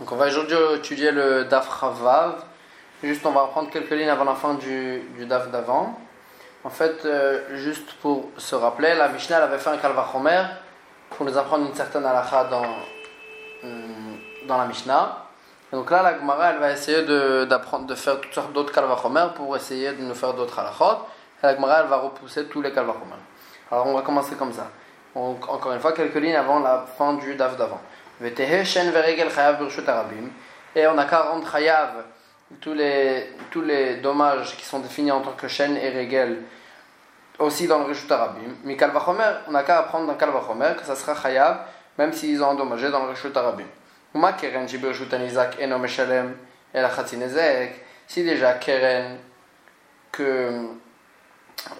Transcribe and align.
Donc 0.00 0.10
on 0.10 0.16
va 0.16 0.26
aujourd'hui 0.26 0.56
étudier 0.76 1.12
le 1.12 1.44
Daf 1.44 1.68
Ravav. 1.68 2.44
Juste 3.02 3.26
on 3.26 3.30
va 3.30 3.42
reprendre 3.42 3.70
quelques 3.70 3.90
lignes 3.90 4.08
avant 4.08 4.24
la 4.24 4.34
fin 4.34 4.54
du, 4.54 5.02
Daf 5.26 5.50
d'avant. 5.50 5.98
En 6.64 6.70
fait, 6.70 7.04
euh, 7.04 7.40
juste 7.56 7.92
pour 8.00 8.30
se 8.38 8.54
rappeler, 8.54 8.94
la 8.94 9.08
Mishnah 9.08 9.38
avait 9.44 9.58
fait 9.58 9.70
un 9.70 9.76
Kalvachomer 9.76 10.44
pour 11.10 11.26
nous 11.26 11.36
apprendre 11.36 11.66
une 11.66 11.74
certaine 11.74 12.04
halakha 12.04 12.44
dans, 12.44 12.62
hum, 13.64 14.16
dans 14.46 14.56
la 14.56 14.66
Mishnah. 14.66 15.26
Donc 15.72 15.90
là, 15.90 16.02
la 16.02 16.18
Gemara 16.18 16.50
elle 16.50 16.58
va 16.58 16.70
essayer 16.70 17.02
de, 17.02 17.44
d'apprendre, 17.44 17.86
de 17.86 17.94
faire 17.94 18.20
toutes 18.20 18.32
sortes 18.32 18.52
d'autres 18.52 18.72
Kalvachomer 18.72 19.26
pour 19.34 19.54
essayer 19.56 19.92
de 19.92 20.02
nous 20.02 20.14
faire 20.14 20.34
d'autres 20.34 20.58
halakhot. 20.58 21.06
Et 21.42 21.46
la 21.46 21.54
Gemara 21.54 21.80
elle 21.80 21.88
va 21.88 21.96
repousser 21.96 22.46
tous 22.46 22.62
les 22.62 22.72
Kalvachomer. 22.72 23.20
Alors 23.70 23.86
on 23.88 23.94
va 23.94 24.02
commencer 24.02 24.36
comme 24.36 24.52
ça. 24.52 24.68
Donc, 25.14 25.46
encore 25.48 25.72
une 25.72 25.80
fois, 25.80 25.92
quelques 25.92 26.14
lignes 26.14 26.36
avant 26.36 26.60
la 26.60 26.86
fin 26.96 27.14
du 27.14 27.34
Daf 27.34 27.56
d'avant. 27.56 27.80
Et 30.74 30.86
on 30.86 30.98
a 30.98 31.04
qu'à 31.04 31.22
rendre 31.22 31.50
chayav 31.50 32.04
tous 32.60 32.74
les, 32.74 33.30
tous 33.50 33.62
les 33.62 33.96
dommages 33.96 34.56
qui 34.56 34.64
sont 34.64 34.78
définis 34.80 35.10
en 35.10 35.20
tant 35.20 35.32
que 35.32 35.48
chaîne 35.48 35.76
et 35.76 35.90
regel 35.90 36.42
aussi 37.38 37.66
dans 37.66 37.78
le 37.78 37.84
Rishut 37.84 38.10
Arabim. 38.10 38.54
Mais 38.64 38.76
Kalvachomer, 38.76 39.32
on 39.48 39.54
a 39.54 39.62
qu'à 39.62 39.78
apprendre 39.78 40.06
dans 40.06 40.14
Kalvachomer 40.14 40.74
que 40.78 40.84
ça 40.84 40.94
sera 40.94 41.14
chayav 41.14 41.58
même 41.98 42.12
s'ils 42.12 42.42
ont 42.42 42.48
endommagé 42.48 42.90
dans 42.90 43.04
le 43.04 43.10
Rishut 43.10 43.36
Arabim. 43.36 43.66
Si 48.08 48.24
déjà 48.24 48.54
Keren, 48.54 49.18
que 50.10 50.66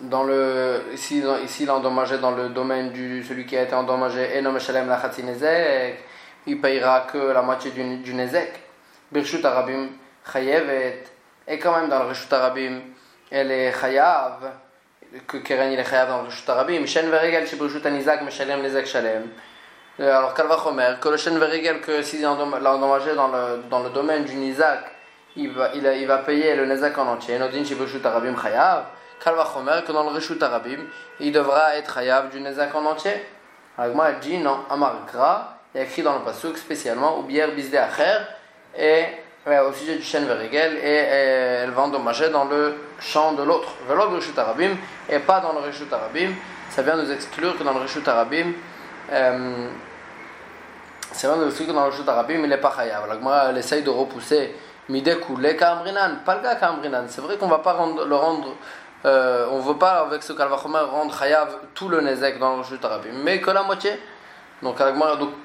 dans 0.03 0.25
le, 0.25 0.83
ici, 0.95 1.23
ici 1.45 1.65
il 1.65 1.71
a 1.71 1.77
endommagé 1.77 2.19
dans 2.19 2.31
le 2.31 2.49
domaine 2.49 2.91
du 2.91 3.23
celui 3.25 3.45
qui 3.45 3.57
a 3.57 3.63
été 3.63 3.75
endommagé, 3.75 4.39
Enom 4.39 4.59
Shalem 4.59 4.89
la 4.89 4.97
Khatinezek, 4.97 5.99
il 6.47 6.61
payera 6.61 7.07
que 7.13 7.19
la 7.19 7.43
moitié 7.43 7.71
du, 7.71 7.99
du 7.99 8.15
Nezek. 8.15 8.61
Birshut 9.11 9.45
Arabim 9.45 9.89
Chayevet, 10.33 11.05
et 11.47 11.59
quand 11.59 11.77
même 11.77 11.89
dans 11.89 11.99
le 11.99 12.09
Rishut 12.09 12.33
Arabim, 12.33 12.81
elle 13.31 13.51
est 13.51 13.73
Chayav, 13.79 14.53
que 15.27 15.39
Keren 15.39 15.73
il 15.73 15.79
est 15.79 16.07
dans 16.07 16.23
le 16.23 16.29
Rishut 16.29 16.49
Arabim. 16.49 16.87
Shen 16.87 17.11
Veregel, 17.11 17.47
chez 17.47 17.57
Birshut 17.57 17.85
Anizak, 17.85 18.23
Meshalem 18.23 18.63
Nezek 18.63 18.87
Shalem. 18.87 19.29
Euh, 20.01 20.17
alors, 20.17 20.33
Kalva 20.33 20.57
Chomer, 20.57 20.95
que 21.01 21.09
le 21.11 21.17
Shen 21.17 21.39
Veregel, 21.39 21.81
que 21.81 22.03
s'il 22.03 22.23
l'a 22.23 22.33
endommagé 22.33 23.15
dans 23.15 23.29
le, 23.29 23.63
dans 23.69 23.81
le 23.81 23.91
domaine 23.91 24.25
du 24.25 24.35
Nizak, 24.35 24.81
il 25.37 25.51
va, 25.51 25.71
il, 25.75 25.85
il 25.85 26.07
va 26.07 26.19
payer 26.19 26.57
le 26.57 26.65
Nezek 26.65 26.97
en 26.97 27.09
entier. 27.09 27.39
Nodin 27.39 27.65
chez 27.65 27.75
Birshut 27.75 28.05
Arabim 28.05 28.35
Chayav. 28.41 28.85
Kalva 29.23 29.45
Chomer, 29.53 29.83
que 29.87 29.93
dans 29.93 30.05
le 30.05 30.17
Rishut 30.17 30.43
Arabim, 30.43 30.87
il 31.21 31.33
devra 31.33 31.77
être 31.77 31.93
Chayav 31.95 32.31
du 32.31 32.41
Nezek 32.41 32.75
en 32.75 32.87
entier. 32.87 33.27
Agma 33.77 34.13
dit 34.13 34.39
non, 34.39 34.65
Amar 34.71 35.07
Gra 35.13 35.59
il 35.75 35.81
y 35.81 35.85
écrit 35.85 36.03
dans 36.03 36.19
le 36.19 36.21
Pasuk 36.25 36.59
spécialement 36.59 37.19
Oubier 37.19 37.47
Bisde 37.57 37.75
Acher 37.77 38.19
et 38.77 39.05
au 39.47 39.73
sujet 39.73 39.97
du 39.97 40.03
chêne 40.03 40.27
Verigel 40.27 40.77
et, 40.77 40.95
elle 41.63 41.71
va 41.71 41.83
endommager 41.83 42.29
dans 42.29 42.45
le 42.45 42.75
champ 43.01 43.33
de 43.33 43.43
l'autre. 43.43 43.69
Velo 43.89 44.11
Rishut 44.11 44.39
Arabim 44.39 44.77
et 45.09 45.19
pas 45.19 45.41
dans 45.41 45.53
le 45.53 45.61
Rishut 45.61 45.91
Arabim. 45.91 46.33
Ça 46.71 46.83
vient 46.83 46.97
nous 46.97 47.11
exclure 47.11 47.57
que 47.57 47.65
dans 47.65 47.73
le 47.73 47.81
Rishut 47.81 48.07
Arabim, 48.07 48.53
euh, 49.13 49.69
que 51.11 51.27
dans 51.27 51.37
le 51.37 51.91
Rishut 51.91 52.09
Arabim 52.09 52.41
il 52.43 52.49
n'est 52.49 52.59
pas 52.59 52.73
chayav. 52.77 53.09
La 53.09 53.15
Gemara 53.15 53.47
elle 53.49 53.59
essaye 53.59 53.83
de 53.83 53.91
repousser 53.91 54.55
Midekoule 54.91 55.57
Kamrinan, 55.57 56.19
gars 56.27 56.57
Kamrinan. 56.57 57.05
C'est 57.09 57.23
vrai 57.23 57.39
qu'on 57.39 57.49
va 57.49 57.59
pas 57.59 57.73
le 58.07 58.15
rendre. 58.15 58.57
Euh, 59.05 59.47
on 59.51 59.57
ne 59.57 59.63
veut 59.63 59.79
pas 59.79 60.05
avec 60.07 60.23
ce 60.23 60.33
Kalvachomer 60.35 60.79
rendre 60.79 61.19
chayav 61.19 61.49
tout 61.75 61.89
le 61.89 62.03
Nezek 62.03 62.39
dans 62.39 62.57
le 62.57 62.63
Rishut 62.63 62.85
Arabim, 62.85 63.15
mais 63.25 63.41
que 63.41 63.51
la 63.51 63.63
moitié. 63.63 63.99
Donc, 64.63 64.77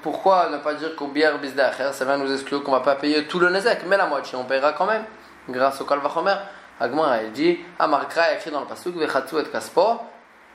pourquoi 0.02 0.48
ne 0.48 0.58
pas 0.58 0.74
dire 0.74 0.94
qu'au 0.94 1.08
bière 1.08 1.38
bisdacher, 1.38 1.92
ça 1.92 2.04
vient 2.04 2.16
nous 2.16 2.32
exclure 2.32 2.62
qu'on 2.62 2.70
ne 2.70 2.76
va 2.76 2.82
pas 2.82 2.94
payer 2.94 3.26
tout 3.26 3.40
le 3.40 3.50
nezek, 3.50 3.80
mais 3.86 3.96
la 3.96 4.06
moitié 4.06 4.38
on 4.38 4.44
paiera 4.44 4.72
quand 4.72 4.86
même, 4.86 5.04
grâce 5.48 5.80
au 5.80 5.84
kalvachomer. 5.84 6.36
Agmar 6.80 7.10
a 7.10 7.24
dit, 7.24 7.58
Amarkra 7.80 8.22
a 8.22 8.34
écrit 8.34 8.52
dans 8.52 8.60
le 8.60 8.66
pasuk, 8.66 8.94
Vechatsu 8.96 9.40
et 9.40 9.44
Kaspo, 9.44 10.00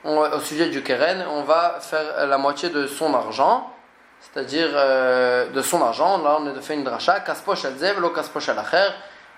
au 0.04 0.40
sujet 0.40 0.70
du 0.70 0.82
keren, 0.82 1.24
on 1.30 1.42
va 1.42 1.78
faire 1.80 2.26
la 2.26 2.38
moitié 2.38 2.70
de 2.70 2.86
son 2.86 3.12
argent, 3.14 3.70
c'est-à-dire 4.20 4.70
euh, 4.72 5.50
de 5.50 5.60
son 5.60 5.82
argent, 5.82 6.22
là 6.22 6.38
on 6.40 6.46
a 6.46 6.60
fait 6.62 6.74
une 6.74 6.84
dracha, 6.84 7.20
Kaspo 7.20 7.54
Shalzev, 7.54 8.00
lo 8.00 8.10
Kaspo 8.10 8.40
Shalacher, 8.40 8.88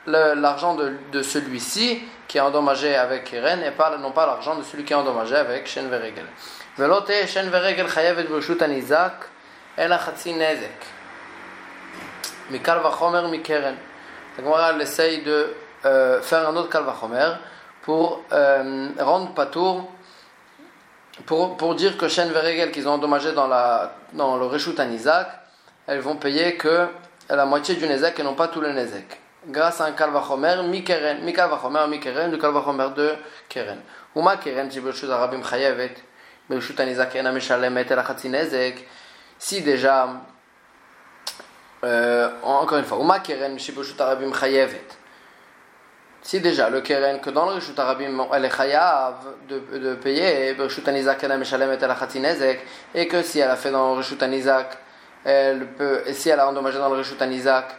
l'argent 0.07 0.75
de, 0.75 0.93
de 1.11 1.21
celui-ci 1.21 2.01
qui 2.27 2.37
est 2.37 2.41
endommagé 2.41 2.95
avec 2.95 3.25
keren, 3.25 3.61
et 3.63 3.71
pas, 3.71 3.97
non 3.97 4.11
pas 4.11 4.25
l'argent 4.25 4.55
de 4.55 4.63
celui 4.63 4.83
qui 4.83 4.93
est 4.93 4.95
endommagé 4.95 5.35
avec 5.35 5.67
Shen 5.67 5.89
Veregel. 5.89 6.25
ולא 6.79 7.01
תהיה 7.05 7.27
שן 7.27 7.47
ורגל 7.51 7.87
חייבת 7.87 8.29
ברשות 8.29 8.61
הניזק, 8.61 9.25
אלא 9.79 9.97
חצי 9.97 10.33
נזק. 10.33 10.85
מקל 12.51 12.77
וחומר 12.83 13.27
מקרן. 13.27 13.75
הגמרא 14.39 14.71
essaye 14.81 15.21
de 15.21 15.53
euh, 15.85 16.21
faire 16.21 16.47
un 16.47 16.55
autre 16.55 16.69
קל 16.69 16.89
וחומר 16.89 17.33
pour 17.83 18.23
euh, 18.31 18.89
rendre 18.99 19.33
patour, 19.33 19.91
pour, 21.25 21.57
pour 21.57 21.75
dire 21.75 21.97
que 21.97 22.07
Shen 22.07 22.29
Veregel 22.29 22.71
qu'ils 22.71 22.87
ont 22.87 22.93
endommagé 22.93 23.31
dans, 23.33 23.47
la, 23.47 23.95
dans 24.13 24.37
le 24.37 24.45
Reshut 24.45 24.79
Anizak, 24.79 25.27
elles 25.87 25.99
vont 25.99 26.15
payer 26.15 26.57
que 26.57 26.87
la 27.29 27.45
moitié 27.45 27.75
du 27.75 27.87
Nezek 27.87 28.19
et 28.19 28.23
non 28.23 28.35
pas 28.35 28.47
tout 28.47 28.61
le 28.61 28.71
Nezek. 28.71 29.19
Grâce 29.48 29.80
à 29.80 29.84
un 29.84 29.92
Kalvachomer, 29.92 30.62
mi 30.64 30.82
Keren, 30.82 31.22
mi 31.22 31.32
Kalvachomer, 31.32 31.86
mi 31.88 32.00
Keren, 32.00 32.30
du 32.30 32.38
Kalvachomer 32.38 32.90
de 32.96 33.14
Keren. 33.48 33.78
Ou 34.14 34.22
ma 34.22 34.36
Keren, 34.36 34.70
Jibushut 34.70 35.08
Arabim 35.08 35.42
Chayevet, 35.42 35.94
si 39.38 39.62
déjà, 39.62 40.08
euh, 41.84 42.30
encore 42.42 42.78
une 42.78 42.84
fois, 42.84 42.98
si 46.22 46.40
déjà 46.40 46.70
le 46.70 46.80
keren 46.80 47.20
que 47.20 47.30
dans 47.30 47.46
le 47.46 47.52
Rishut 47.52 47.78
Arabim 47.78 48.26
elle 48.32 48.44
est 48.44 48.50
chayav 48.50 49.14
de, 49.48 49.78
de 49.78 49.94
payer, 49.94 50.56
Rishut 50.58 50.88
Anizak 50.88 51.22
elle 51.22 51.30
a 51.30 51.38
et 52.94 53.06
que 53.06 53.22
si 53.22 53.38
elle 53.38 53.50
a 53.50 53.54
fait 53.54 53.70
dans 53.70 53.92
le 53.92 53.98
Rishut 53.98 54.20
Anizak, 54.20 54.76
elle 55.24 55.66
peut, 55.66 56.02
si 56.12 56.28
elle 56.28 56.40
a 56.40 56.48
endommagé 56.48 56.78
dans 56.78 56.88
le 56.88 56.96
Rishut 56.96 57.20
Anizak, 57.20 57.76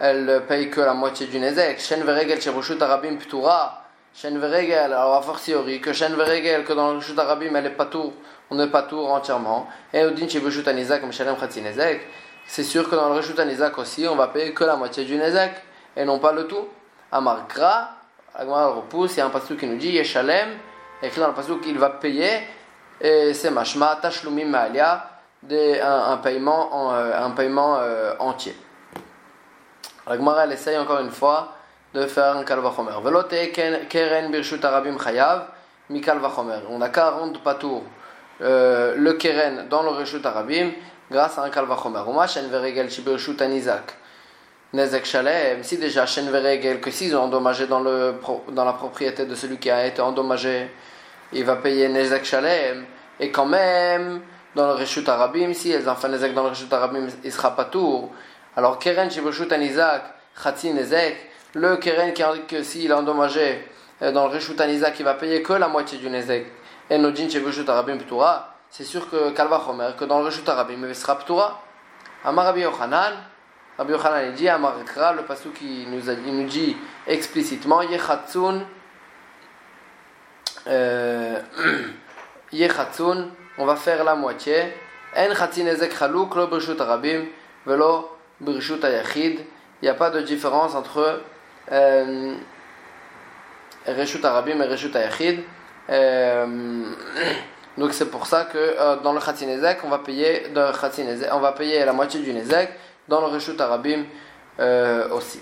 elle 0.00 0.42
paye 0.48 0.70
que 0.70 0.80
la 0.80 0.94
moitié 0.94 1.26
du 1.26 1.38
Nezek. 1.38 1.80
Shen 1.80 2.02
Veregel 2.02 2.40
chez 2.40 2.50
Arabim 2.80 3.16
Ptura. 3.16 3.84
Shen 4.14 4.38
Veregel, 4.38 4.92
alors 4.92 5.14
a 5.14 5.22
fortiori 5.22 5.80
que 5.80 5.92
Shen 5.92 6.14
Veregel, 6.14 6.64
que 6.64 6.72
dans 6.72 6.92
le 6.92 6.98
Rishut 6.98 7.18
Arabim, 7.18 7.54
elle 7.56 7.66
est 7.66 7.70
pas 7.70 7.86
tout, 7.86 8.12
on 8.48 8.54
n'est 8.54 8.68
pas 8.68 8.82
tout 8.82 9.00
entièrement. 9.00 9.66
Et 9.92 10.04
Odin 10.04 10.28
Shibashut 10.28 10.66
Anizak, 10.68 11.00
comme 11.00 11.12
Shalem 11.12 11.36
Khatsi 11.36 11.60
Nezek, 11.62 12.00
c'est 12.46 12.62
sûr 12.62 12.88
que 12.88 12.94
dans 12.94 13.08
le 13.08 13.16
Rishut 13.16 13.38
Anizak 13.40 13.76
aussi, 13.76 14.06
on 14.06 14.14
va 14.14 14.28
payer 14.28 14.54
que 14.54 14.62
la 14.62 14.76
moitié 14.76 15.04
du 15.04 15.16
Nezek, 15.16 15.52
et 15.96 16.04
non 16.04 16.20
pas 16.20 16.30
le 16.30 16.46
tout. 16.46 16.68
Amar 17.10 17.48
Gra, 17.48 17.90
Agmar 18.36 18.76
repousse, 18.76 19.14
il 19.14 19.18
y 19.18 19.20
a 19.20 19.26
un 19.26 19.30
passage 19.30 19.56
qui 19.56 19.66
nous 19.66 19.78
dit 19.78 19.90
Yeshalem, 19.90 20.48
écrit 21.02 21.20
dans 21.20 21.28
le 21.28 21.34
passage 21.34 21.60
qu'il 21.60 21.78
va 21.78 21.90
payer, 21.90 22.30
et 23.00 23.34
c'est 23.34 23.50
Mashma, 23.50 23.98
Tashlumim 24.00 24.48
Ma'alia, 24.48 25.10
un, 25.50 26.12
un 26.12 26.16
paiement, 26.18 26.92
un 26.94 27.30
paiement 27.32 27.78
euh, 27.80 28.14
entier. 28.20 28.54
Agmar 30.06 30.40
elle 30.40 30.52
essaye 30.52 30.76
encore 30.76 31.00
une 31.00 31.10
fois 31.10 31.54
de 31.94 32.06
faire 32.06 32.36
un 32.36 32.44
kalvachomer. 32.44 32.92
Velote 33.02 33.52
keren 33.88 34.30
birshut 34.30 34.62
arabim 34.64 34.98
chayav 34.98 35.46
mi 35.88 36.00
kalvachomer. 36.00 36.60
On 36.68 36.80
a 36.82 36.88
qu'à 36.90 37.10
rendre 37.10 37.40
patour 37.40 37.82
euh, 38.42 38.94
le 38.96 39.12
keren 39.14 39.66
dans 39.70 39.82
le 39.82 39.90
reshut 39.90 40.24
arabim 40.26 40.72
grâce 41.10 41.38
à 41.38 41.42
un 41.42 41.50
kalvachomer. 41.50 42.02
Uma 42.06 42.26
shen 42.26 42.50
veregel 42.50 42.90
shi 42.90 43.02
birshut 43.02 43.40
anizak. 43.40 43.94
Nezek 44.74 45.06
shalem. 45.06 45.62
Si 45.62 45.78
déjà 45.78 46.04
shen 46.04 46.28
veregel 46.30 46.80
que 46.80 46.90
s'ils 46.90 47.16
ont 47.16 47.22
endommagé 47.22 47.66
dans, 47.66 47.80
le, 47.80 48.16
dans 48.50 48.64
la 48.64 48.72
propriété 48.72 49.24
de 49.24 49.34
celui 49.34 49.56
qui 49.58 49.70
a 49.70 49.86
été 49.86 50.02
endommagé, 50.02 50.70
il 51.32 51.44
va 51.44 51.56
payer 51.56 51.88
nezek 51.88 52.24
shalem. 52.24 52.84
Et 53.20 53.30
quand 53.30 53.46
même, 53.46 54.20
dans 54.56 54.66
le 54.66 54.74
reshut 54.74 55.08
arabim, 55.08 55.54
si 55.54 55.70
elles 55.70 55.88
ont 55.88 55.94
fait 55.94 56.08
nezek 56.08 56.34
dans 56.34 56.42
le 56.42 56.48
reshut 56.50 56.72
arabim, 56.72 57.06
il 57.22 57.32
sera 57.32 57.54
patour. 57.54 58.10
Alors 58.56 58.78
keren 58.78 59.10
shi 59.10 59.20
birshut 59.20 59.52
anizak, 59.52 60.02
chatzi 60.42 60.72
nezek 60.72 61.34
le 61.54 61.76
Keren 61.76 62.12
que 62.12 62.62
s'il 62.62 62.90
est 62.90 62.94
endommagé 62.94 63.64
euh, 64.02 64.10
dans 64.10 64.26
le 64.26 64.34
Rishut 64.34 64.60
Anizak, 64.60 64.98
il 64.98 65.04
va 65.04 65.14
payer 65.14 65.42
que 65.42 65.52
la 65.52 65.68
moitié 65.68 65.98
du 65.98 66.10
Nezek. 66.10 66.46
Et 66.90 66.98
Nodin 66.98 67.28
Chevishut 67.28 67.68
Arabim 67.68 67.96
Ptura, 67.96 68.54
c'est 68.70 68.84
sûr 68.84 69.08
que 69.08 69.30
Kalva 69.30 69.62
Chomer, 69.64 69.90
que 69.96 70.04
dans 70.04 70.18
le 70.18 70.26
Rishut 70.26 70.48
Arabim, 70.48 70.84
il 70.86 70.94
sera 70.94 71.16
Ptura. 71.16 71.60
Amar 72.24 72.46
Rabbi 72.46 72.62
Yochanan, 72.62 73.12
Rabbi 73.78 73.92
Yochanan 73.92 74.26
il 74.26 74.34
dit, 74.34 74.48
Amar 74.48 74.74
Kra, 74.84 75.12
le 75.12 75.22
passou 75.22 75.50
qui 75.50 75.86
nous, 75.86 76.10
a, 76.10 76.14
il 76.14 76.36
nous 76.36 76.48
dit 76.48 76.76
explicitement, 77.06 77.82
Yechatsun, 77.82 78.62
euh, 80.66 81.40
Yechatsun, 82.52 83.28
on 83.58 83.64
va 83.64 83.76
faire 83.76 84.02
la 84.02 84.16
moitié. 84.16 84.74
En 85.16 85.32
Chatzin 85.32 85.64
Nezek 85.64 85.96
Chalouk, 85.96 86.34
lo 86.34 86.48
Brishut 86.48 86.80
Arabim, 86.80 87.26
velo 87.64 88.10
Brishut 88.40 88.84
Ayachid. 88.84 89.40
Il 89.82 89.84
n'y 89.84 89.88
a 89.88 89.94
pas 89.94 90.10
de 90.10 90.20
différence 90.20 90.74
entre 90.74 91.20
euh, 91.72 92.34
Reshut 93.86 94.24
Arabim 94.24 94.60
et 94.60 94.66
Reshut 94.66 94.94
Ayachid. 94.96 95.40
Euh, 95.90 96.84
donc 97.76 97.92
c'est 97.92 98.10
pour 98.10 98.26
ça 98.26 98.44
que 98.44 98.56
euh, 98.56 98.96
dans 98.96 99.12
le 99.12 99.20
Khatinezek, 99.20 99.78
on 99.84 99.88
va 99.88 99.98
payer 99.98 100.46
on 101.32 101.40
va 101.40 101.52
payer 101.52 101.84
la 101.84 101.92
moitié 101.92 102.20
du 102.20 102.32
Nezek. 102.32 102.70
Dans 103.08 103.20
le 103.20 103.26
Reshut 103.26 103.60
Arabim, 103.60 104.04
euh, 104.60 105.08
aussi. 105.10 105.40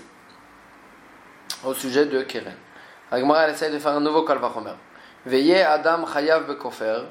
Au 1.63 1.73
sujet 1.73 2.05
de 2.05 2.23
Keren. 2.23 2.55
Agmara, 3.11 3.43
elle 3.43 3.53
essaie 3.53 3.69
de 3.69 3.79
faire 3.79 3.93
un 3.93 4.01
nouveau 4.01 4.23
Kalvachomer. 4.23 4.73
Veillez 5.25 5.61
Adam 5.61 6.05
Chayav 6.11 6.45
Bekofer. 6.45 7.03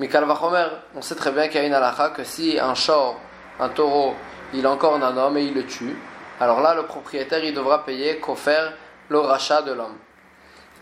Mais 0.00 0.08
Kalvachomer, 0.08 0.66
on 0.94 1.02
sait 1.02 1.14
très 1.14 1.30
bien 1.30 1.46
qu'il 1.48 1.60
y 1.60 1.64
a 1.64 1.66
une 1.66 1.74
halakha 1.74 2.10
que 2.10 2.24
si 2.24 2.58
un 2.58 2.74
shor, 2.74 3.20
un 3.60 3.68
taureau, 3.68 4.14
il 4.54 4.66
encore 4.66 4.94
un 4.94 5.16
homme 5.16 5.36
et 5.38 5.44
il 5.44 5.54
le 5.54 5.66
tue, 5.66 5.96
alors 6.38 6.60
là, 6.60 6.74
le 6.74 6.82
propriétaire, 6.82 7.42
il 7.44 7.54
devra 7.54 7.84
payer 7.84 8.18
Kofer, 8.18 8.72
le 9.08 9.18
rachat 9.18 9.62
de 9.62 9.72
l'homme. 9.72 9.96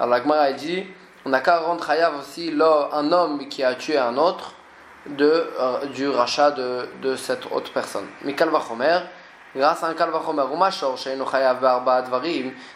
Alors 0.00 0.10
l'Agmara, 0.10 0.52
dit 0.52 0.84
on 1.24 1.32
qu'à 1.32 1.58
rendre 1.58 1.86
Chayav 1.86 2.18
aussi 2.18 2.52
un 2.60 3.12
homme 3.12 3.48
qui 3.48 3.62
a 3.62 3.74
tué 3.74 3.96
un 3.96 4.16
autre 4.16 4.54
de, 5.06 5.46
euh, 5.58 5.86
du 5.86 6.08
rachat 6.08 6.50
de, 6.50 6.88
de, 7.00 7.16
cette 7.16 7.50
autre 7.52 7.72
personne. 7.72 8.06
Mais 8.22 8.34
Kalvachomer, 8.34 9.00
grâce 9.54 9.82
à 9.84 9.88
un 9.88 9.94
Kalvachomer 9.94 10.44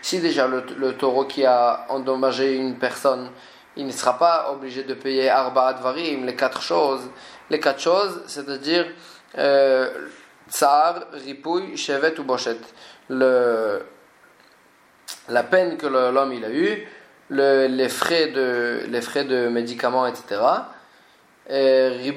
si 0.01 0.21
déjà 0.21 0.47
le, 0.47 0.65
le, 0.77 0.97
taureau 0.97 1.25
qui 1.25 1.45
a 1.45 1.85
endommagé 1.89 2.55
une 2.55 2.77
personne, 2.77 3.31
il 3.77 3.87
ne 3.87 3.93
sera 3.93 4.17
pas 4.17 4.51
obligé 4.53 4.85
de 4.85 4.95
payer 4.95 5.29
Arba 5.29 5.67
Advarim, 5.67 6.25
les 6.25 6.37
quatre 6.37 6.63
choses. 6.63 7.03
Les 7.51 7.61
quatre 7.61 7.81
choses, 7.81 8.23
c'est-à-dire 8.27 8.87
Tsar, 9.35 11.07
Ripouille, 11.13 11.77
Chevet 11.77 12.19
ou 12.19 12.25
Bochet. 12.25 12.59
Le, 13.11 13.83
la 15.29 15.43
peine 15.43 15.77
que 15.77 15.87
l'homme 15.87 16.33
il 16.33 16.45
a 16.45 16.51
eue, 16.51 16.87
les, 17.31 17.89
frais 17.89 18.29
de, 18.29 18.83
les 18.89 19.01
frais 19.01 19.25
de 19.25 19.49
médicaments, 19.49 20.07
etc. 20.07 20.41
Et, 21.51 22.13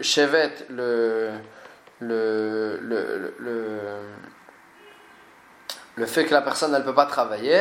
Chevet, 0.00 0.52
le, 0.70 1.30
le, 2.00 2.78
le, 2.80 3.34
le, 5.96 6.06
fait 6.06 6.24
que 6.24 6.34
la 6.34 6.42
personne 6.42 6.72
ne 6.72 6.80
peut 6.80 6.94
pas 6.94 7.06
travailler, 7.06 7.60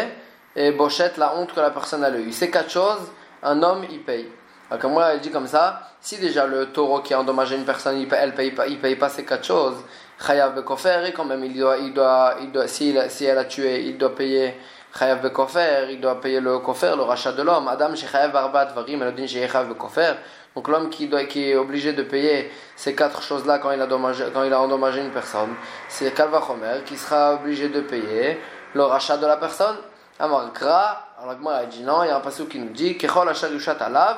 et 0.56 0.72
Bochette, 0.72 1.18
la 1.18 1.36
honte 1.36 1.54
que 1.54 1.60
la 1.60 1.72
personne 1.72 2.04
a 2.04 2.12
eue. 2.12 2.31
Ces 2.31 2.50
quatre 2.50 2.69
choses, 2.72 3.12
un 3.44 3.62
homme, 3.62 3.86
il 3.90 4.01
paye. 4.04 4.30
Alors, 4.69 4.81
comme 4.81 4.94
moi, 4.94 5.14
elle 5.14 5.22
dit 5.22 5.31
comme 5.31 5.48
ça, 5.48 5.81
si 6.02 6.18
déjà 6.18 6.46
le 6.46 6.68
taureau 6.68 7.00
qui 7.00 7.14
a 7.14 7.19
endommagé 7.19 7.56
une 7.56 7.66
personne, 7.66 7.98
il 7.98 8.08
paye, 8.08 8.19
elle 8.22 8.34
paye 8.34 8.54
il 8.68 8.80
paye 8.80 8.96
pas 8.96 9.10
ces 9.10 9.24
quatre 9.24 9.46
choses, 9.46 9.78
Chayav 10.25 10.56
Bekofer, 10.56 11.06
et 11.08 11.14
quand 11.14 11.25
même, 11.25 11.44
il 11.46 11.58
doit, 11.58 11.78
il 11.78 11.94
doit, 11.94 12.36
il 12.42 12.52
doit, 12.52 12.68
si, 12.68 12.94
elle 12.94 13.38
a 13.38 13.46
tué, 13.46 13.84
il 13.84 13.98
doit 13.98 14.16
payer 14.16 14.56
Chayav 14.98 15.22
Bekofer, 15.22 15.88
il 15.92 16.02
doit 16.02 16.19
payer 16.19 16.42
le 16.42 16.60
Kofer, 16.60 16.96
le 16.98 17.04
rachat 17.04 17.31
de 17.31 17.44
l'homme. 17.44 17.68
Adam, 17.68 17.96
Shechayav 17.96 18.36
Arbat 18.36 18.74
Varim, 18.74 19.02
Elodin 19.02 19.25
Shechayav 19.28 19.69
Bekofer. 19.69 20.14
Donc 20.58 20.69
l'homme 20.69 20.90
qui, 20.90 21.08
doit, 21.08 21.25
qui 21.25 21.52
est 21.52 21.56
obligé 21.56 21.94
de 21.94 22.02
payer 22.02 22.52
ces 22.75 22.96
quatre 22.96 23.22
choses-là 23.22 23.60
quand, 23.60 23.69
il 23.69 23.80
a 23.80 23.86
quand 23.86 24.44
il 24.44 24.52
a 24.52 24.60
endommagé 24.60 25.02
une 25.02 25.12
personne, 25.12 25.54
c'est 25.88 26.12
Kalva 26.16 26.42
Chomer 26.42 26.81
qui 26.84 26.98
sera 26.98 27.36
obligé 27.36 27.69
de 27.69 27.81
payer 27.81 28.40
le 28.74 28.81
rachat 28.81 29.18
de 29.18 29.28
la 29.28 29.38
personne. 29.38 29.75
Alors, 30.19 30.52
Gra, 30.52 31.10
alors 31.22 31.36
la 31.44 31.66
dit 31.68 31.84
non, 31.84 32.04
il 32.04 32.08
y 32.08 32.10
a 32.10 32.18
un 32.18 32.22
passage 32.22 32.48
qui 32.48 32.58
nous 32.58 32.72
dit 32.72 32.98
Kechol 32.98 33.31
Yushat 33.54 33.78
Alav, 33.81 34.18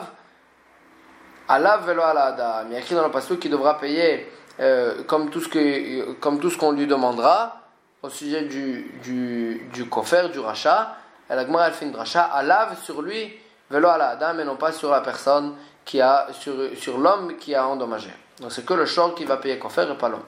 Alav 1.51 1.83
Velo 1.83 2.03
Adam. 2.03 2.67
Il 2.67 2.73
y 2.73 2.75
a 2.75 2.79
écrit 2.79 2.93
dans 2.93 3.03
le 3.03 3.09
passage 3.09 3.39
qu'il 3.39 3.49
devra 3.49 3.79
payer 3.79 4.31
euh, 4.59 5.03
comme 5.05 5.31
tout 5.31 5.41
ce 5.41 6.57
qu'on 6.57 6.71
lui 6.73 6.85
demandera 6.85 7.55
au 8.03 8.09
sujet 8.09 8.43
du, 8.43 8.99
du, 9.01 9.67
du 9.73 9.83
du 9.83 10.39
rachat. 10.39 10.95
La 11.27 11.45
Gemara, 11.45 11.67
elle 11.67 11.73
fait 11.73 11.85
une 11.85 11.95
rachat, 11.95 12.21
Alav 12.21 12.77
sur 12.83 13.01
lui, 13.01 13.35
Velo 13.69 13.87
ala 13.87 14.09
Adam, 14.09 14.37
et 14.39 14.43
non 14.43 14.57
pas 14.57 14.71
sur 14.71 14.91
la 14.91 15.01
personne 15.01 15.55
qui 15.85 15.99
a, 15.99 16.27
sur, 16.33 16.53
sur 16.75 16.99
l'homme 16.99 17.35
qui 17.37 17.55
a 17.55 17.67
endommagé. 17.67 18.11
Donc 18.39 18.51
c'est 18.51 18.63
que 18.63 18.75
le 18.75 18.85
shor 18.85 19.15
qui 19.15 19.25
va 19.25 19.37
payer 19.37 19.57
kofer 19.57 19.87
et 19.91 19.97
pas 19.97 20.09
l'homme. 20.09 20.23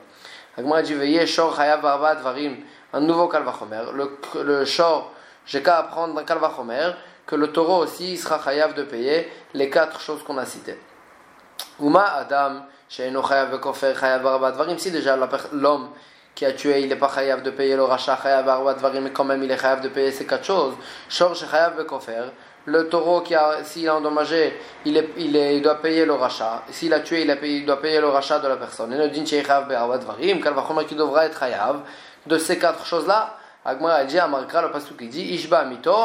La 0.57 0.63
Gemara 0.63 0.81
dit 0.81 0.95
Veillez 0.95 1.27
shor 1.27 1.55
chayav 1.55 1.81
varim, 1.81 2.55
un 2.93 2.99
nouveau 2.99 3.27
kalvachomer. 3.27 3.83
Le, 3.93 4.17
le 4.43 4.65
shor, 4.65 5.11
j'ai 5.45 5.61
qu'à 5.61 5.77
apprendre 5.77 6.15
dans 6.15 6.23
kalvachomer 6.23 6.93
que 7.27 7.35
le 7.35 7.51
taureau 7.51 7.83
aussi 7.83 8.17
sera 8.17 8.39
chayav 8.43 8.73
de 8.73 8.81
payer 8.81 9.31
les 9.53 9.69
quatre 9.69 10.01
choses 10.01 10.23
qu'on 10.23 10.39
a 10.39 10.45
citées. 10.47 10.77
Uma 11.79 12.03
Adam, 12.17 12.65
chayav 12.89 13.59
chayav 13.99 14.77
si 14.77 14.91
déjà 14.91 15.17
l'homme 15.51 15.89
qui 16.35 16.45
a 16.45 16.51
tué, 16.53 16.81
il 16.81 16.89
n'est 16.89 16.95
pas 16.95 17.11
chayav 17.13 17.41
de 17.41 17.51
payer 17.51 17.75
le 17.75 17.83
rachat 17.83 18.17
chayav 18.21 18.47
mais 19.01 19.11
quand 19.11 19.23
même 19.23 19.43
il 19.43 19.51
est 19.51 19.57
chayav 19.57 19.81
de 19.81 19.89
payer 19.89 20.11
ces 20.11 20.25
quatre 20.25 20.45
choses. 20.45 20.73
Shor 21.09 21.35
chayav 21.35 21.83
kofer, 21.85 22.23
le 22.65 22.87
taureau 22.87 23.21
qui 23.21 23.33
a, 23.35 23.63
s'il 23.63 23.89
a 23.89 23.95
endommagé, 23.95 24.59
il, 24.85 24.97
est, 24.97 25.09
il, 25.17 25.35
est, 25.35 25.57
il, 25.57 25.61
doit 25.61 25.81
payer 25.81 26.05
le 26.05 26.13
rachat. 26.13 26.63
S'il 26.69 26.93
a 26.93 26.99
tué, 26.99 27.23
il, 27.23 27.31
a 27.31 27.35
payé, 27.35 27.57
il 27.59 27.65
doit 27.65 27.81
payer 27.81 27.99
le 27.99 28.07
rachat 28.07 28.39
de 28.39 28.47
la 28.47 28.57
personne. 28.57 28.93
Et 28.93 28.97
le 28.97 29.09
din 29.09 29.23
varim, 29.23 30.39
qui 30.87 30.95
devra 30.95 31.25
être 31.25 31.39
chayav 31.39 31.81
de 32.25 32.37
ces 32.37 32.59
quatre 32.59 32.85
choses-là. 32.85 33.37
Agma 33.65 33.93
a 33.93 34.03
dit 34.05 34.19
à 34.19 34.27
Markra, 34.27 34.61
le 34.61 34.71
pasuk 34.71 34.97
qui 34.97 35.07
dit 35.07 35.21
Ishba 35.33 35.65
mito, 35.65 35.95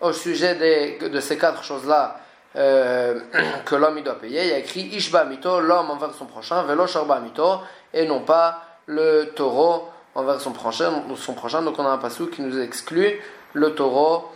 au 0.00 0.12
sujet 0.12 0.54
de, 0.54 1.08
de 1.08 1.20
ces 1.20 1.38
quatre 1.38 1.62
choses-là 1.62 2.16
euh, 2.56 3.20
que 3.64 3.74
l'homme 3.74 3.98
il 3.98 4.04
doit 4.04 4.18
payer, 4.18 4.42
il 4.42 4.48
y 4.48 4.52
a 4.52 4.58
écrit 4.58 4.82
Ishba 4.82 5.24
mito, 5.24 5.60
l'homme 5.60 5.90
envers 5.90 6.14
son 6.14 6.26
prochain, 6.26 6.62
velo 6.64 6.86
sharba 6.86 7.20
mito, 7.20 7.60
et 7.92 8.06
non 8.06 8.20
pas 8.20 8.62
le 8.86 9.32
taureau 9.34 9.88
envers 10.14 10.40
son 10.40 10.52
prochain. 10.52 10.90
Son 11.16 11.34
prochain. 11.34 11.62
Donc 11.62 11.78
on 11.78 11.86
a 11.86 11.90
un 11.90 11.98
pasuk 11.98 12.30
qui 12.30 12.42
nous 12.42 12.58
exclut 12.60 13.20
le 13.52 13.74
taureau 13.74 14.28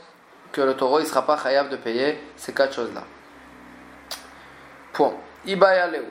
que 0.53 0.61
le 0.61 0.75
taureau 0.75 1.01
il 1.01 1.07
sera 1.07 1.27
pas 1.27 1.37
chayav 1.37 1.69
de 1.69 1.77
payer 1.77 2.19
ces 2.37 2.53
quatre 2.53 2.75
choses-là. 2.75 3.05
Point. 4.93 5.15
Ibaya 5.47 5.89
leu. 5.89 6.05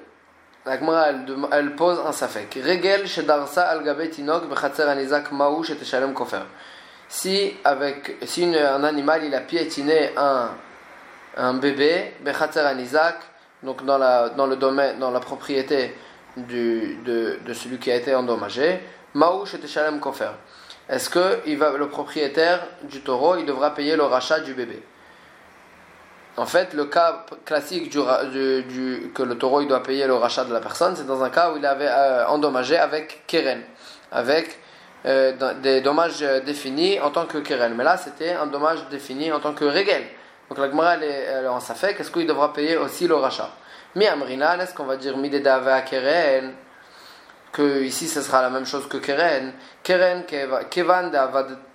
La 0.66 0.80
Gemara 0.80 1.10
elle, 1.52 1.76
pose 1.76 2.00
un 2.06 2.12
safek. 2.12 2.60
Regel 2.64 3.08
shedarsa 3.08 3.64
al 3.64 3.84
tinok 4.10 4.50
bechatzer 4.50 4.88
anizak 4.88 5.32
maou 5.32 5.64
sheteshalem 5.64 6.14
kofer. 6.14 6.42
Si 7.08 7.56
avec 7.64 8.18
si 8.24 8.44
un 8.44 8.84
animal 8.84 9.24
il 9.26 9.36
a 9.36 9.42
piétiné 9.42 10.12
un 10.18 10.50
un 11.36 11.54
bébé 11.56 12.14
donc 13.64 13.86
dans 13.86 13.98
la 13.98 14.30
dans 14.30 14.48
le 14.48 14.56
domaine 14.56 15.00
dans 15.00 15.12
la 15.12 15.20
propriété 15.20 15.96
de, 16.38 17.38
de 17.46 17.54
celui 17.54 17.78
qui 17.78 17.92
a 17.92 17.96
été 17.96 18.14
endommagé 18.14 18.80
maou 19.14 19.46
sheteshalem 19.46 20.00
kofer 20.00 20.32
est-ce 20.88 21.10
que 21.10 21.40
il 21.48 21.58
va, 21.58 21.72
le 21.72 21.90
propriétaire 21.90 22.62
du 22.84 23.02
taureau 23.02 23.38
il 23.38 23.46
devra 23.46 23.74
payer 23.74 23.96
le 23.96 24.04
rachat 24.04 24.40
du 24.40 24.54
bébé? 24.54 24.84
En 26.38 26.46
fait, 26.46 26.74
le 26.74 26.86
cas 26.86 27.26
classique 27.46 27.90
du, 27.90 28.00
que 29.14 29.24
le 29.24 29.38
taureau 29.38 29.62
il 29.62 29.68
doit 29.68 29.82
payer 29.82 30.06
le 30.06 30.14
rachat 30.14 30.44
de 30.44 30.54
la 30.54 30.60
personne, 30.60 30.96
c'est 30.96 31.08
dans 31.08 31.24
un 31.24 31.30
cas 31.30 31.52
où 31.52 31.58
il 31.58 31.66
avait 31.66 31.88
euh, 31.88 32.28
endommagé 32.28 32.78
avec 32.78 33.24
keren, 33.26 33.62
avec 34.12 34.60
euh, 35.06 35.54
des 35.62 35.82
dommages 35.82 36.20
définis 36.46 37.00
en 37.00 37.10
tant 37.10 37.26
que 37.26 37.40
keren. 37.40 37.74
Mais 37.74 37.84
là, 37.84 37.98
c'était 37.98 38.34
un 38.34 38.46
dommage 38.46 38.88
défini 38.90 39.32
en 39.32 39.40
tant 39.40 39.54
que 39.54 39.66
régel. 39.66 40.04
Donc 40.50 40.60
la 40.60 40.70
Gemara, 40.70 40.96
elle 40.96 41.04
est, 41.04 41.48
en 41.48 41.60
fait, 41.60 41.96
qu'est-ce 41.96 42.12
qu'il 42.12 42.28
devra 42.28 42.54
payer 42.54 42.78
aussi 42.78 43.08
le 43.08 43.16
rachat? 43.16 43.50
Mi 43.96 44.06
amrinan, 44.08 44.60
est-ce 44.60 44.74
qu'on 44.74 44.84
va 44.84 44.98
dire 44.98 45.18
midedave 45.18 45.68
à 45.68 45.82
keren 45.82 46.54
que 47.52 47.84
ici 47.84 48.08
ce 48.08 48.22
sera 48.22 48.42
la 48.42 48.50
même 48.50 48.66
chose 48.66 48.88
que 48.90 48.98
Keren? 48.98 49.54
Keren, 49.82 50.24
Kevan 50.70 51.12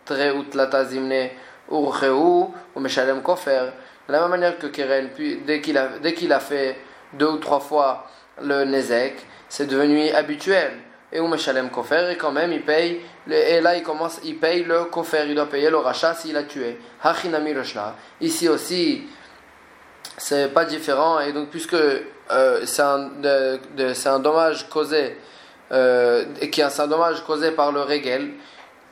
treut 0.05 0.45
latazimne 0.55 1.31
urcheu 1.71 2.13
ou 2.13 2.53
meshalem 2.77 3.23
kofer. 3.23 3.73
De 4.07 4.13
la 4.13 4.21
même 4.21 4.31
manière 4.31 4.59
que 4.59 4.67
Keren, 4.67 5.09
puis 5.15 5.39
dès 5.47 5.61
qu'il 5.63 5.79
a, 5.79 5.89
qu'il 6.15 6.33
a 6.33 6.41
fait 6.41 6.77
deux 7.15 7.29
ou 7.29 7.39
trois 7.39 7.61
fois 7.61 8.07
le 8.43 8.65
Nezek, 8.65 9.17
c'est 9.49 9.67
devenu 9.67 10.11
habituel. 10.11 10.73
Et 11.13 11.19
ou 11.19 11.29
kofer, 11.73 12.11
et 12.11 12.17
quand 12.17 12.31
même 12.31 12.53
il 12.53 12.63
paye, 12.63 13.01
là 13.27 13.77
il 13.77 13.83
commence, 13.83 14.21
il 14.23 14.39
paye 14.39 14.63
le 14.63 14.85
kofer, 14.85 15.25
il 15.27 15.35
doit 15.35 15.47
payer 15.47 15.69
le 15.69 15.79
rachat 15.79 16.15
s'il 16.15 16.37
a 16.37 16.45
tué. 16.45 16.79
Hachinami 17.03 17.53
Ici 18.21 18.49
aussi, 18.49 19.09
c'est 20.17 20.55
pas 20.55 20.65
différent, 20.65 21.19
et 21.19 21.33
donc 21.33 21.49
puisque 21.49 21.75
euh, 21.75 22.61
c'est 22.65 22.83
un, 22.83 23.11
un 24.07 24.19
dommage 24.21 24.69
causé 24.69 25.17
euh, 25.73 26.25
qui 26.51 26.61
est 26.61 26.81
un 26.81 26.87
dommage 26.87 27.25
causé 27.25 27.51
par 27.53 27.73
le 27.73 27.81
régel, 27.81 28.33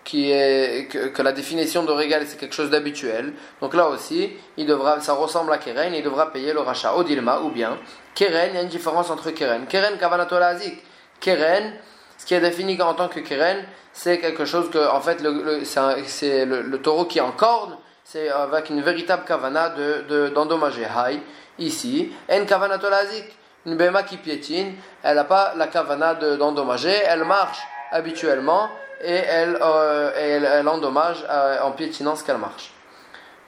qui 0.04 0.30
est 0.30 0.88
que, 0.88 1.22
la 1.22 1.32
définition 1.32 1.82
de 1.82 1.92
régel 1.92 2.25
c'est 2.26 2.38
quelque 2.38 2.54
chose 2.54 2.70
d'habituel. 2.70 3.34
Donc 3.60 3.75
là 3.75 3.88
aussi, 3.88 4.30
il 4.56 4.66
devra, 4.66 5.00
ça 5.00 5.12
ressemble 5.12 5.52
à 5.52 5.58
keren, 5.58 5.94
il 5.94 6.02
devra 6.02 6.32
payer 6.32 6.52
le 6.52 6.60
rachat 6.60 6.94
au 6.94 7.04
dilma 7.04 7.40
ou 7.40 7.50
bien 7.50 7.78
keren. 8.14 8.50
Il 8.52 8.54
y 8.56 8.58
a 8.58 8.62
une 8.62 8.68
différence 8.68 9.10
entre 9.10 9.30
keren, 9.30 9.66
keren 9.66 9.98
kavanatolazik, 9.98 10.82
keren. 11.20 11.75
Ce 12.18 12.26
qui 12.26 12.34
est 12.34 12.40
défini 12.40 12.80
en 12.82 12.94
tant 12.94 13.08
que 13.08 13.20
keren, 13.20 13.64
c'est 13.92 14.18
quelque 14.18 14.44
chose 14.44 14.70
que 14.70 14.90
en 14.90 15.00
fait 15.00 15.22
le, 15.22 15.64
c'est 15.64 16.44
le, 16.44 16.78
taureau 16.82 17.06
qui 17.06 17.18
est 17.18 17.22
en 17.22 17.32
corde, 17.32 17.76
c'est 18.04 18.28
avec 18.28 18.68
une 18.70 18.82
véritable 18.82 19.25
kavana 19.25 19.70
de 19.70 20.28
d'endommager. 20.28 20.84
Hai 20.84 21.22
ici, 21.58 22.12
en 22.30 22.44
kavanatolazik 22.44 23.38
une 23.66 23.76
béma 23.76 24.02
qui 24.02 24.16
piétine, 24.16 24.75
elle 25.02 25.16
n'a 25.16 25.25
pas 25.25 25.52
la 25.56 25.66
kavana 25.66 26.14
d'endommager, 26.14 27.02
elle 27.06 27.25
marche 27.25 27.60
habituellement 27.90 28.68
et 29.02 29.14
elle, 29.14 29.58
euh, 29.60 30.12
elle, 30.16 30.68
endommage 30.68 31.25
euh, 31.28 31.60
en 31.62 31.72
piétinant 31.72 32.16
ce 32.16 32.25
qu'elle 32.25 32.38
marche. 32.38 32.72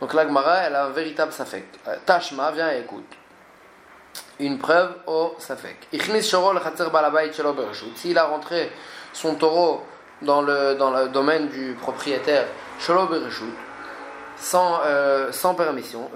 Donc 0.00 0.14
la 0.14 0.22
elle 0.22 0.76
a 0.76 0.84
un 0.84 0.90
véritable 0.90 1.32
safek. 1.32 1.64
Euh, 1.88 1.96
Tashma, 2.06 2.50
viens 2.52 2.72
et 2.72 2.80
écoute. 2.80 3.19
Une 4.38 4.58
preuve 4.58 4.94
au 5.06 5.34
safek. 5.38 5.88
S'il 7.96 8.18
a 8.18 8.24
rentré 8.24 8.72
son 9.12 9.34
taureau 9.34 9.82
dans 10.22 10.42
le, 10.42 10.74
dans 10.74 10.90
le 10.90 11.08
domaine 11.08 11.48
du 11.48 11.74
propriétaire, 11.74 12.46
sans, 14.36 14.80
euh, 14.84 15.32
sans 15.32 15.54
permission. 15.54 16.10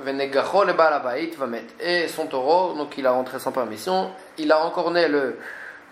Et 1.80 2.08
son 2.08 2.26
taureau, 2.26 2.74
donc 2.74 2.96
il 2.96 3.06
a 3.06 3.10
rentré 3.10 3.38
sans 3.38 3.52
permission, 3.52 4.10
il 4.38 4.50
a 4.52 4.64
encore 4.64 4.90
né 4.90 5.08
le 5.08 5.38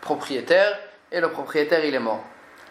propriétaire, 0.00 0.78
et 1.10 1.20
le 1.20 1.28
propriétaire 1.30 1.84
il 1.84 1.94
est 1.94 1.98
mort. 1.98 2.24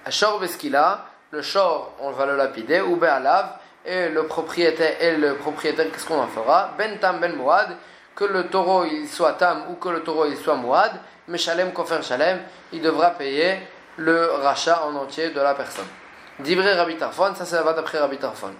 À 0.05 0.11
Shor 0.11 0.39
Beskila, 0.39 1.05
le 1.29 1.43
Shor, 1.43 1.93
on 1.99 2.11
va 2.11 2.25
le 2.25 2.35
lapider, 2.35 2.81
ou 2.81 2.95
Be'alav, 2.95 3.57
et 3.85 4.09
le 4.09 4.25
propriétaire, 4.25 5.01
et 5.01 5.15
le 5.17 5.35
propriétaire, 5.35 5.91
qu'est-ce 5.91 6.05
qu'on 6.05 6.19
en 6.19 6.27
fera? 6.27 6.71
Ben 6.77 6.97
Tam 6.99 7.19
Ben 7.19 7.35
Mouad, 7.35 7.77
que 8.15 8.25
le 8.25 8.47
taureau 8.47 8.85
il 8.85 9.07
soit 9.07 9.33
Tam 9.33 9.65
ou 9.69 9.75
que 9.75 9.89
le 9.89 10.01
taureau 10.03 10.25
il 10.25 10.37
soit 10.37 10.55
Mouad, 10.55 10.91
mais 11.27 11.37
Shalem 11.37 11.71
Kofer 11.71 12.01
Shalem, 12.01 12.41
il 12.71 12.81
devra 12.81 13.11
payer 13.11 13.59
le 13.97 14.31
rachat 14.31 14.83
en 14.85 14.95
entier 14.95 15.29
de 15.29 15.39
la 15.39 15.53
personne. 15.53 15.87
Divré 16.39 16.73
Rabbi 16.73 16.97
Tarfon, 16.97 17.35
ça, 17.35 17.45
ça 17.45 17.61
va 17.61 17.73
d'après 17.73 17.99
Rabbi 17.99 18.17
Tarfon. 18.17 18.53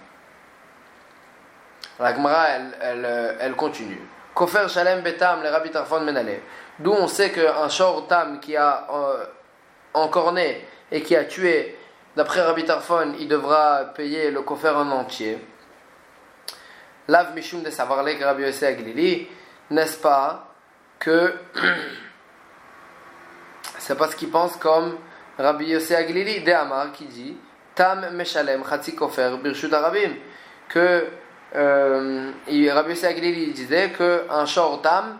La 1.98 2.14
Gemara, 2.14 2.48
elle, 2.48 2.78
elle, 2.80 3.36
elle, 3.40 3.54
continue. 3.54 4.00
Kofer 4.34 4.68
Shalem 4.68 5.02
Betam, 5.02 5.42
le 5.42 5.48
Rabbi 5.48 5.70
Tarfon 5.70 6.00
Menale. 6.00 6.40
D'où 6.78 6.92
on 6.92 7.08
sait 7.08 7.30
qu'un 7.30 7.68
short 7.68 8.08
Tam 8.08 8.40
qui 8.40 8.56
a 8.56 8.86
euh, 8.90 9.24
encorné 9.94 10.66
et 10.90 11.02
qui 11.02 11.14
a 11.16 11.24
tué, 11.24 11.76
d'après 12.16 12.40
Rabbi 12.40 12.64
Tarfon, 12.64 13.14
il 13.18 13.28
devra 13.28 13.84
payer 13.94 14.30
le 14.30 14.42
Kofer 14.42 14.70
en 14.70 14.90
entier. 14.90 15.38
Lav 17.08 17.34
Mishum 17.34 17.62
de 17.62 17.70
Savarlek 17.70 18.22
Rabbi 18.22 18.42
Yosef 18.42 18.62
Aglili, 18.62 19.28
n'est-ce 19.72 19.98
pas 19.98 20.52
que 20.98 21.34
c'est 23.78 23.96
parce 23.96 24.14
qu'il 24.14 24.30
pense 24.30 24.56
comme 24.56 24.96
Rabbi 25.38 25.66
Yosef 25.66 25.98
Aglili 25.98 26.42
de 26.42 26.52
Amar 26.52 26.92
qui 26.92 27.04
dit 27.06 27.36
Tam 27.74 28.10
Meshalem 28.12 28.62
Chatzi 28.68 28.94
Kofer 28.94 29.36
Birshut 29.42 29.72
Arabim 29.72 30.12
que 30.68 31.06
euh, 31.54 32.30
Rabbi 32.46 32.90
Yosef 32.90 33.10
Aglili 33.10 33.52
disait 33.52 33.90
que 33.90 34.26
un 34.30 34.46
short 34.46 34.82
tam 34.82 35.18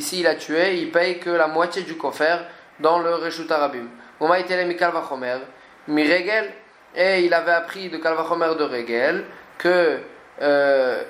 s'il 0.00 0.26
a 0.26 0.34
tué 0.34 0.78
il 0.78 0.90
paye 0.90 1.18
que 1.18 1.30
la 1.30 1.46
moitié 1.46 1.82
du 1.82 1.96
kofer 1.96 2.38
dans 2.80 2.98
le 2.98 3.14
Reshut 3.14 3.50
Arabim 3.50 3.86
Miregel 5.86 6.52
et 6.96 7.24
il 7.24 7.32
avait 7.32 7.52
appris 7.52 7.88
de 7.88 7.98
Kalvachomer 7.98 8.54
de 8.58 8.64
Regel 8.64 9.24
que 9.56 10.00
euh, 10.42 11.02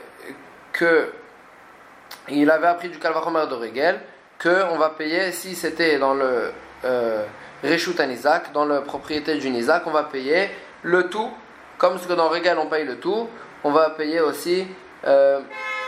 que 0.72 1.12
il 2.30 2.50
avait 2.50 2.66
appris 2.66 2.88
du 2.88 2.98
Kalvachomer 2.98 3.46
de 3.48 3.54
Regel 3.54 4.00
que 4.38 4.64
on 4.70 4.76
va 4.76 4.90
payer 4.90 5.32
si 5.32 5.54
c'était 5.54 5.98
dans 5.98 6.14
le 6.14 6.52
euh, 6.84 7.24
Anizak, 7.98 8.52
dans 8.52 8.64
la 8.64 8.80
propriété 8.80 9.36
du 9.36 9.50
Nizak, 9.50 9.86
on 9.86 9.90
va 9.90 10.04
payer 10.04 10.50
le 10.82 11.08
tout, 11.08 11.30
comme 11.76 11.98
ce 11.98 12.06
que 12.06 12.12
dans 12.12 12.28
Regel 12.28 12.56
on 12.58 12.66
paye 12.66 12.84
le 12.84 12.98
tout, 12.98 13.28
on 13.64 13.72
va 13.72 13.90
payer 13.90 14.20
aussi 14.20 14.66
euh, 15.06 15.40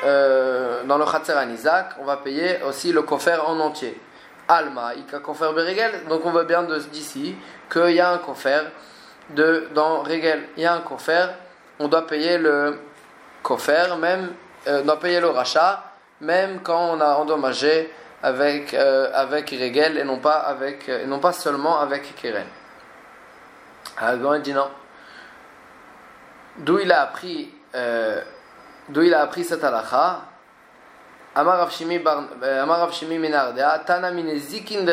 euh, 0.05 0.83
dans 0.85 0.99
le 0.99 1.05
Khatser 1.05 1.33
Anizak, 1.33 1.95
on 2.01 2.05
va 2.05 2.17
payer 2.17 2.59
aussi 2.69 2.93
le 2.93 3.03
kofer 3.03 3.39
en 3.47 3.59
entier. 3.61 4.01
Alma, 4.49 4.95
Ika 4.95 5.21
kofer 5.21 5.53
Beregel, 5.55 6.07
donc 6.09 6.23
on 6.25 6.31
voit 6.31 6.45
bien 6.45 6.65
d'ici 6.65 7.37
qu'il 7.71 7.93
y 7.93 8.01
a 8.01 8.11
un 8.11 8.19
kofer 8.19 8.63
de, 9.31 9.69
dans 9.75 10.03
Regel, 10.03 10.49
il 10.57 10.65
y 10.65 10.67
a 10.67 10.75
un 10.75 10.81
kofer, 10.81 11.29
on 11.79 11.87
doit 11.87 12.07
payer 12.07 12.37
le 12.37 12.81
kofer, 13.45 13.97
même, 14.01 14.33
on 14.67 14.83
doit 14.83 14.99
payer 14.99 15.21
le 15.21 15.29
rachat, 15.29 15.90
même 16.21 16.61
quand 16.63 16.97
on 16.97 17.01
a 17.01 17.15
endommagé 17.15 17.93
avec, 18.23 18.75
euh, 18.75 19.11
avec 19.15 19.51
Regel 19.51 19.99
et 19.99 20.05
non 20.05 20.19
pas, 20.19 20.39
avec, 20.39 20.89
et 20.89 21.07
non 21.07 21.19
pas 21.19 21.33
seulement 21.33 21.81
avec 21.81 22.15
Keren. 22.17 22.47
Alors, 23.99 24.37
il 24.37 24.43
dit 24.43 24.53
non. 24.53 24.69
D'où 26.59 26.79
il 26.79 26.93
a 26.93 27.03
appris, 27.03 27.53
euh, 27.75 28.21
d'où 28.89 29.03
il 29.03 29.15
a 29.15 29.23
appris 29.23 29.45
cette 29.45 29.65
halakha? 29.65 30.23
Amar 31.35 31.71
Shimi 31.71 31.99
Minardea, 33.19 33.79
Tana 33.87 34.11
zikin 34.37 34.83
de. 34.83 34.93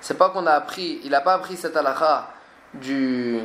C'est 0.00 0.18
pas 0.18 0.28
qu'on 0.30 0.46
a 0.46 0.52
appris, 0.52 1.00
il 1.02 1.10
n'a 1.10 1.22
pas 1.22 1.34
appris 1.34 1.56
cette 1.56 1.76
halakha 1.76 2.28
du, 2.74 3.40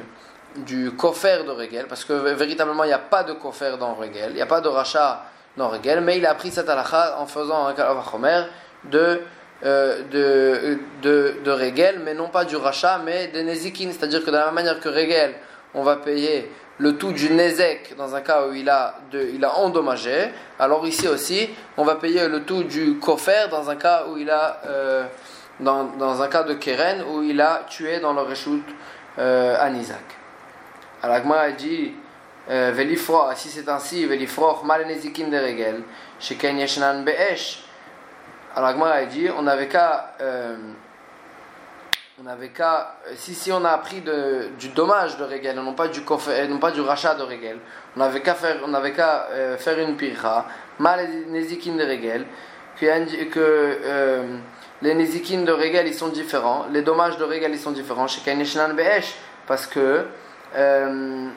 du 0.57 0.91
kofer 0.91 1.43
de 1.45 1.51
Regel, 1.51 1.87
parce 1.87 2.03
que 2.03 2.13
véritablement 2.13 2.83
il 2.83 2.87
n'y 2.87 2.93
a 2.93 2.99
pas 2.99 3.23
de 3.23 3.33
kofer 3.33 3.77
dans 3.79 3.95
Regel, 3.95 4.31
il 4.31 4.35
n'y 4.35 4.41
a 4.41 4.45
pas 4.45 4.61
de 4.61 4.67
rachat 4.67 5.23
non 5.57 5.69
Regel, 5.69 6.01
mais 6.01 6.17
il 6.17 6.25
a 6.25 6.31
appris 6.31 6.51
cette 6.51 6.69
halakha 6.69 7.17
en 7.19 7.25
faisant 7.25 7.67
un 7.67 7.73
kalavachomer 7.73 8.43
de, 8.85 9.21
euh, 9.63 10.01
de, 10.11 10.79
de, 11.01 11.99
mais 12.03 12.13
non 12.13 12.29
pas 12.29 12.45
du 12.45 12.55
rachat, 12.55 12.99
mais 13.03 13.27
des 13.27 13.43
nezikin, 13.43 13.91
c'est-à-dire 13.91 14.21
que 14.21 14.31
de 14.31 14.35
la 14.35 14.45
même 14.45 14.55
manière 14.55 14.79
que 14.79 14.89
Regel, 14.89 15.35
on 15.73 15.83
va 15.83 15.97
payer 15.97 16.51
le 16.79 16.97
tout 16.97 17.11
du 17.11 17.29
nezek 17.31 17.95
dans 17.97 18.15
un 18.15 18.21
cas 18.21 18.47
où 18.47 18.53
il 18.53 18.69
a, 18.69 18.95
il 19.13 19.45
a 19.45 19.57
endommagé, 19.57 20.31
alors 20.59 20.85
ici 20.87 21.07
aussi, 21.07 21.49
on 21.77 21.83
va 21.83 21.95
payer 21.95 22.27
le 22.27 22.43
tout 22.43 22.63
du 22.63 22.97
kofer 22.97 23.47
dans 23.49 23.69
un 23.69 23.75
cas 23.75 24.05
où 24.09 24.17
il 24.17 24.29
a, 24.29 24.59
euh, 24.65 25.05
dans, 25.59 25.83
dans, 25.83 26.21
un 26.21 26.27
cas 26.27 26.43
de 26.43 26.55
keren, 26.55 27.03
où 27.11 27.21
il 27.21 27.39
a 27.39 27.63
tué 27.69 27.99
dans 27.99 28.13
le 28.13 28.21
reshoot 28.21 28.63
euh, 29.19 29.55
à 29.59 29.69
Nizak. 29.69 30.03
Alors 31.03 31.17
Agma 31.17 31.51
dit 31.51 31.93
si 33.35 33.49
c'est 33.49 33.69
ainsi, 33.69 34.05
Velifro, 34.05 34.63
mal 34.63 34.85
nezikin 34.85 35.29
de 35.29 35.37
regel, 35.37 35.83
sheken 36.19 36.57
yeshnan 36.57 37.03
be'esh. 37.03 37.63
Alors 38.55 38.69
Agma 38.69 38.91
a 38.91 39.05
dit, 39.05 39.29
on 39.35 39.41
n'avait 39.43 39.67
qu'à, 39.67 40.13
euh, 40.21 40.55
on 42.23 42.27
avait 42.27 42.49
qu'à, 42.49 42.97
si, 43.15 43.33
si 43.33 43.51
on 43.51 43.65
a 43.65 43.71
appris 43.71 44.01
de, 44.01 44.49
du 44.59 44.69
dommage 44.69 45.17
de 45.17 45.23
regel, 45.23 45.55
non 45.55 45.73
pas 45.73 45.87
du 45.87 46.01
non 46.49 46.59
pas 46.59 46.71
du 46.71 46.81
rachat 46.81 47.15
de 47.15 47.23
regel, 47.23 47.57
on 47.97 48.01
avait 48.01 48.21
qu'à 48.21 48.35
faire, 48.35 48.57
on 48.65 48.73
avait 48.73 48.91
qu'à 48.91 49.27
euh, 49.31 49.57
faire 49.57 49.79
une 49.79 49.95
pircha, 49.95 50.45
mal 50.77 51.09
nezikin 51.29 51.75
de 51.75 51.83
regel, 51.83 52.25
que, 52.79 53.23
que 53.23 53.39
euh, 53.39 54.37
les 54.83 54.93
nezikin 54.93 55.41
de 55.41 55.51
regel 55.51 55.87
ils 55.87 55.95
sont 55.95 56.09
différents, 56.09 56.67
les 56.71 56.83
dommages 56.83 57.17
de 57.17 57.23
regel 57.23 57.51
ils 57.51 57.59
sont 57.59 57.71
différents, 57.71 58.07
sheken 58.07 58.37
yeshnan 58.37 58.73
be'esh, 58.75 59.15
parce 59.47 59.65
que 59.65 60.05
euh, 60.55 61.29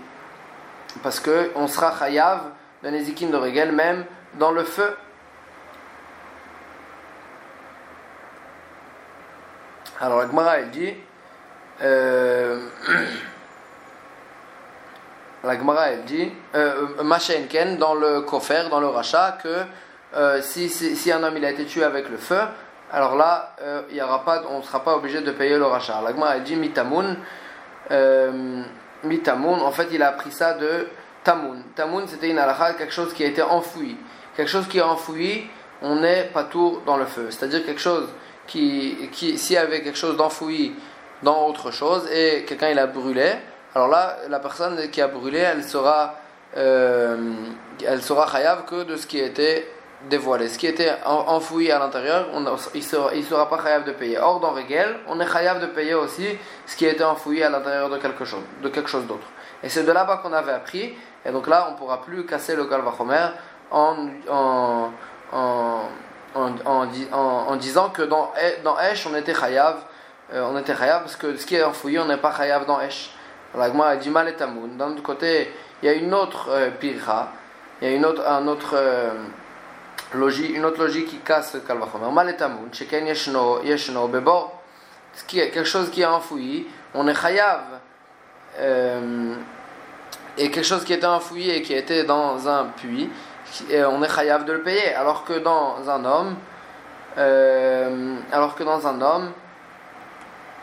parce 1.03 1.21
que 1.21 1.51
on 1.55 1.69
sera 1.69 1.97
chayav 1.99 2.41
d'un 2.83 2.91
Nezikin 2.91 3.29
de 3.29 3.37
Regel 3.37 3.73
même 3.73 4.05
dans 4.35 4.51
le 4.51 4.65
feu. 4.65 4.95
Alors 10.01 10.19
la 10.19 10.27
Gemara 10.27 10.59
elle 10.59 10.71
dit 10.71 10.93
euh, 11.83 12.61
la 15.45 15.57
Gemara 15.57 15.91
elle 15.91 16.05
dit 16.05 16.31
euh, 16.55 17.03
Machenken 17.03 17.79
dans 17.79 17.95
le 17.95 18.21
kofer, 18.21 18.69
dans 18.71 18.81
le 18.81 18.89
rachat 18.89 19.39
que 19.43 19.63
euh, 20.15 20.41
si, 20.43 20.69
si, 20.69 21.13
un 21.13 21.23
homme 21.23 21.37
il 21.37 21.45
a 21.45 21.51
été 21.51 21.65
tué 21.65 21.83
avec 21.83 22.09
le 22.09 22.17
feu 22.17 22.41
alors 22.93 23.17
là 23.17 23.55
euh, 23.63 23.83
il 23.91 23.97
y 23.97 24.03
aura 24.03 24.25
pas, 24.25 24.43
on 24.51 24.59
ne 24.59 24.63
sera 24.63 24.85
pas 24.85 24.97
obligé 24.97 25.21
de 25.21 25.33
payer 25.33 25.59
le 25.59 25.65
rachat. 25.65 26.01
La 26.05 26.13
Gemara 26.13 26.37
elle 26.37 26.45
dit 26.45 26.57
Mitamun 26.57 27.17
euh, 27.91 28.63
En 29.43 29.71
fait, 29.71 29.89
il 29.93 30.03
a 30.03 30.09
appris 30.09 30.33
ça 30.33 30.55
de 30.55 30.89
Tamoun. 31.25 31.63
Tamoun, 31.75 32.07
c'était 32.07 32.31
une 32.31 32.39
halakha, 32.39 32.75
quelque 32.75 32.93
chose 32.93 33.13
qui 33.13 33.25
a 33.25 33.27
été 33.27 33.43
enfoui. 33.43 33.97
Quelque 34.37 34.49
chose 34.49 34.69
qui 34.69 34.79
est 34.79 34.83
enfoui, 34.83 35.49
on 35.83 35.97
n'est 35.97 36.25
pas 36.25 36.45
tout 36.45 36.81
dans 36.87 36.97
le 36.97 37.07
feu. 37.07 37.29
C'est-à-dire 37.31 37.65
quelque 37.65 37.81
chose 37.81 38.09
qui, 38.47 39.09
qui 39.13 39.39
s'il 39.39 39.55
y 39.55 39.59
avait 39.59 39.83
quelque 39.83 39.99
chose 39.99 40.17
d'enfoui 40.17 40.75
dans 41.23 41.47
autre 41.47 41.71
chose 41.71 42.09
et 42.13 42.45
quelqu'un 42.47 42.71
il 42.71 42.79
a 42.79 42.87
brûlé, 42.87 43.33
alors 43.75 43.89
là, 43.89 44.17
la 44.29 44.39
personne 44.39 44.89
qui 44.91 45.01
a 45.01 45.09
brûlé, 45.09 45.39
elle 45.39 45.65
sera, 45.65 46.15
euh, 46.57 47.17
elle 47.85 48.03
sera 48.03 48.27
chayav 48.31 48.65
que 48.65 48.85
de 48.85 48.97
ce 48.97 49.07
qui 49.07 49.19
était 49.19 49.67
dévoilé. 50.09 50.49
Ce 50.49 50.59
qui 50.59 50.67
était 50.67 50.93
enfoui 51.05 51.71
à 51.71 51.79
l'intérieur, 51.79 52.29
il 52.35 52.43
ne 52.43 52.57
sera, 52.83 53.11
sera 53.23 53.49
pas 53.49 53.63
chayav 53.63 53.85
de 53.85 53.93
payer. 53.93 54.19
Or, 54.19 54.41
dans 54.41 54.53
Regel, 54.53 54.97
on 55.07 55.21
est 55.21 55.31
chayav 55.31 55.61
de 55.61 55.67
payer 55.67 55.95
aussi 55.95 56.27
ce 56.67 56.77
qui 56.77 56.87
été 56.87 57.05
enfoui 57.05 57.43
à 57.43 57.51
l'intérieur 57.51 57.91
de 57.91 57.99
quelque 57.99 58.25
chose, 58.25 58.43
de 58.63 58.69
quelque 58.69 58.89
chose 58.89 59.07
d'autre. 59.07 59.27
Et 59.63 59.69
c'est 59.69 59.85
de 59.85 59.93
là-bas 59.93 60.19
qu'on 60.19 60.33
avait 60.33 60.53
appris. 60.53 60.95
Et 61.25 61.31
donc 61.31 61.47
là, 61.47 61.67
on 61.69 61.73
ne 61.73 61.77
pourra 61.77 62.03
plus 62.03 62.25
casser 62.25 62.55
le 62.55 62.67
kalvachomer 62.67 63.29
en, 63.71 64.09
en, 64.31 64.91
en, 66.35 67.57
disant 67.57 67.91
que 67.91 68.03
dans, 68.03 68.33
dans 68.63 68.79
Esh, 68.79 69.07
on 69.07 69.15
était 69.17 69.35
chayav, 69.35 69.77
euh, 70.33 70.47
on 70.51 70.59
était 70.59 70.75
parce 70.75 71.17
que 71.17 71.37
ce 71.37 71.47
qui 71.47 71.57
est 71.57 71.65
enfoui, 71.65 71.99
on 71.99 72.05
n'est 72.05 72.17
pas 72.17 72.33
chayav 72.37 72.67
dans 72.67 72.81
Esh. 72.81 73.11
L'agma 73.57 73.87
a 73.87 73.97
dit 73.97 74.11
mal 74.11 74.29
et 74.29 74.35
tamoun. 74.35 74.77
D'un 74.77 74.91
autre 74.91 75.03
côté, 75.03 75.51
il 75.83 75.87
y 75.87 75.89
a 75.89 75.95
une 75.95 76.13
autre 76.15 76.49
euh, 76.51 76.71
il 77.83 77.89
y 77.89 77.93
a 77.93 77.95
une 77.95 78.07
autre, 78.07 78.27
un 78.27 78.47
autre. 78.47 78.71
Euh, 78.75 79.13
logique, 80.15 80.55
une 80.55 80.63
logique 80.63 81.07
qui 81.07 81.19
casse 81.19 81.55
le. 81.55 82.13
Maletamoun, 82.13 82.73
sheken 82.73 83.07
yeshno, 83.07 83.63
yeshno, 83.63 84.09
bebor, 84.09 84.61
ce 85.15 85.25
qui 85.25 85.41
est 85.41 85.51
quelque 85.51 85.69
chose 85.69 85.91
qui 85.91 86.03
est 86.03 86.07
enfoui, 86.07 86.67
on 86.95 87.07
est 87.09 87.15
chayav, 87.15 87.63
euh, 88.59 89.35
et 90.39 90.51
quelque 90.51 90.65
chose 90.65 90.85
qui 90.85 90.93
était 90.93 91.07
enfoui 91.07 91.51
et 91.51 91.63
qui 91.63 91.75
était 91.75 92.05
dans 92.05 92.49
un 92.49 92.67
puits, 92.77 93.11
on 93.71 94.03
est 94.03 94.15
chayav 94.15 94.45
de 94.45 94.53
le 94.53 94.63
payer, 94.63 94.95
alors 94.95 95.25
que 95.25 95.35
dans 95.35 95.89
un 95.89 96.05
homme, 96.05 96.37
euh, 97.19 98.17
alors 98.33 98.55
que 98.55 98.63
dans 98.63 98.87
un 98.87 99.01
homme, 99.01 99.33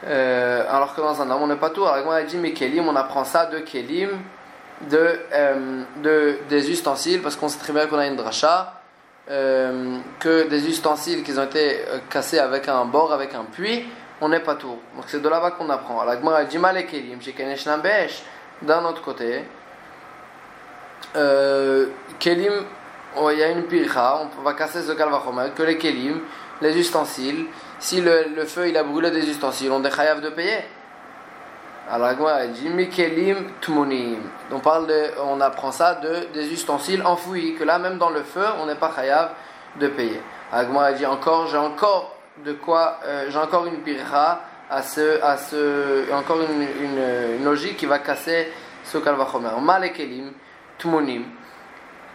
Euh, 0.05 0.65
alors 0.69 0.93
que 0.93 1.00
dans 1.01 1.21
un 1.21 1.29
homme, 1.31 1.43
on 1.43 1.47
n'est 1.47 1.55
pas 1.55 1.69
tout. 1.69 1.85
Alors, 1.85 2.12
a 2.12 2.23
dit, 2.23 2.38
mais 2.38 2.51
Kelim, 2.51 2.88
on 2.89 2.95
apprend 2.95 3.23
ça 3.23 3.45
de 3.45 3.59
Kelim, 3.59 4.09
de, 4.89 5.17
de, 6.01 6.38
des 6.50 6.69
ustensiles, 6.69 7.21
parce 7.21 7.38
qu'on 7.38 7.47
sait 7.47 7.59
très 7.59 7.71
bien 7.71 7.88
qu'on 7.88 7.97
a 7.97 8.07
une 8.07 8.17
dracha, 8.17 8.83
euh, 9.30 9.98
que 10.20 10.48
des 10.50 10.68
ustensiles 10.68 11.24
qui 11.24 11.38
ont 11.38 11.44
été 11.44 11.80
cassés 12.10 12.39
avec 12.39 12.68
un 12.68 12.86
bord, 12.86 13.13
avec 13.13 13.34
un 13.36 13.46
puits, 13.46 13.86
on 14.22 14.30
n'est 14.30 14.42
pas 14.42 14.56
tout. 14.56 14.80
Donc 14.96 15.06
c'est 15.08 15.22
de 15.22 15.30
là-bas 15.30 15.51
qu'on 15.51 15.70
apprend. 15.70 16.01
Alors, 16.01 16.34
a 16.34 16.46
dit, 16.46 16.58
mal 16.58 16.86
Kelim, 16.86 17.20
d'un 18.62 18.86
autre 18.86 19.01
côté, 19.01 19.44
Kelim, 22.20 22.53
oh, 23.18 23.30
il 23.32 23.39
y 23.39 23.44
a 23.44 23.50
une 23.50 23.63
pircha, 23.63 24.30
on 24.38 24.42
va 24.42 24.53
casser 24.53 24.82
ce 24.82 24.92
calvachomer, 24.94 25.51
que 25.56 25.63
les 25.63 25.77
Kelim, 25.77 26.22
les 26.62 26.77
ustensiles, 26.77 27.48
si 27.80 28.01
le, 28.01 28.46
feu 28.46 28.70
il 28.70 28.77
a 28.77 28.84
brûlé 28.84 29.12
des 29.12 29.30
ustensiles, 29.30 29.72
on 29.72 29.84
est 29.84 30.22
de 30.22 30.30
payer. 30.30 30.60
Alors 31.92 32.13
la 32.25 32.48
dit 32.48 32.70
Mikelim 32.70 33.50
Tmunim. 33.62 34.20
On, 34.52 34.60
parle 34.60 34.88
de, 34.88 35.04
on 35.22 35.42
apprend 35.42 35.72
ça 35.72 35.96
de, 35.96 36.28
des 36.34 36.52
ustensiles 36.54 37.06
enfouis, 37.06 37.56
que 37.56 37.63
là 37.63 37.78
même 37.78 37.98
dans 37.98 38.10
le 38.10 38.24
feu, 38.24 38.46
on 38.62 38.66
n'est 38.66 38.75
pas 38.75 38.92
chayav 38.96 39.32
de 39.80 39.88
payer. 39.88 40.22
Alors 40.52 40.94
dit 40.94 41.06
encore, 41.06 41.48
j'ai 41.48 41.58
encore 41.58 42.16
de 42.46 42.54
quoi, 42.54 43.00
euh, 43.06 43.25
j'ai 43.30 43.38
encore 43.38 43.66
une 43.66 43.80
pirra 43.80 44.42
à 44.70 44.82
ce, 44.82 45.22
à 45.22 45.38
ce, 45.38 46.12
encore 46.13 46.40
une, 46.42 47.44
logique 47.44 47.78
qui 47.78 47.86
va 47.86 48.00
casser 48.00 48.52
ce 48.86 48.98
kalvachomer. 48.98 49.50
Malekelim 49.62 50.32
Tmunim 50.80 51.24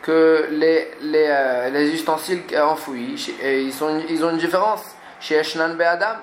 que 0.01 0.47
les, 0.51 0.93
les, 1.03 1.27
euh, 1.29 1.71
les 1.71 1.93
ustensiles 1.93 2.43
enfouis, 2.59 3.35
ils, 3.43 3.69
ils 4.09 4.25
ont 4.25 4.31
une 4.31 4.39
différence 4.39 4.83
chez 5.21 5.35
Eshnan 5.35 5.79
Adam 5.79 6.17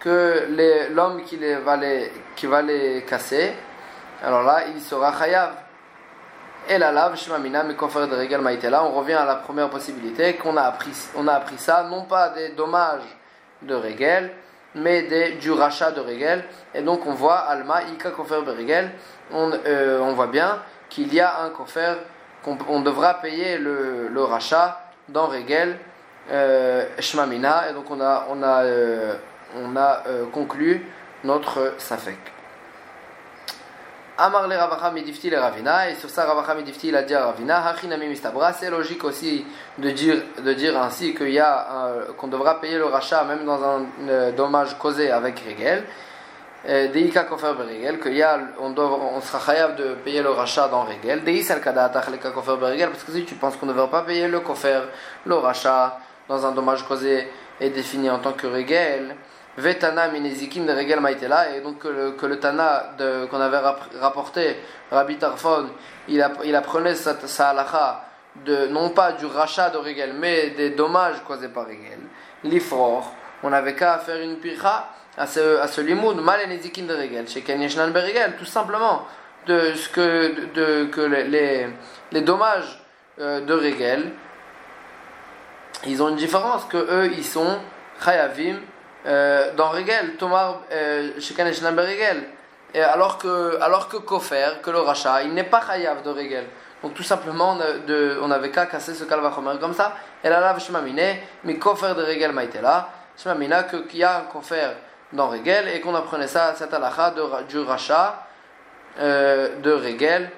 que 0.00 0.46
l'homme 0.92 1.22
qui, 1.22 1.38
va 1.64 1.76
les, 1.76 2.10
qui 2.34 2.46
va 2.46 2.62
les 2.62 3.02
casser, 3.02 3.52
alors 4.24 4.42
là, 4.42 4.62
il 4.74 4.80
sera 4.80 5.12
chayav. 5.16 5.50
Et 6.68 6.78
la 6.78 6.92
lave, 6.92 7.16
Shemamina, 7.16 7.62
mais 7.62 7.74
de 7.74 8.16
Regal 8.16 8.40
Maïtela, 8.42 8.84
on 8.84 8.92
revient 8.92 9.14
à 9.14 9.24
la 9.24 9.36
première 9.36 9.70
possibilité 9.70 10.34
qu'on 10.34 10.56
a 10.56 10.62
appris, 10.62 10.92
on 11.16 11.26
a 11.26 11.34
appris 11.34 11.58
ça, 11.58 11.84
non 11.84 12.02
pas 12.04 12.28
des 12.30 12.50
dommages 12.50 13.00
de 13.62 13.74
Regel, 13.74 14.30
mais 14.74 15.02
des, 15.02 15.32
du 15.32 15.50
rachat 15.50 15.90
de 15.90 16.00
Regel. 16.00 16.44
Et 16.74 16.82
donc 16.82 17.06
on 17.06 17.14
voit 17.14 17.38
Alma, 17.38 17.82
Ika 17.94 18.10
Kofer 18.10 18.42
Regel, 18.46 18.90
on, 19.32 19.50
euh, 19.66 20.00
on 20.00 20.12
voit 20.12 20.26
bien 20.26 20.58
qu'il 20.88 21.12
y 21.12 21.20
a 21.20 21.40
un 21.42 21.50
Kofer, 21.50 21.94
qu'on 22.44 22.80
devra 22.80 23.14
payer 23.14 23.58
le, 23.58 24.08
le 24.08 24.22
rachat 24.22 24.80
dans 25.08 25.26
Regel 25.26 25.76
euh, 26.30 26.86
Shmamina, 26.98 27.70
et 27.70 27.72
donc 27.72 27.90
on 27.90 28.00
a, 28.00 28.26
on 28.30 28.42
a, 28.42 28.64
euh, 28.64 29.14
on 29.56 29.76
a 29.76 30.02
euh, 30.06 30.26
conclu 30.32 30.86
notre 31.24 31.74
Safek. 31.78 32.18
Amar 34.18 34.48
le 34.48 34.56
Ravacha 34.56 34.90
midifti 34.90 35.30
le 35.30 35.38
Ravina, 35.38 35.88
et 35.88 35.94
sur 35.94 36.10
ça 36.10 36.26
Ravacha 36.26 36.54
midifti 36.54 36.88
il 36.88 36.96
a 36.96 37.02
dit 37.02 37.14
à 37.14 37.24
Ravina, 37.24 37.74
c'est 38.52 38.68
logique 38.68 39.02
aussi 39.04 39.46
de 39.78 39.90
dire, 39.90 40.16
de 40.44 40.52
dire 40.52 40.80
ainsi 40.80 41.14
qu'il 41.14 41.30
y 41.30 41.40
a 41.40 41.66
qu'on 42.18 42.28
devra 42.28 42.60
payer 42.60 42.76
le 42.76 42.84
rachat 42.84 43.24
même 43.24 43.46
dans 43.46 43.64
un 43.64 44.30
dommage 44.32 44.76
causé 44.78 45.10
avec 45.10 45.40
Regel. 45.40 45.84
Deika 46.62 47.24
kofer 47.24 47.54
beregel, 47.56 47.98
qu'il 47.98 48.14
y 48.14 48.22
a, 48.22 48.38
on, 48.60 48.74
on 48.76 49.20
sera 49.22 49.40
chayav 49.40 49.76
de 49.76 49.94
payer 49.94 50.20
le 50.20 50.28
rachat 50.28 50.68
dans 50.68 50.84
Regel. 50.84 51.24
Deis 51.24 51.50
al 51.50 51.62
le 51.62 52.30
kofer 52.30 52.56
beregel, 52.58 52.90
parce 52.90 53.02
que 53.02 53.12
si 53.12 53.24
tu 53.24 53.34
penses 53.36 53.56
qu'on 53.56 53.64
ne 53.64 53.72
devra 53.72 53.88
pas 53.88 54.02
payer 54.02 54.28
le 54.28 54.40
kofer, 54.40 54.82
le 55.24 55.36
rachat, 55.36 55.98
dans 56.28 56.46
un 56.46 56.52
dommage 56.52 56.86
causé 56.86 57.28
est 57.60 57.70
défini 57.70 58.08
en 58.08 58.18
tant 58.18 58.32
que 58.32 58.46
régel. 58.46 59.16
Vetana 59.58 60.08
minezikim 60.08 60.66
de 60.66 60.72
régel 60.72 61.00
maïtela, 61.00 61.56
et 61.56 61.60
donc 61.60 61.78
que 61.78 61.88
le, 61.88 62.10
que 62.12 62.26
le 62.26 62.38
Tana 62.38 62.94
qu'on 63.30 63.40
avait 63.40 63.60
rapporté, 64.00 64.56
Rabbi 64.90 65.16
Tarfon, 65.16 65.70
il, 66.08 66.22
apprenait 66.22 66.94
sa, 66.94 67.16
sa 67.26 67.52
de, 68.44 68.66
non 68.68 68.90
pas 68.90 69.12
du 69.12 69.26
rachat 69.26 69.70
de 69.70 69.78
régel, 69.78 70.14
mais 70.18 70.50
des 70.50 70.70
dommages 70.70 71.22
causés 71.26 71.48
par 71.48 71.66
régel. 71.66 71.98
L'ifror, 72.44 73.12
on 73.42 73.50
n'avait 73.50 73.74
qu'à 73.74 73.98
faire 73.98 74.20
une 74.20 74.36
pircha 74.36 74.88
à 75.16 75.26
ce, 75.26 75.58
à 75.58 75.66
ce 75.66 75.80
mal 75.80 76.40
de 76.48 76.94
régel, 76.94 77.28
chez 77.28 77.42
Kenyeshnan 77.42 77.90
Berigel, 77.90 78.36
tout 78.38 78.44
simplement, 78.44 79.06
de 79.46 79.74
ce 79.74 79.88
que, 79.88 80.52
de, 80.54 80.84
que 80.86 81.00
les, 81.00 81.68
les, 82.12 82.20
dommages 82.20 82.82
euh, 83.18 83.40
de 83.40 83.52
régel, 83.52 84.12
ils 85.86 86.02
ont 86.02 86.10
une 86.10 86.16
différence 86.16 86.64
que 86.66 86.76
eux 86.76 87.10
ils 87.12 87.24
sont 87.24 87.58
chayavim 88.04 88.56
euh, 88.56 88.58
dans 89.04 89.70
Regel, 89.70 90.16
Tomar 90.16 90.60
euh. 90.72 91.10
Et 92.72 92.82
alors 92.82 93.18
que 93.18 93.60
alors 93.60 93.88
que 93.88 93.96
Kofer, 93.96 94.60
que 94.62 94.70
le 94.70 94.78
rachat, 94.78 95.22
il 95.22 95.34
n'est 95.34 95.44
pas 95.44 95.60
chayav 95.66 96.02
de 96.02 96.10
Regel. 96.10 96.44
Donc 96.82 96.94
tout 96.94 97.02
simplement 97.02 97.56
de, 97.56 98.18
on 98.22 98.30
avait 98.30 98.50
qu'à 98.50 98.66
casser 98.66 98.94
ce 98.94 99.04
kalvachomer 99.04 99.58
comme 99.60 99.74
ça. 99.74 99.96
Et 100.22 100.28
la 100.28 100.40
lave 100.40 100.60
shmamine, 100.60 101.16
mais 101.44 101.56
Kofer 101.56 101.94
de 101.94 102.02
Regel 102.02 102.32
maïtela, 102.32 102.88
shmamina 103.18 103.64
que 103.64 103.76
qu'il 103.78 104.00
y 104.00 104.04
a 104.04 104.18
un 104.18 104.22
Kofer 104.22 104.70
dans 105.12 105.28
Regel 105.28 105.68
et 105.68 105.80
qu'on 105.80 105.94
apprenait 105.94 106.28
ça 106.28 106.54
cette 106.54 106.72
halakha 106.72 107.12
du 107.48 107.58
rachat 107.58 108.26
euh, 109.00 109.58
de 109.60 109.72
Regel. 109.72 110.30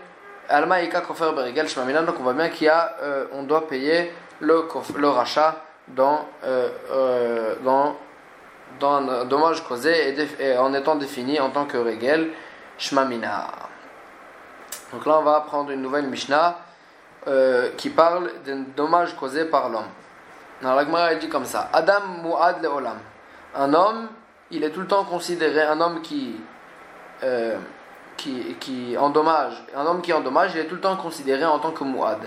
Almaïka 0.49 1.03
Kofer 1.03 1.27
Regel 1.37 1.69
shmamina 1.69 2.03
donc 2.03 2.17
on 2.19 2.23
voit 2.23 2.33
bien 2.33 2.49
qu'il 2.49 2.67
y 2.67 2.71
a 2.71 2.97
euh, 3.03 3.27
on 3.33 3.43
doit 3.43 3.69
payer 3.69 4.13
le, 4.41 4.67
le 4.97 5.09
rachat 5.09 5.57
dans, 5.89 6.27
euh, 6.45 6.69
euh, 6.91 7.55
dans, 7.65 7.97
dans 8.83 8.95
un 8.95 9.25
dommage 9.25 9.63
causé 9.63 10.15
et, 10.41 10.59
en 10.59 10.75
étant 10.75 10.97
défini 10.97 11.41
en 11.41 11.51
tant 11.51 11.65
que 11.65 11.79
régel 11.79 12.31
shmamina. 12.79 13.47
Donc 14.93 15.07
là, 15.07 15.19
on 15.21 15.23
va 15.23 15.41
prendre 15.41 15.71
une 15.71 15.81
nouvelle 15.81 16.07
Mishnah 16.09 16.59
euh, 17.29 17.71
qui 17.77 17.91
parle 17.91 18.31
d'un 18.45 18.65
dommage 18.77 19.17
causé 19.17 19.45
par 19.45 19.69
l'homme. 19.69 19.89
Dans 20.61 20.75
la 20.75 21.15
dit 21.15 21.29
comme 21.29 21.45
ça 21.45 21.71
Adam 21.73 22.23
mu'ad 22.23 22.63
le 22.63 22.69
olam. 22.69 22.99
Un 23.55 23.73
homme, 23.73 24.09
il 24.51 24.65
est 24.65 24.71
tout 24.71 24.81
le 24.81 24.87
temps 24.87 25.05
considéré 25.05 25.63
un 25.63 25.81
homme 25.81 26.03
qui. 26.03 26.37
qui, 28.17 28.57
qui 28.61 28.97
endommage, 28.99 29.55
un 29.77 29.87
homme 29.87 30.03
qui 30.03 30.13
endommage, 30.13 30.53
il 30.55 30.61
est 30.61 30.67
tout 30.67 30.75
le 30.75 30.81
temps 30.81 30.97
considéré 30.97 31.45
en 31.45 31.59
tant 31.61 31.71
que 31.71 31.85
mu'ad. 31.85 32.19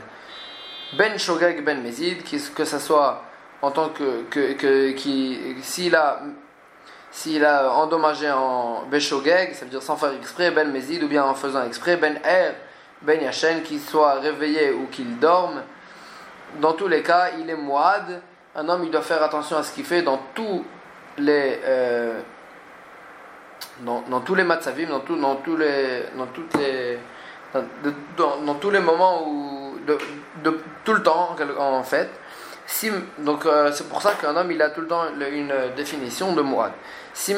Ben 0.97 1.17
Shogeg 1.17 1.63
Ben 1.63 1.81
Mezid, 1.81 2.23
que 2.23 2.65
ce 2.65 2.79
soit 2.79 3.21
en 3.61 3.71
tant 3.71 3.89
que, 3.89 4.23
que, 4.29 4.53
que 4.53 4.91
qui, 4.91 5.39
s'il 5.61 5.95
a, 5.95 6.21
s'il 7.15 7.45
a 7.45 7.71
endommagé 7.71 8.29
en 8.29 8.83
Beshogeg, 8.91 9.53
ça 9.53 9.63
veut 9.63 9.71
dire 9.71 9.81
sans 9.81 9.95
faire 9.95 10.11
exprès, 10.11 10.51
Ben 10.51 10.69
Mezid, 10.69 11.01
ou 11.01 11.07
bien 11.07 11.23
en 11.23 11.33
faisant 11.33 11.63
exprès, 11.63 11.95
Ben 11.95 12.19
Er, 12.25 12.51
Ben 13.03 13.21
Yachen, 13.21 13.61
qu'il 13.63 13.79
soit 13.79 14.15
réveillé 14.15 14.73
ou 14.73 14.87
qu'il 14.87 15.17
dorme, 15.17 15.61
dans 16.59 16.73
tous 16.73 16.89
les 16.89 17.01
cas, 17.01 17.29
il 17.39 17.49
est 17.49 17.55
moad. 17.55 18.21
Un 18.53 18.67
homme, 18.67 18.83
il 18.83 18.91
doit 18.91 19.01
faire 19.01 19.23
attention 19.23 19.55
à 19.55 19.63
ce 19.63 19.73
qu'il 19.73 19.85
fait 19.85 20.01
dans 20.01 20.19
tous 20.33 20.65
les, 21.17 21.61
euh, 21.63 22.19
dans, 23.79 24.03
dans, 24.09 24.19
tous 24.19 24.35
les 24.35 24.43
matzavim, 24.43 24.87
dans, 24.87 24.99
tout, 24.99 25.15
dans 25.15 25.35
tous 25.37 25.55
les, 25.55 26.03
dans 26.17 26.27
toutes 26.27 26.53
les, 26.55 26.99
dans, 28.17 28.55
tous 28.55 28.71
les 28.71 28.81
moments 28.81 29.25
où 29.25 29.77
de, 29.87 29.97
tout 30.83 30.93
le 30.93 31.01
temps 31.01 31.33
en 31.57 31.83
fait. 31.83 32.09
Donc 33.19 33.45
euh, 33.45 33.71
c'est 33.71 33.87
pour 33.87 34.01
ça 34.01 34.13
qu'un 34.15 34.35
homme 34.35 34.51
il 34.51 34.61
a 34.61 34.69
tout 34.71 34.81
le 34.81 34.87
temps 34.87 35.05
une 35.17 35.53
définition 35.77 36.33
de 36.33 36.41
muad. 36.41 36.71
Si 37.15 37.33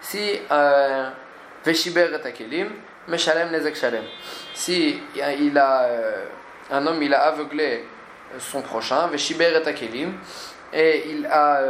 si 0.00 0.40
euh, 0.50 1.10
veshiber 1.64 2.08
et 2.12 2.66
meshalem 3.08 3.50
nezek 3.50 3.76
shalem. 3.76 4.04
Si 4.54 5.00
il 5.14 5.56
a 5.56 5.82
euh, 5.84 6.24
un 6.70 6.86
homme 6.86 7.02
il 7.02 7.14
a 7.14 7.22
aveuglé 7.22 7.84
son 8.38 8.60
prochain, 8.60 9.06
veshiber 9.06 9.52
et 9.52 9.68
akelim, 9.68 10.12
et 10.72 11.04
il 11.10 11.26
a 11.26 11.62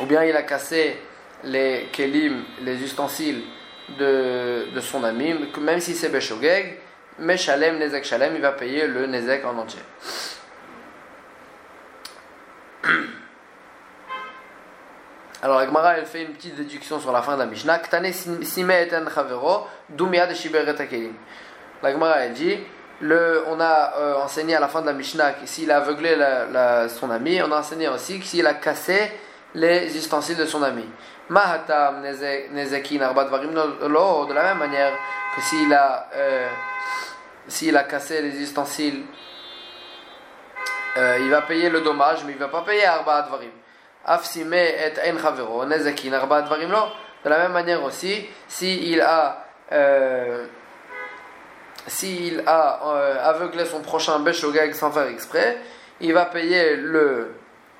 ou 0.00 0.06
bien 0.06 0.24
il 0.24 0.36
a 0.36 0.42
cassé 0.42 0.98
les 1.42 1.88
kelim, 1.90 2.44
les 2.60 2.82
ustensiles 2.82 3.42
de, 3.98 4.66
de 4.74 4.80
son 4.80 5.04
ami, 5.04 5.34
même 5.60 5.80
si 5.80 5.94
c'est 5.94 6.10
beshogeg, 6.10 6.78
mais 7.18 7.36
Shalem, 7.36 7.78
Nezek 7.78 8.04
Shalem, 8.04 8.34
il 8.34 8.40
va 8.40 8.52
payer 8.52 8.86
le 8.86 9.06
Nezek 9.06 9.44
en 9.44 9.58
entier. 9.58 9.82
Alors, 15.44 15.58
Agmara, 15.58 15.98
elle 15.98 16.06
fait 16.06 16.22
une 16.22 16.32
petite 16.32 16.54
déduction 16.54 16.98
sur 16.98 17.12
la 17.12 17.20
fin 17.20 17.34
de 17.34 17.40
la 17.40 17.44
Mishnah. 17.44 17.82
Chavero, 17.90 19.66
shiber 20.34 20.64
et 20.90 21.12
L'Agmara, 21.82 22.20
elle 22.20 22.32
dit, 22.32 22.56
on 23.02 23.60
a 23.60 23.92
euh, 23.98 24.22
enseigné 24.24 24.56
à 24.56 24.60
la 24.60 24.68
fin 24.68 24.80
de 24.80 24.86
la 24.86 24.94
Mishnah 24.94 25.32
que 25.32 25.44
s'il 25.44 25.70
a 25.70 25.76
aveuglé 25.76 26.16
la, 26.16 26.88
son 26.88 27.10
ami, 27.10 27.42
on 27.42 27.52
a 27.52 27.58
enseigné 27.58 27.88
aussi 27.88 28.20
que 28.20 28.24
s'il 28.24 28.46
a 28.46 28.54
cassé 28.54 29.12
les 29.54 29.94
ustensiles 29.94 30.38
de 30.38 30.46
son 30.46 30.62
ami. 30.62 30.88
Mahatam 31.28 32.00
nezekin 32.00 33.02
arbat 33.02 33.26
varim 33.26 33.52
de 33.52 34.32
la 34.32 34.42
même 34.44 34.58
manière 34.58 34.94
que 35.36 35.42
s'il 35.42 35.74
a... 35.74 36.08
Euh, 36.14 36.48
cassé 37.86 38.22
les 38.22 38.40
ustensiles, 38.40 39.04
euh, 40.96 41.18
il 41.20 41.28
va 41.28 41.42
payer 41.42 41.68
le 41.68 41.82
dommage, 41.82 42.24
mais 42.24 42.32
il 42.32 42.36
ne 42.36 42.40
va 42.40 42.48
pas 42.48 42.62
payer 42.62 42.86
Arba 42.86 43.16
Advarim. 43.16 43.50
De 47.24 47.30
la 47.30 47.38
même 47.38 47.52
manière 47.52 47.82
aussi, 47.82 48.26
s'il 48.48 49.00
a, 49.00 49.46
euh, 49.72 50.46
a 52.46 53.28
aveuglé 53.28 53.64
son 53.64 53.80
prochain 53.80 54.18
beshogeg 54.18 54.74
sans 54.74 54.90
faire 54.90 55.06
exprès, 55.06 55.56
il 56.00 56.12
va 56.12 56.26
payer 56.26 56.76
le. 56.76 57.34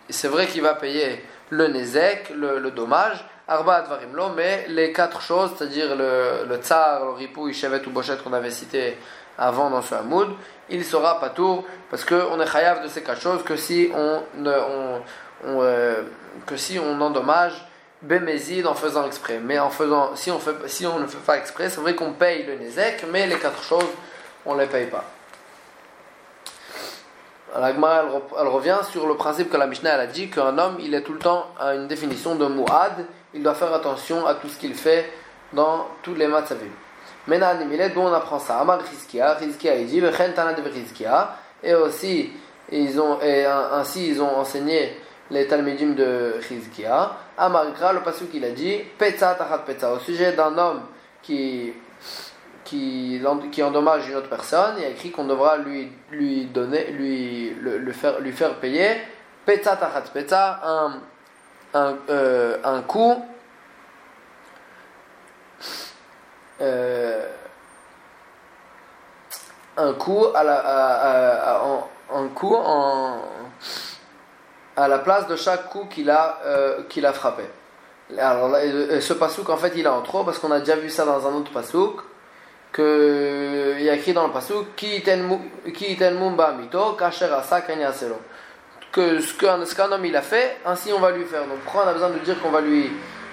C'est 0.09 0.29
vrai 0.29 0.47
qu'il 0.47 0.63
va 0.63 0.75
payer 0.75 1.23
le 1.51 1.69
nezek, 1.69 2.31
le, 2.35 2.59
le 2.59 2.71
dommage, 2.71 3.25
arba 3.47 3.83
dvarim 3.83 4.15
lo, 4.15 4.31
mais 4.31 4.65
les 4.69 4.93
quatre 4.93 5.21
choses, 5.21 5.51
c'est-à-dire 5.57 5.95
le, 5.95 6.47
le 6.49 6.57
tsar, 6.57 7.05
le 7.05 7.11
ripou, 7.11 7.53
chevet 7.53 7.87
ou 7.87 7.91
bochet 7.91 8.17
qu'on 8.23 8.33
avait 8.33 8.51
cité 8.51 8.97
avant 9.37 9.71
dans 9.71 9.83
ce 9.83 9.95
hamoud, 9.95 10.29
il 10.71 10.85
sera 10.85 11.21
pas 11.21 11.31
tour 11.31 11.65
parce 11.91 12.05
qu'on 12.05 12.41
est 12.41 12.47
chayav 12.47 12.83
de 12.83 12.89
ces 12.89 13.03
quatre 13.03 13.21
choses 13.21 13.43
que 13.43 13.57
si 13.57 13.91
on, 13.95 14.23
on, 14.47 15.01
euh, 15.47 16.03
que 16.47 16.57
si 16.57 16.79
on 16.79 17.01
endommage 17.01 17.67
Bémézid 18.05 18.67
en 18.67 18.75
faisant 18.75 19.07
exprès. 19.07 19.41
Mais 19.43 19.59
en 19.59 19.71
faisant, 19.71 20.15
si 20.15 20.31
on, 20.31 20.35
ne 20.99 21.07
fait 21.07 21.19
pas 21.25 21.39
exprès, 21.39 21.71
c'est 21.71 21.81
vrai 21.81 21.95
qu'on 21.95 22.13
paye 22.13 22.45
le 22.45 22.57
Nezek, 22.57 23.07
mais 23.11 23.27
les 23.27 23.39
quatre 23.39 23.63
choses, 23.63 23.89
on 24.45 24.55
ne 24.55 24.61
les 24.61 24.67
paye 24.67 24.87
pas. 24.87 25.05
La 27.59 27.71
elle, 27.71 27.77
elle, 27.79 28.49
revient 28.49 28.81
sur 28.91 29.07
le 29.07 29.15
principe 29.15 29.49
que 29.49 29.57
la 29.57 29.67
Mishnah 29.67 29.95
elle 29.95 30.01
a 30.01 30.07
dit 30.07 30.29
qu'un 30.29 30.59
homme, 30.59 30.77
il 30.81 30.93
est 30.93 31.03
tout 31.03 31.13
le 31.13 31.21
temps 31.21 31.47
à 31.59 31.75
une 31.75 31.87
définition 31.87 32.35
de 32.35 32.47
Mu'ad, 32.47 33.07
il 33.33 33.43
doit 33.43 33.55
faire 33.55 33.73
attention 33.73 34.27
à 34.27 34.35
tout 34.35 34.49
ce 34.49 34.59
qu'il 34.59 34.75
fait 34.75 35.11
dans 35.53 35.87
tous 36.03 36.15
les 36.15 36.27
matzavim. 36.27 36.67
Maintenant, 37.27 37.55
d'où 37.95 38.01
on 38.01 38.13
apprend 38.13 38.39
ça? 38.39 38.59
Amar 38.59 38.81
Rizkia, 38.81 39.35
Rizkia 39.35 39.77
il 39.77 39.87
dit, 39.87 40.01
de 40.01 40.11
et 41.63 41.75
aussi, 41.75 42.33
ils 42.71 43.01
ont, 43.01 43.19
ainsi 43.73 44.09
ils 44.09 44.21
ont 44.21 44.37
enseigné 44.37 45.01
les 45.35 45.47
de 45.47 46.35
Rizkia. 46.49 47.17
Amarikra, 47.37 47.93
le 47.93 48.01
passage 48.01 48.29
qu'il 48.31 48.45
a 48.45 48.51
dit, 48.51 48.79
Petza 48.97 49.35
tachat 49.35 49.59
Petza, 49.59 49.93
au 49.93 49.99
sujet 49.99 50.33
d'un 50.33 50.57
homme 50.57 50.83
qui, 51.23 51.73
qui, 52.65 53.21
qui 53.51 53.63
endommage 53.63 54.09
une 54.09 54.15
autre 54.15 54.29
personne, 54.29 54.77
il 54.79 54.85
a 54.85 54.89
écrit 54.89 55.11
qu'on 55.11 55.25
devra 55.25 55.59
lui, 55.59 55.91
lui 56.13 56.45
donner, 56.47 56.93
lui, 56.93 57.51
le, 57.61 57.93
faire, 57.93 58.21
lui 58.21 58.33
faire 58.33 58.55
payer 58.55 58.97
Petza 59.45 59.77
tachat 59.77 60.03
Petza, 60.13 60.61
un, 60.65 61.01
un, 61.75 61.97
euh, 62.09 62.57
un 62.63 62.83
coup. 62.83 63.25
Euh, 66.61 67.27
un 69.77 69.93
coup 69.95 70.27
à 70.37 70.45
la, 70.45 70.59
à, 70.61 71.57
à, 71.57 71.89
un 72.15 72.29
coup 72.29 72.55
en 72.55 73.19
à 74.77 74.89
la 74.89 74.99
place 74.99 75.27
de 75.29 75.37
chaque 75.37 75.69
coup 75.69 75.87
qu'il 75.91 76.11
a, 76.11 76.41
euh, 76.45 76.83
qu'il 76.89 77.07
a 77.07 77.13
frappé. 77.13 77.45
Alors 78.19 78.55
ce 79.01 79.13
pasouk 79.15 79.49
en 79.49 79.57
fait 79.57 79.73
il 79.77 79.87
est 79.87 79.89
en 79.89 80.03
trop 80.03 80.25
parce 80.25 80.39
qu'on 80.39 80.51
a 80.51 80.59
déjà 80.59 80.77
vu 80.77 80.91
ça 80.91 81.07
dans 81.07 81.27
un 81.27 81.33
autre 81.33 81.51
pasouk 81.51 82.01
que 82.71 83.77
il 83.79 83.85
y 83.85 83.89
a 83.89 83.95
écrit 83.95 84.13
dans 84.13 84.27
le 84.27 84.33
pasouk 84.33 84.75
qui 84.77 85.03
mumba 86.13 86.53
mito 86.53 86.97
asa 87.01 87.63
que 88.93 89.21
ce 89.21 89.75
qu'un 89.75 89.91
homme 89.91 90.05
il 90.05 90.15
a 90.17 90.23
fait 90.23 90.59
ainsi 90.67 90.93
on 90.93 91.01
va 91.01 91.11
lui 91.13 91.25
faire. 91.25 91.47
Donc 91.47 91.59
pourquoi 91.65 91.85
on 91.85 91.89
a 91.89 91.93
besoin 91.95 92.11
de 92.11 92.19
dire 92.19 92.41
qu'on 92.41 92.51
va 92.51 92.61
lui 92.61 92.91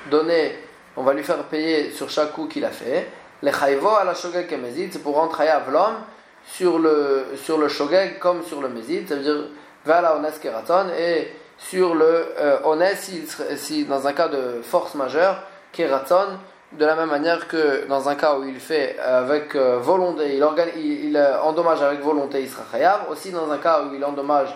donner 0.09 0.57
on 0.95 1.03
va 1.03 1.13
lui 1.13 1.23
faire 1.23 1.43
payer 1.43 1.91
sur 1.91 2.09
chaque 2.09 2.31
coup 2.31 2.47
qu'il 2.47 2.63
a 2.63 2.71
fait? 2.71 3.09
Les 3.41 3.51
chayvo 3.51 3.89
à 3.89 4.03
la 4.05 4.13
shogeg 4.13 4.47
kemezid 4.47 4.93
c'est 4.93 5.03
pour 5.03 5.15
rentrer 5.15 5.49
à 5.49 5.61
l'homme 5.69 5.97
sur 6.45 6.79
le 6.79 7.25
sur 7.35 7.57
le 7.57 7.67
shogeg 7.67 8.19
comme 8.19 8.43
sur 8.43 8.61
le 8.61 8.69
mezid. 8.69 9.09
Ça 9.09 9.15
veut 9.15 9.21
dire 9.21 9.47
la 9.85 10.15
ones 10.15 10.31
keraton 10.41 10.87
et 10.97 11.33
sur 11.57 11.95
le 11.95 12.33
euh, 12.39 12.59
ones 12.63 12.83
si, 12.95 13.85
dans 13.85 14.07
un 14.07 14.13
cas 14.13 14.27
de 14.27 14.61
force 14.63 14.95
majeure 14.95 15.37
keraton 15.71 16.37
de 16.71 16.85
la 16.85 16.95
même 16.95 17.09
manière 17.09 17.47
que 17.47 17.85
dans 17.87 18.07
un 18.07 18.15
cas 18.15 18.37
où 18.37 18.45
il 18.45 18.59
fait 18.59 18.97
avec 18.99 19.55
euh, 19.55 19.79
volonté 19.79 20.35
il, 20.35 21.17
euh, 21.17 21.41
endommage 21.41 21.81
avec 21.81 22.01
volonté 22.01 22.41
il 22.41 22.49
sera 22.49 22.63
aussi 23.09 23.31
dans 23.31 23.51
un 23.51 23.57
cas 23.57 23.81
où 23.83 23.93
il 23.93 24.03
endommage 24.05 24.55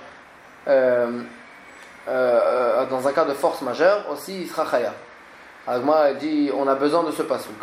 euh, 0.67 1.21
dans 2.07 3.07
un 3.07 3.11
cas 3.11 3.25
de 3.25 3.33
force 3.33 3.61
majeure 3.61 4.05
aussi 4.11 4.41
il 4.41 4.47
sera 4.47 4.65
chayav 4.69 4.93
Agma 5.67 6.13
dit 6.13 6.51
on 6.55 6.67
a 6.67 6.75
besoin 6.75 7.03
de 7.03 7.11
ce 7.11 7.23
pasouk 7.23 7.55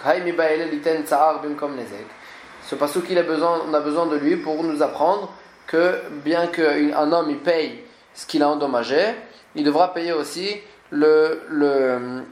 ce 2.64 2.75
pasouk 2.75 3.05
il 3.11 3.18
a 3.18 3.22
besoin, 3.22 3.61
on 3.68 3.75
a 3.75 3.81
besoin 3.81 4.07
de 4.07 4.16
lui 4.16 4.37
pour 4.37 4.62
nous 4.64 4.83
apprendre 4.83 5.33
que 5.66 6.01
bien 6.25 6.46
qu'un 6.48 7.12
homme 7.12 7.31
il 7.31 7.38
paye 7.38 7.85
ce 8.14 8.27
qu'il 8.27 8.42
a 8.42 8.48
endommagé, 8.48 9.14
il 9.55 9.64
devra 9.64 9.92
payer 9.94 10.12
aussi 10.12 10.61
le, 10.90 11.42
le, 11.48 12.22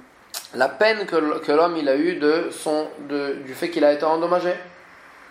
la 0.54 0.68
peine 0.68 1.06
que, 1.06 1.38
que 1.38 1.52
l'homme 1.52 1.76
il 1.76 1.88
a 1.88 1.96
eu 1.96 2.16
de 2.16 2.50
son, 2.50 2.88
de, 3.08 3.34
du 3.46 3.54
fait 3.54 3.70
qu'il 3.70 3.84
a 3.84 3.92
été 3.92 4.04
endommagé. 4.04 4.54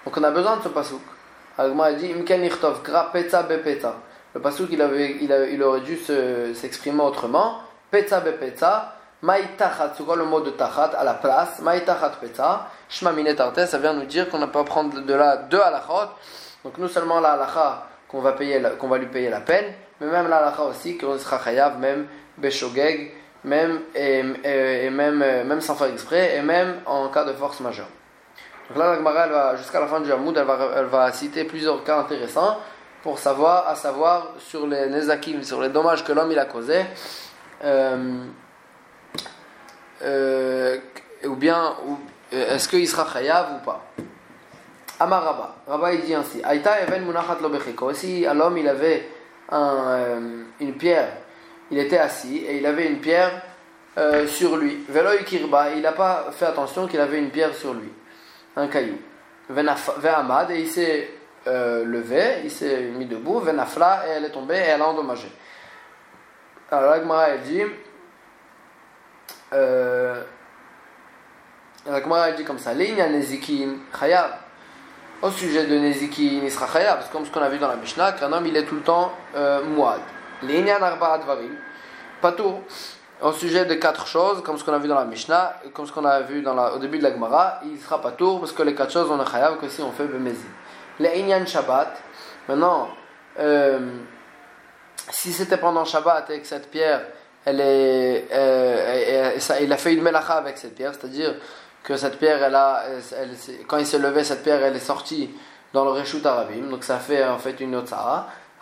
Donc 0.05 0.17
on 0.17 0.23
a 0.23 0.31
besoin 0.31 0.57
de 0.57 0.63
ce 0.63 0.69
pasouk. 0.69 1.01
Agma 1.57 1.91
dit 1.93 2.13
Le 4.33 4.39
pasouk 4.41 4.67
il, 4.71 4.81
avait, 4.81 5.17
il, 5.21 5.49
il 5.51 5.61
aurait 5.63 5.81
dû 5.81 5.97
s'exprimer 6.55 7.03
autrement. 7.03 7.59
Petza 7.91 8.21
bepetza. 8.21 8.95
Maïtachat, 9.21 9.93
c'est 9.97 10.05
quoi 10.05 10.15
le 10.15 10.23
mot 10.23 10.39
de 10.39 10.51
tachat 10.51 10.91
à 10.97 11.03
la 11.03 11.15
place? 11.15 11.59
Maïtachat. 11.59 12.13
Shma 12.87 13.11
ça 13.67 13.77
vient 13.77 13.93
nous 13.93 14.05
dire 14.05 14.29
qu'on 14.29 14.39
n'a 14.39 14.47
pas 14.47 14.63
prendre 14.63 15.01
de 15.01 15.13
là 15.13 15.35
deux 15.35 15.59
halachot. 15.59 16.11
Donc 16.63 16.77
non 16.77 16.87
seulement 16.87 17.19
la 17.19 17.33
halacha 17.33 17.87
qu'on 18.07 18.21
va, 18.21 18.35
qu'on 18.77 18.87
va 18.87 18.97
lui 18.97 19.07
payer 19.07 19.29
la 19.29 19.41
peine, 19.41 19.73
mais 20.01 20.07
même 20.07 20.27
la 20.27 20.61
aussi 20.61 20.97
qu'on 20.97 21.17
sera 21.17 21.39
chayav, 21.43 21.79
même 21.79 22.07
beshogeg, 22.37 23.13
même, 23.43 23.81
et, 23.95 24.89
même, 24.89 25.19
même 25.19 25.61
sans 25.61 25.75
faire 25.75 25.87
exprès, 25.87 26.35
et 26.35 26.41
même 26.41 26.81
en 26.85 27.07
cas 27.09 27.23
de 27.23 27.33
force 27.33 27.59
majeure. 27.61 27.87
Donc 28.69 28.77
là, 28.77 28.95
la 28.95 29.27
va, 29.27 29.55
jusqu'à 29.55 29.79
la 29.79 29.87
fin 29.87 29.99
du 29.99 30.11
Hamoud, 30.11 30.37
elle 30.37 30.45
va, 30.45 30.57
elle 30.75 30.85
va 30.85 31.11
citer 31.11 31.43
plusieurs 31.43 31.83
cas 31.83 31.99
intéressants 31.99 32.57
pour 33.01 33.17
savoir, 33.17 33.67
à 33.67 33.75
savoir 33.75 34.33
sur 34.39 34.67
les 34.67 34.87
nezakim, 34.87 35.43
sur 35.43 35.61
les 35.61 35.69
dommages 35.69 36.03
que 36.03 36.11
l'homme 36.11 36.31
il 36.31 36.39
a 36.39 36.45
causés, 36.45 36.85
euh, 37.63 38.25
euh, 40.03 40.77
ou 41.25 41.35
bien, 41.35 41.75
est-ce 42.31 42.67
qu'il 42.67 42.87
sera 42.87 43.11
chayav 43.11 43.55
ou 43.55 43.65
pas. 43.65 43.85
Amar 44.99 45.23
Rabba. 45.23 45.55
Rabba 45.67 45.93
il 45.93 46.01
dit 46.01 46.13
ainsi 46.13 46.41
Aïta 46.43 46.81
even 46.81 47.05
munachat 47.05 47.37
lo. 47.41 47.93
Si 47.93 48.25
l'homme 48.25 48.57
il 48.57 48.67
avait 48.67 49.09
euh, 49.51 50.43
une 50.59 50.73
pierre, 50.73 51.09
il 51.71 51.79
était 51.79 51.97
assis 51.97 52.37
et 52.37 52.57
il 52.57 52.65
avait 52.65 52.87
une 52.87 52.99
pierre 52.99 53.41
euh, 53.97 54.27
sur 54.27 54.57
lui. 54.57 54.85
Velo 54.89 55.11
kirba, 55.25 55.71
il 55.71 55.81
n'a 55.81 55.93
pas 55.93 56.27
fait 56.31 56.45
attention 56.45 56.87
qu'il 56.87 56.99
avait 56.99 57.19
une 57.19 57.29
pierre 57.29 57.55
sur 57.55 57.73
lui, 57.73 57.91
un 58.55 58.67
caillou. 58.67 58.97
Venamad 59.49 60.51
et 60.51 60.59
il 60.59 60.67
s'est 60.67 61.09
euh, 61.47 61.83
levé, 61.85 62.41
il 62.43 62.51
s'est 62.51 62.81
mis 62.81 63.05
debout. 63.05 63.39
Venafla 63.39 64.03
et 64.07 64.09
elle 64.11 64.25
est 64.25 64.31
tombée 64.31 64.57
et 64.57 64.69
elle 64.69 64.81
a 64.81 64.87
endommagé. 64.87 65.31
Alors 66.71 66.91
Agmara 66.91 67.29
elle 67.29 67.41
dit 67.41 67.63
euh, 69.53 70.21
Agmara 71.89 72.29
elle 72.29 72.35
dit 72.35 72.43
comme 72.43 72.59
ça 72.59 72.73
Linya 72.73 73.07
nezikin 73.09 73.77
chayab 73.99 74.31
au 75.21 75.31
sujet 75.31 75.65
de 75.65 75.77
Neziki 75.77 76.39
Nisra 76.41 76.67
parce 76.67 77.07
que 77.07 77.11
comme 77.11 77.25
ce 77.25 77.31
qu'on 77.31 77.41
a 77.41 77.49
vu 77.49 77.57
dans 77.57 77.67
la 77.67 77.75
Mishnah, 77.75 78.13
qu'un 78.13 78.31
homme 78.31 78.45
il 78.45 78.55
est 78.55 78.63
tout 78.63 78.75
le 78.75 78.81
temps 78.81 79.11
euh, 79.35 79.63
Mouad. 79.63 79.99
L'inyan 80.43 80.81
Arba 80.81 81.19
pas 82.21 82.31
tout. 82.31 82.55
Au 83.21 83.33
sujet 83.33 83.65
de 83.65 83.73
quatre 83.73 84.07
choses, 84.07 84.41
comme 84.43 84.57
ce 84.57 84.63
qu'on 84.63 84.71
a 84.71 84.77
vu 84.77 84.87
dans 84.87 84.95
la 84.95 85.03
Mishnah, 85.03 85.57
comme 85.73 85.85
ce 85.85 85.91
qu'on 85.91 86.05
a 86.05 86.21
vu 86.21 86.45
au 86.47 86.77
début 86.79 86.99
de 86.99 87.03
la 87.03 87.11
Gemara, 87.11 87.59
il 87.65 87.77
sera 87.77 88.01
pas 88.01 88.11
tour 88.11 88.39
parce 88.39 88.53
que 88.53 88.63
les 88.63 88.73
quatre 88.73 88.93
choses 88.93 89.09
on 89.11 89.21
est 89.21 89.29
chayav 89.29 89.57
que 89.57 89.67
si 89.67 89.81
on 89.81 89.91
fait 89.91 90.05
Bemezi. 90.05 90.45
L'inyan 90.99 91.45
Shabbat, 91.45 92.01
maintenant, 92.47 92.87
euh, 93.39 93.79
si 95.09 95.33
c'était 95.33 95.57
pendant 95.57 95.83
Shabbat 95.83 96.29
et 96.29 96.39
que 96.39 96.47
cette 96.47 96.71
pierre, 96.71 97.01
elle 97.43 97.59
est, 97.59 98.27
euh, 98.31 99.37
il 99.61 99.73
a 99.73 99.77
fait 99.77 99.93
une 99.93 100.01
melacha 100.01 100.35
avec 100.35 100.57
cette 100.57 100.75
pierre, 100.75 100.93
c'est-à-dire 100.93 101.35
que 101.83 101.97
cette 101.97 102.19
pierre, 102.19 102.43
elle 102.43 102.55
a, 102.55 102.83
quand 103.67 103.77
il 103.77 103.85
s'est 103.85 103.99
levé, 103.99 104.23
cette 104.23 104.43
pierre, 104.43 104.63
elle 104.63 104.75
est 104.75 104.79
sortie 104.79 105.29
dans 105.73 105.85
le 105.85 105.91
Reshut 105.91 106.25
Arabim, 106.25 106.69
donc 106.69 106.83
ça 106.83 106.97
fait 106.97 107.23
en 107.23 107.37
fait 107.37 107.59
une 107.59 107.75
autre 107.75 107.93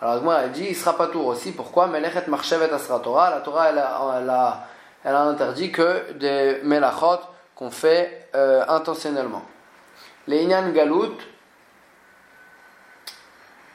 Alors 0.00 0.22
moi, 0.22 0.40
elle 0.42 0.52
dit, 0.52 0.66
il 0.70 0.76
sera 0.76 0.96
pas 0.96 1.08
tour 1.08 1.26
aussi. 1.26 1.52
Pourquoi? 1.52 1.86
Melechet 1.86 2.24
Marchevet 2.28 2.70
Asra 2.72 3.00
Torah. 3.00 3.30
La 3.30 3.40
Torah, 3.40 3.70
elle 3.70 3.78
a, 3.78 4.20
elle 4.20 4.30
a, 4.30 4.66
elle 5.04 5.14
a 5.14 5.22
interdit 5.22 5.72
que 5.72 6.12
des 6.12 6.60
melachot 6.62 7.20
qu'on 7.54 7.70
fait 7.70 8.28
euh, 8.34 8.64
intentionnellement. 8.68 9.42
Les 10.26 10.42
Inyan 10.42 10.70
Galout. 10.70 11.16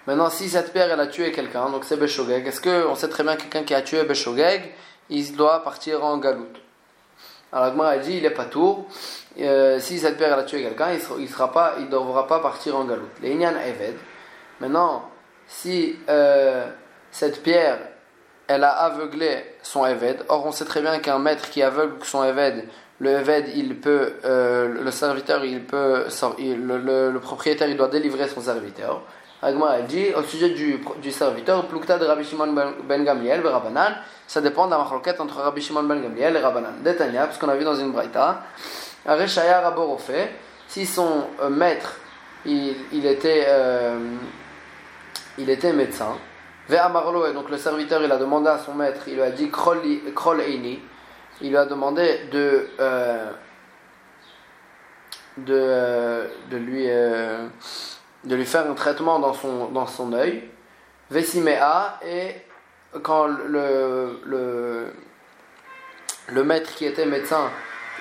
Maintenant, 0.06 0.30
si 0.30 0.50
cette 0.50 0.74
pierre, 0.74 0.92
elle 0.92 1.00
a 1.00 1.08
tué 1.08 1.32
quelqu'un, 1.32 1.70
donc 1.70 1.86
c'est 1.86 1.96
Beshogeg, 1.96 2.46
est-ce 2.46 2.62
qu'on 2.62 2.94
sait 2.94 3.08
très 3.08 3.24
bien 3.24 3.38
quelqu'un 3.38 3.64
qui 3.64 3.74
a 3.74 3.82
tué 3.82 4.04
Beshogeg, 4.04 4.74
il 5.10 5.36
doit 5.36 5.64
partir 5.64 6.04
en 6.04 6.18
Galout 6.18 6.63
Alors 7.54 7.74
moi, 7.76 7.96
elle 7.96 8.02
dit, 8.02 8.18
il 8.18 8.26
est 8.26 8.32
pas 8.32 8.46
tour. 8.46 8.88
Euh, 9.40 9.80
si 9.80 10.00
cette 10.00 10.18
pierre 10.18 10.38
a 10.38 10.44
tué 10.44 10.64
quelqu'un, 10.64 10.88
il 10.92 11.24
ne 11.24 11.28
sera 11.28 11.52
pas, 11.52 11.76
il 11.80 11.90
devra 11.90 12.28
pas 12.28 12.40
partir 12.40 12.76
en 12.76 12.86
galoute. 12.86 13.12
Les 13.22 13.32
Eved. 13.32 13.96
Maintenant, 14.60 15.10
si 15.48 15.96
euh, 16.10 16.66
cette 17.12 17.44
pierre, 17.44 17.78
elle 18.48 18.64
a 18.64 18.72
aveuglé 18.72 19.46
son 19.62 19.86
Eved. 19.86 20.26
Or, 20.30 20.46
on 20.46 20.52
sait 20.52 20.66
très 20.66 20.82
bien 20.82 21.00
qu'un 21.00 21.20
maître 21.20 21.50
qui 21.50 21.62
aveugle 21.62 22.04
son 22.04 22.24
Eved, 22.24 22.66
le 23.00 23.12
Eved, 23.12 23.50
il 23.56 23.80
peut, 23.80 24.14
euh, 24.26 24.68
le 24.84 24.92
serviteur, 24.92 25.46
il 25.46 25.64
peut, 25.64 26.06
le, 26.40 27.18
propriétaire, 27.20 27.68
il 27.70 27.78
doit 27.78 27.88
délivrer 27.88 28.28
son 28.28 28.42
serviteur. 28.42 29.04
Agma 29.44 29.82
dit 29.82 30.14
au 30.16 30.24
sujet 30.24 30.52
du, 30.52 30.80
du 31.02 31.12
serviteur, 31.12 31.66
Plukta 31.68 31.98
de 31.98 32.06
Rabbi 32.06 32.24
Shimon 32.24 32.54
ben, 32.54 32.74
ben 32.88 33.04
Gamliel, 33.04 33.46
Rabbanan, 33.46 33.94
ça 34.26 34.40
dépend 34.40 34.68
de 34.68 34.72
la 34.72 34.78
marloquette 34.78 35.20
entre 35.20 35.42
Rabbi 35.42 35.62
Shimon 35.62 35.84
ben 35.84 36.02
Gamliel 36.02 36.38
et 36.38 36.40
Rabbanan. 36.40 36.82
Détania, 36.82 37.26
parce 37.26 37.38
qu'on 37.38 37.50
a 37.50 37.56
vu 37.56 37.66
dans 37.66 37.76
une 37.76 37.92
braïta, 37.92 38.44
Areshaya 39.06 39.60
Raborofe, 39.60 40.12
si 40.68 40.86
son 40.86 41.28
euh, 41.42 41.50
maître, 41.50 41.98
il, 42.46 42.74
il 42.94 43.06
était, 43.06 43.44
euh, 43.48 43.98
il 45.38 45.50
était 45.50 45.74
médecin, 45.74 46.18
Ve 46.70 46.76
Amarlo, 46.76 47.28
et 47.28 47.34
donc 47.34 47.50
le 47.50 47.58
serviteur, 47.58 48.02
il 48.02 48.12
a 48.12 48.18
demandé 48.18 48.48
à 48.48 48.58
son 48.58 48.74
maître, 48.74 49.02
il 49.08 49.16
lui 49.16 49.24
a 49.24 49.32
dit 49.32 49.50
Krol 49.50 49.82
Eini, 50.40 50.80
il 51.42 51.50
lui 51.50 51.58
a 51.58 51.66
demandé 51.66 52.22
de, 52.32 52.70
euh, 52.80 53.30
de, 55.38 56.30
de 56.50 56.58
lui 56.58 56.88
de 58.24 58.36
lui 58.36 58.46
faire 58.46 58.70
un 58.70 58.74
traitement 58.74 59.20
dans 59.20 59.34
son, 59.34 59.68
dans 59.68 59.88
son 59.88 60.14
œil, 60.14 60.44
Vesimea, 61.10 62.00
et 62.06 62.36
quand 63.02 63.28
le, 63.28 64.22
le, 66.30 66.44
maître 66.44 66.74
qui 66.76 66.86
était 66.86 67.06
médecin, 67.06 67.50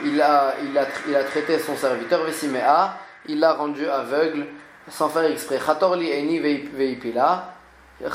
il 0.05 0.21
a, 0.23 0.55
il 0.63 0.77
a, 0.79 0.87
il 1.09 1.17
a 1.17 1.25
traité 1.25 1.59
son 1.59 1.77
serviteur, 1.77 2.23
Vesimea, 2.25 2.97
il 3.27 3.41
l'a 3.41 3.55
rendu 3.55 3.87
aveugle 3.87 4.47
sans 4.89 5.09
faire 5.09 5.25
exprès. 5.25 5.59
Chatorli 5.59 6.11
eni 6.11 6.39
veipila, 6.39 7.55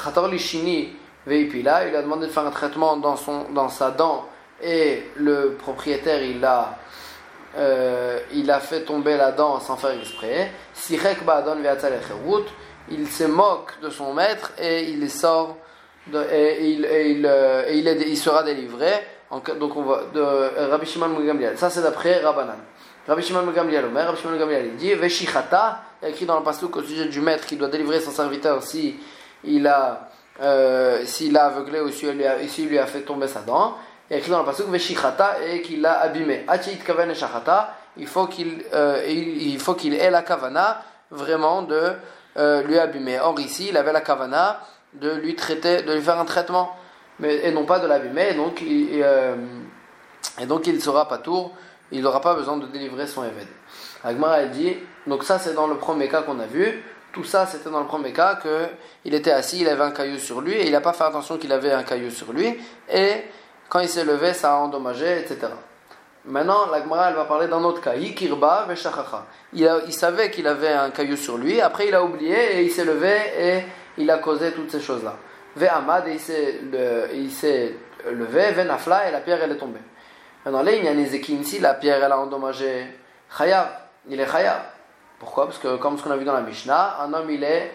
Chatorli 0.03 0.39
shini 0.39 0.95
veipila, 1.25 1.87
il 1.87 1.95
a 1.95 2.01
demandé 2.01 2.27
de 2.27 2.31
faire 2.31 2.45
un 2.45 2.51
traitement 2.51 2.97
dans, 2.97 3.15
son, 3.15 3.49
dans 3.51 3.69
sa 3.69 3.91
dent. 3.91 4.27
Et 4.61 5.03
le 5.15 5.55
propriétaire 5.59 6.23
il 6.23 6.39
l'a 6.39 6.77
euh, 7.57 8.19
il 8.33 8.51
a 8.51 8.59
fait 8.59 8.81
tomber 8.81 9.17
la 9.17 9.31
dent 9.31 9.59
sans 9.59 9.77
faire 9.77 9.89
exprès. 9.91 10.51
Il 12.89 13.07
se 13.07 13.23
moque 13.23 13.81
de 13.81 13.89
son 13.89 14.13
maître 14.13 14.51
et 14.61 14.83
il 14.83 15.09
sort 15.09 15.57
et, 16.13 16.63
il, 16.63 16.85
euh, 17.25 17.65
il, 17.69 17.87
il, 18.07 18.17
sera 18.17 18.43
délivré. 18.43 18.91
Donc 19.31 19.75
on 19.75 19.83
de 20.13 20.21
euh, 20.21 20.67
Rabbi 20.69 20.85
Shimon 20.85 21.19
Gamliel. 21.19 21.57
Ça 21.57 21.71
c'est 21.71 21.81
d'après 21.81 22.19
Rabbanan. 22.19 22.59
Rabbi 23.07 23.23
Shimon 23.23 23.51
Gamliel, 23.51 23.85
Rabbi 23.93 24.21
Shimon 24.21 24.37
Gamliel, 24.37 24.67
il 24.67 24.75
dit 24.75 24.93
Veshichata, 24.93 25.81
écrit 26.05 26.25
dans 26.25 26.37
le 26.37 26.43
pasuk 26.43 26.75
au 26.75 26.83
sujet 26.83 27.05
du 27.05 27.21
maître 27.21 27.47
qui 27.47 27.55
doit 27.55 27.69
délivrer 27.69 28.01
son 28.01 28.11
serviteur 28.11 28.61
si 28.61 28.99
il 29.43 29.65
a 29.65 30.09
s'il 31.05 31.35
a 31.35 31.45
aveuglé 31.45 31.81
ou 31.81 31.89
s'il 31.89 32.11
lui, 32.11 32.67
lui, 32.69 32.77
a 32.77 32.85
fait 32.85 33.01
tomber 33.01 33.27
sa 33.27 33.39
dent 33.39 33.75
il 34.09 34.17
écrit 34.17 34.31
dans 34.31 34.39
le 34.39 34.45
pasuk 34.45 34.69
Veshichata 34.69 35.37
et 35.45 35.61
qu'il 35.61 35.81
l'a 35.81 35.99
abîmé. 35.99 36.45
kaven 36.85 37.13
il 37.97 38.07
faut 38.07 38.27
qu'il 38.27 38.63
euh, 38.73 39.03
il, 39.07 39.93
ait 39.95 40.11
la 40.11 40.21
kavana 40.21 40.83
vraiment 41.11 41.63
de 41.63 41.93
euh, 42.37 42.63
lui 42.63 42.77
abîmer. 42.77 43.19
Or 43.19 43.39
ici, 43.39 43.67
il 43.69 43.77
avait 43.77 43.91
la 43.91 44.01
kavana 44.01 44.59
de 44.93 45.11
lui 45.11 45.35
traiter, 45.35 45.81
de 45.81 45.93
lui 45.93 46.01
faire 46.01 46.19
un 46.19 46.25
traitement, 46.25 46.75
mais 47.19 47.35
et 47.47 47.51
non 47.51 47.65
pas 47.65 47.79
de 47.79 47.87
l'abîmer. 47.87 48.29
Et 48.29 48.33
donc, 48.35 48.61
il, 48.61 49.01
euh, 49.03 49.35
et 50.39 50.45
donc 50.45 50.67
il 50.67 50.81
sera 50.81 51.07
pas 51.07 51.17
tour, 51.17 51.53
il 51.91 52.01
n'aura 52.01 52.21
pas 52.21 52.35
besoin 52.35 52.57
de 52.57 52.67
délivrer 52.67 53.07
son 53.07 53.23
évêque. 53.23 53.47
Agmar 54.03 54.35
elle 54.35 54.51
dit, 54.51 54.77
donc 55.07 55.23
ça 55.23 55.39
c'est 55.39 55.53
dans 55.53 55.67
le 55.67 55.77
premier 55.77 56.07
cas 56.07 56.21
qu'on 56.21 56.39
a 56.39 56.45
vu. 56.45 56.83
Tout 57.13 57.23
ça, 57.23 57.47
c'était 57.47 57.71
dans 57.71 57.79
le 57.79 57.87
premier 57.87 58.13
cas 58.13 58.35
que 58.35 58.67
il 59.03 59.15
était 59.15 59.31
assis, 59.31 59.61
il 59.61 59.67
avait 59.67 59.83
un 59.83 59.89
caillou 59.89 60.19
sur 60.19 60.39
lui 60.39 60.53
et 60.53 60.67
il 60.67 60.71
n'a 60.71 60.81
pas 60.81 60.93
fait 60.93 61.05
attention 61.05 61.37
qu'il 61.37 61.51
avait 61.51 61.71
un 61.71 61.81
caillou 61.81 62.11
sur 62.11 62.31
lui 62.31 62.55
et 62.93 63.23
quand 63.69 63.79
il 63.79 63.89
s'est 63.89 64.05
levé, 64.05 64.33
ça 64.33 64.53
a 64.53 64.55
endommagé, 64.57 65.19
etc. 65.19 65.47
Maintenant, 66.25 66.67
la 66.71 66.81
Gemara, 66.81 67.09
elle 67.09 67.15
va 67.15 67.25
parler 67.25 67.47
d'un 67.47 67.63
autre 67.63 67.81
cas. 67.81 67.95
Yikirba 67.95 68.65
veshachacha. 68.67 69.25
Il, 69.53 69.69
il 69.85 69.93
savait 69.93 70.29
qu'il 70.29 70.47
avait 70.47 70.73
un 70.73 70.89
caillou 70.89 71.15
sur 71.15 71.37
lui, 71.37 71.61
après 71.61 71.87
il 71.87 71.95
a 71.95 72.03
oublié 72.03 72.57
et 72.57 72.63
il 72.63 72.71
s'est 72.71 72.83
levé 72.83 73.15
et 73.39 73.63
il 73.97 74.11
a 74.11 74.17
causé 74.17 74.51
toutes 74.51 74.71
ces 74.71 74.81
choses-là. 74.81 75.15
Ve'amad, 75.55 76.07
et 76.07 76.17
il 77.13 77.31
s'est 77.31 77.73
levé, 78.11 78.51
venafla, 78.51 79.09
et 79.09 79.11
la 79.11 79.21
pierre 79.21 79.41
elle 79.41 79.53
est 79.53 79.57
tombée. 79.57 79.79
Maintenant, 80.45 80.63
là, 80.63 80.71
il 80.71 80.83
y 80.83 80.87
a 80.87 81.43
si 81.43 81.59
la 81.59 81.73
pierre 81.73 82.03
elle 82.03 82.11
a 82.11 82.19
endommagé 82.19 82.87
chayav, 83.37 83.67
il 84.07 84.19
est 84.19 84.31
chayav. 84.31 84.61
Pourquoi? 85.19 85.45
Parce 85.45 85.57
que, 85.57 85.77
comme 85.77 85.97
ce 85.97 86.03
qu'on 86.03 86.11
a 86.11 86.17
vu 86.17 86.25
dans 86.25 86.33
la 86.33 86.41
Mishnah, 86.41 86.97
un 87.01 87.11
homme 87.13 87.29
il 87.31 87.43
est, 87.43 87.71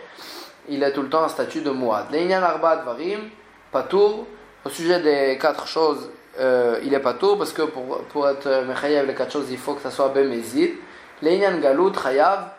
il 0.69 0.93
tout 0.95 1.03
le 1.03 1.09
temps 1.09 1.25
en 1.25 1.29
statut 1.29 1.61
de 1.61 1.71
muad. 1.71 2.07
L'inyan 2.13 2.43
arba 2.43 2.77
varim, 2.77 3.31
patour, 3.73 4.27
au 4.65 4.69
sujet 4.69 5.01
des 5.01 5.39
quatre 5.39 5.67
choses, 5.67 6.11
euh, 6.39 6.81
il 6.83 6.91
n'est 6.91 7.01
pas 7.01 7.15
tout, 7.15 7.37
parce 7.37 7.53
que 7.53 7.63
pour, 7.63 8.03
pour 8.05 8.29
être 8.29 8.65
mechayav 8.67 9.07
les 9.07 9.15
quatre 9.15 9.33
choses, 9.33 9.51
il 9.51 9.59
faut 9.59 9.75
que 9.75 9.83
ça 9.83 9.91
soit 9.91 10.09
bemezid. 10.09 10.75
L'einyan 11.21 11.59
galout, 11.59 11.93
chayav. 11.95 12.51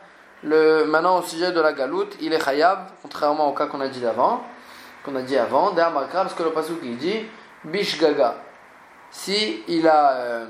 Maintenant, 0.44 1.20
au 1.20 1.22
sujet 1.22 1.52
de 1.54 1.62
la 1.62 1.72
galout, 1.72 2.10
il 2.20 2.34
est 2.34 2.44
chayav, 2.44 2.80
contrairement 3.02 3.48
au 3.48 3.54
cas 3.54 3.68
qu'on 3.68 3.80
a 3.80 3.88
dit 3.88 4.06
avant, 4.06 4.44
qu'on 5.04 5.16
a 5.16 5.22
dit 5.22 5.38
avant, 5.38 5.74
parce 5.74 6.34
que 6.34 6.44
le 6.44 6.52
pasuk 6.52 6.80
il 6.84 6.98
dit 6.98 7.26
bish 7.64 7.98
gaga. 8.00 8.36
Si 9.10 9.64
il 9.68 9.88
a, 9.88 10.12
euh, 10.14 10.46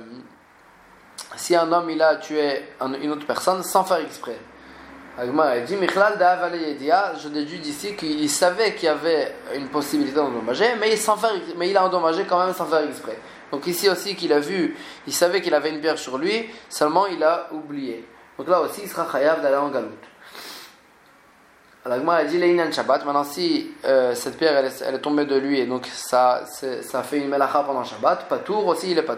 si 1.35 1.55
un 1.55 1.71
homme 1.71 1.89
il 1.89 2.01
a 2.01 2.15
tué 2.15 2.63
une 2.81 3.11
autre 3.11 3.25
personne 3.27 3.61
sans 3.61 3.83
faire 3.83 3.97
exprès, 3.97 4.37
Agmar 5.17 5.61
dit 5.61 5.75
je 5.75 7.27
déduis 7.27 7.59
d'ici 7.59 7.95
qu'il 7.95 8.29
savait 8.29 8.73
qu'il 8.73 8.85
y 8.85 8.87
avait 8.87 9.35
une 9.55 9.67
possibilité 9.67 10.15
d'endommager, 10.15 10.73
mais, 10.79 10.95
mais 11.55 11.69
il 11.69 11.77
a 11.77 11.85
endommagé 11.85 12.25
quand 12.25 12.43
même 12.43 12.53
sans 12.53 12.65
faire 12.65 12.83
exprès. 12.83 13.19
Donc 13.51 13.67
ici 13.67 13.87
aussi 13.87 14.15
qu'il 14.15 14.33
a 14.33 14.39
vu, 14.39 14.75
il 15.05 15.13
savait 15.13 15.39
qu'il 15.41 15.53
avait 15.53 15.69
une 15.69 15.79
pierre 15.79 15.99
sur 15.99 16.17
lui, 16.17 16.49
seulement 16.67 17.05
il 17.05 17.23
a 17.23 17.47
oublié. 17.51 18.07
Donc 18.39 18.47
là 18.47 18.61
aussi 18.61 18.81
il 18.83 18.89
sera 18.89 19.07
chayav 19.11 19.43
d'aller 19.43 19.57
en 19.57 19.69
galout. 19.69 19.89
L'Agmar 21.85 22.15
a 22.15 22.23
dit 22.23 22.39
Leinan 22.39 22.71
Shabbat, 22.71 23.05
maintenant 23.05 23.23
si 23.23 23.71
euh, 23.85 24.15
cette 24.15 24.37
pierre 24.37 24.57
elle 24.57 24.95
est, 24.95 24.99
tombée 24.99 25.25
de 25.25 25.35
lui 25.35 25.59
et 25.59 25.67
donc 25.67 25.85
ça, 25.93 26.43
ça 26.81 27.03
fait 27.03 27.19
une 27.19 27.27
melacha 27.27 27.61
pendant 27.61 27.83
Shabbat, 27.83 28.27
tour 28.43 28.65
aussi 28.65 28.91
il 28.91 28.97
est 28.97 29.03
pas 29.03 29.17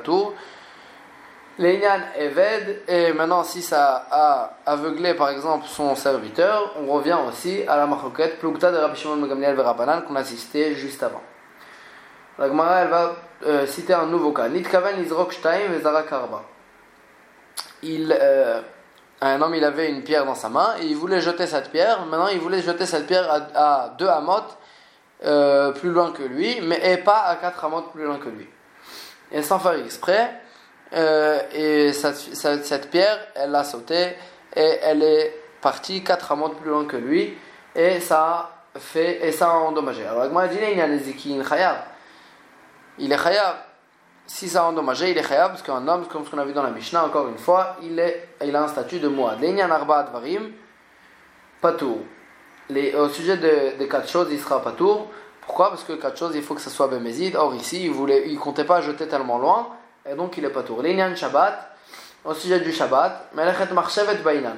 L'Einyan 1.57 2.01
Eved, 2.17 2.81
et 2.85 3.13
maintenant 3.13 3.45
si 3.45 3.61
ça 3.61 4.07
a 4.11 4.57
aveuglé 4.65 5.13
par 5.13 5.29
exemple 5.29 5.65
son 5.67 5.95
serviteur, 5.95 6.73
on 6.77 6.91
revient 6.91 7.17
aussi 7.29 7.63
à 7.65 7.77
la 7.77 7.85
marquette 7.85 8.39
Plukta 8.39 8.73
de 8.73 8.77
Rabbi 8.77 8.97
Shimon 8.97 9.25
Gamliel 9.25 9.55
Verabanan 9.55 10.01
qu'on 10.01 10.17
a 10.17 10.23
cité 10.25 10.75
juste 10.75 11.01
avant. 11.01 11.21
La 12.37 12.49
Gemara 12.49 12.81
elle 12.81 12.89
va 12.89 13.15
euh, 13.45 13.65
citer 13.67 13.93
un 13.93 14.05
nouveau 14.07 14.33
cas. 14.33 14.49
Nitkaven 14.49 15.01
Izrok 15.01 15.31
Shtaim 15.31 15.79
Karba. 16.09 16.43
Il, 17.83 18.13
euh, 18.19 18.59
un 19.21 19.41
homme 19.41 19.55
il 19.55 19.63
avait 19.63 19.89
une 19.89 20.03
pierre 20.03 20.25
dans 20.25 20.35
sa 20.35 20.49
main 20.49 20.75
et 20.81 20.85
il 20.85 20.97
voulait 20.97 21.21
jeter 21.21 21.47
cette 21.47 21.71
pierre. 21.71 22.05
Maintenant 22.05 22.27
il 22.27 22.39
voulait 22.39 22.61
jeter 22.61 22.85
cette 22.85 23.07
pierre 23.07 23.31
à, 23.55 23.95
deux 23.97 24.09
amot 24.09 24.41
euh, 25.23 25.71
plus 25.71 25.91
loin 25.91 26.11
que 26.11 26.23
lui, 26.23 26.59
mais 26.61 26.81
et 26.83 26.97
pas 26.97 27.23
à 27.27 27.37
quatre 27.37 27.63
amot 27.63 27.83
plus 27.93 28.03
loin 28.03 28.17
que 28.17 28.27
lui. 28.27 28.49
Et 29.31 29.41
sans 29.41 29.59
faire 29.59 29.73
exprès, 29.73 30.41
euh, 30.93 31.39
et 31.53 31.93
cette, 31.93 32.89
pierre, 32.89 33.19
elle 33.35 33.55
a 33.55 33.63
sauté 33.63 34.15
et 34.55 34.79
elle 34.83 35.03
est 35.03 35.35
partie 35.61 36.03
4 36.03 36.31
amotes 36.31 36.57
plus 36.57 36.69
loin 36.69 36.85
que 36.85 36.97
lui 36.97 37.35
et 37.75 37.99
ça 37.99 38.51
a 38.75 38.79
fait 38.79 39.27
et 39.27 39.31
ça 39.31 39.49
a 39.49 39.53
endommagé. 39.53 40.05
Alors 40.05 40.23
Agma 40.23 40.47
dit 40.47 40.57
il 40.71 40.77
y 40.77 40.81
a 40.81 40.87
les 40.87 41.01
khayab. 41.01 41.77
Il 42.99 43.11
est 43.11 43.17
khayab. 43.17 43.55
Si 44.27 44.49
ça 44.49 44.63
a 44.63 44.65
endommagé, 44.65 45.11
il 45.11 45.17
est 45.17 45.27
khayab 45.27 45.51
parce 45.51 45.61
qu'un 45.61 45.87
homme, 45.87 46.07
comme 46.07 46.25
ce 46.25 46.31
qu'on 46.31 46.37
a 46.37 46.45
vu 46.45 46.53
dans 46.53 46.63
la 46.63 46.71
Mishnah, 46.71 47.05
encore 47.05 47.27
une 47.27 47.37
fois, 47.37 47.77
il, 47.83 47.99
est, 47.99 48.29
il 48.43 48.55
a 48.55 48.63
un 48.63 48.67
statut 48.67 48.99
de 48.99 49.61
arba 49.61 49.97
advarim, 49.99 50.51
patour. 51.61 51.99
Au 52.97 53.09
sujet 53.09 53.37
de, 53.37 53.77
de 53.79 53.85
quatre 53.85 54.09
choses, 54.09 54.29
il 54.31 54.39
sera 54.39 54.61
patour. 54.63 55.11
Pourquoi? 55.41 55.69
Parce 55.69 55.83
que 55.83 55.93
quatre 55.93 56.17
choses, 56.17 56.35
il 56.35 56.41
faut 56.41 56.55
que 56.55 56.61
ça 56.61 56.71
soit 56.71 56.87
bémézide. 56.87 57.35
Or 57.35 57.53
ici, 57.53 57.85
il 57.85 57.91
ne 57.91 58.25
il 58.25 58.39
comptait 58.39 58.63
pas 58.63 58.81
jeter 58.81 59.07
tellement 59.07 59.37
loin 59.37 59.69
et 60.09 60.15
donc 60.15 60.37
il 60.37 60.45
est 60.45 60.49
pas 60.49 60.63
tour. 60.63 60.81
L'inyan 60.81 61.15
Shabbat, 61.15 61.75
au 62.23 62.33
sujet 62.33 62.59
du 62.59 62.71
Shabbat, 62.71 63.31
Marchevet 63.33 64.15
Bainan. 64.23 64.55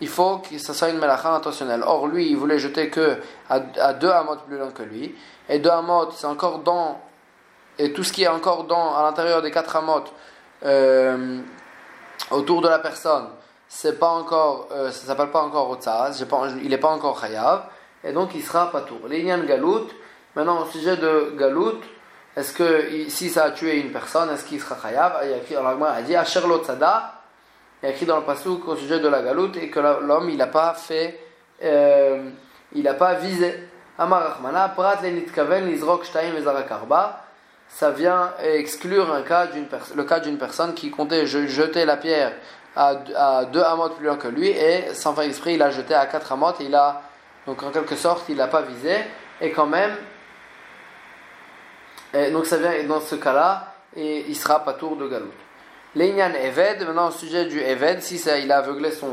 Il 0.00 0.08
faut 0.08 0.38
que 0.38 0.58
ça 0.58 0.74
soit 0.74 0.90
une 0.90 0.98
melacha 0.98 1.34
intentionnelle. 1.34 1.82
Or, 1.86 2.06
lui, 2.06 2.28
il 2.28 2.36
voulait 2.36 2.58
jeter 2.58 2.90
que 2.90 3.16
à, 3.48 3.60
deux 3.94 4.10
amot 4.10 4.36
plus 4.46 4.58
loin 4.58 4.70
que 4.70 4.82
lui. 4.82 5.14
Et 5.48 5.58
deux 5.58 5.70
amot, 5.70 6.10
c'est 6.10 6.26
encore 6.26 6.58
dans. 6.58 7.00
Et 7.78 7.92
tout 7.92 8.02
ce 8.02 8.12
qui 8.12 8.24
est 8.24 8.28
encore 8.28 8.64
dans, 8.64 8.94
à 8.94 9.02
l'intérieur 9.02 9.40
des 9.40 9.50
quatre 9.50 9.74
amot, 9.76 10.04
euh, 10.64 11.40
autour 12.30 12.60
de 12.60 12.68
la 12.68 12.78
personne, 12.78 13.28
c'est 13.68 13.98
pas 13.98 14.08
encore, 14.08 14.68
euh, 14.72 14.90
ça 14.90 15.06
s'appelle 15.06 15.30
pas 15.30 15.42
encore 15.42 15.70
Otsaz, 15.70 16.24
il 16.62 16.68
n'est 16.68 16.78
pas 16.78 16.88
encore 16.88 17.20
Chayav. 17.20 17.64
Et 18.04 18.12
donc, 18.12 18.34
il 18.34 18.42
sera 18.42 18.70
pas 18.70 18.82
tour. 18.82 19.00
L'inyan 19.08 19.44
Galout, 19.44 19.88
maintenant, 20.34 20.62
au 20.62 20.66
sujet 20.66 20.96
de 20.96 21.34
Galout, 21.38 21.80
est-ce 22.36 22.52
que 22.52 23.08
si 23.08 23.30
ça 23.30 23.44
a 23.44 23.50
tué 23.50 23.80
une 23.80 23.90
personne, 23.90 24.30
est-ce 24.30 24.44
qu'il 24.44 24.60
sera 24.60 24.76
chayav? 24.80 25.20
Il 25.24 25.30
y 25.30 25.32
a 25.32 25.36
écrit, 25.38 25.56
a 25.56 26.02
dit 26.02 26.14
Asher 26.14 26.40
Tzada, 26.40 27.14
il 27.82 27.86
y 27.86 27.88
a 27.88 27.94
écrit 27.94 28.04
dans 28.04 28.18
le 28.18 28.24
pasuk 28.24 28.68
au 28.68 28.76
sujet 28.76 29.00
de 29.00 29.08
la 29.08 29.22
galoute 29.22 29.56
et 29.56 29.70
que 29.70 29.80
l'homme 29.80 30.28
il 30.28 30.36
n'a 30.36 30.46
pas 30.46 30.74
fait, 30.74 31.18
euh, 31.64 32.28
il 32.74 32.82
n'a 32.82 32.94
pas 32.94 33.14
visé. 33.14 33.68
Amar 33.98 34.22
Rachmana, 34.22 34.68
Prat 34.68 34.98
shtaim 34.98 36.32
vezarak 36.32 36.70
arba. 36.70 37.22
Ça 37.68 37.90
vient 37.90 38.32
exclure 38.42 39.12
le 39.14 40.04
cas 40.04 40.20
d'une 40.20 40.38
personne 40.38 40.74
qui 40.74 40.90
comptait 40.90 41.26
jeter 41.26 41.84
la 41.84 41.96
pierre 41.96 42.32
à, 42.76 43.44
deux 43.46 43.62
amot 43.62 43.88
plus 43.90 44.06
loin 44.06 44.16
que 44.16 44.28
lui 44.28 44.48
et 44.48 44.94
sans 44.94 45.14
faire 45.14 45.24
exprès 45.24 45.54
il 45.54 45.62
a 45.62 45.70
jeté 45.70 45.94
à 45.94 46.06
quatre 46.06 46.30
amot 46.30 46.52
et 46.60 46.64
il 46.64 46.74
a 46.74 47.02
donc 47.46 47.62
en 47.62 47.70
quelque 47.70 47.96
sorte 47.96 48.28
il 48.28 48.36
n'a 48.36 48.46
pas 48.46 48.62
visé 48.62 48.94
et 49.40 49.50
quand 49.50 49.66
même 49.66 49.90
donc 52.30 52.46
ça 52.46 52.56
vient 52.56 52.72
dans 52.84 53.00
ce 53.00 53.16
cas-là 53.16 53.74
et 53.96 54.24
il 54.28 54.36
sera 54.36 54.64
pas 54.64 54.74
tour 54.74 54.96
de 54.96 55.08
galout. 55.08 55.32
L'Inyan 55.94 56.34
Eved, 56.34 56.86
maintenant 56.86 57.08
au 57.08 57.10
sujet 57.10 57.46
du 57.46 57.58
Eved, 57.58 58.02
si 58.02 58.16
il 58.42 58.52
a 58.52 58.58
aveuglé 58.58 58.90
son 58.90 59.10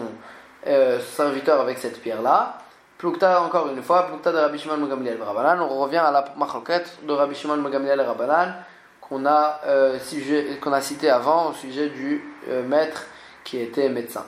euh, 0.68 1.00
serviteur 1.00 1.62
avec 1.62 1.78
cette 1.78 2.02
pierre-là, 2.02 2.58
Plukta 2.98 3.42
encore 3.42 3.70
une 3.70 3.82
fois, 3.82 4.08
Plukta 4.08 4.32
de 4.32 4.38
Rabbi 4.38 4.58
Shimon 4.58 4.78
Megamliel 4.78 5.22
Rabanan, 5.22 5.62
on 5.62 5.80
revient 5.80 5.98
à 5.98 6.12
la 6.12 6.26
machloket 6.38 6.84
de 7.04 7.14
Rabbi 7.14 7.36
Shimon 7.36 7.58
Megamliel 7.58 8.00
Rabanan 8.02 8.54
qu'on 9.02 9.26
a, 9.26 9.60
euh, 9.66 10.00
cité 10.00 11.10
avant 11.10 11.50
au 11.50 11.54
sujet 11.54 11.90
du 11.90 12.24
euh, 12.50 12.64
maître 12.66 13.06
qui 13.44 13.60
était 13.60 13.90
médecin. 13.90 14.26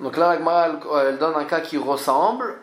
Donc 0.00 0.16
là, 0.16 0.36
la 0.38 0.68
elle, 1.02 1.18
donne 1.18 1.34
un 1.36 1.44
cas 1.44 1.60
qui 1.60 1.78
ressemble, 1.78 2.56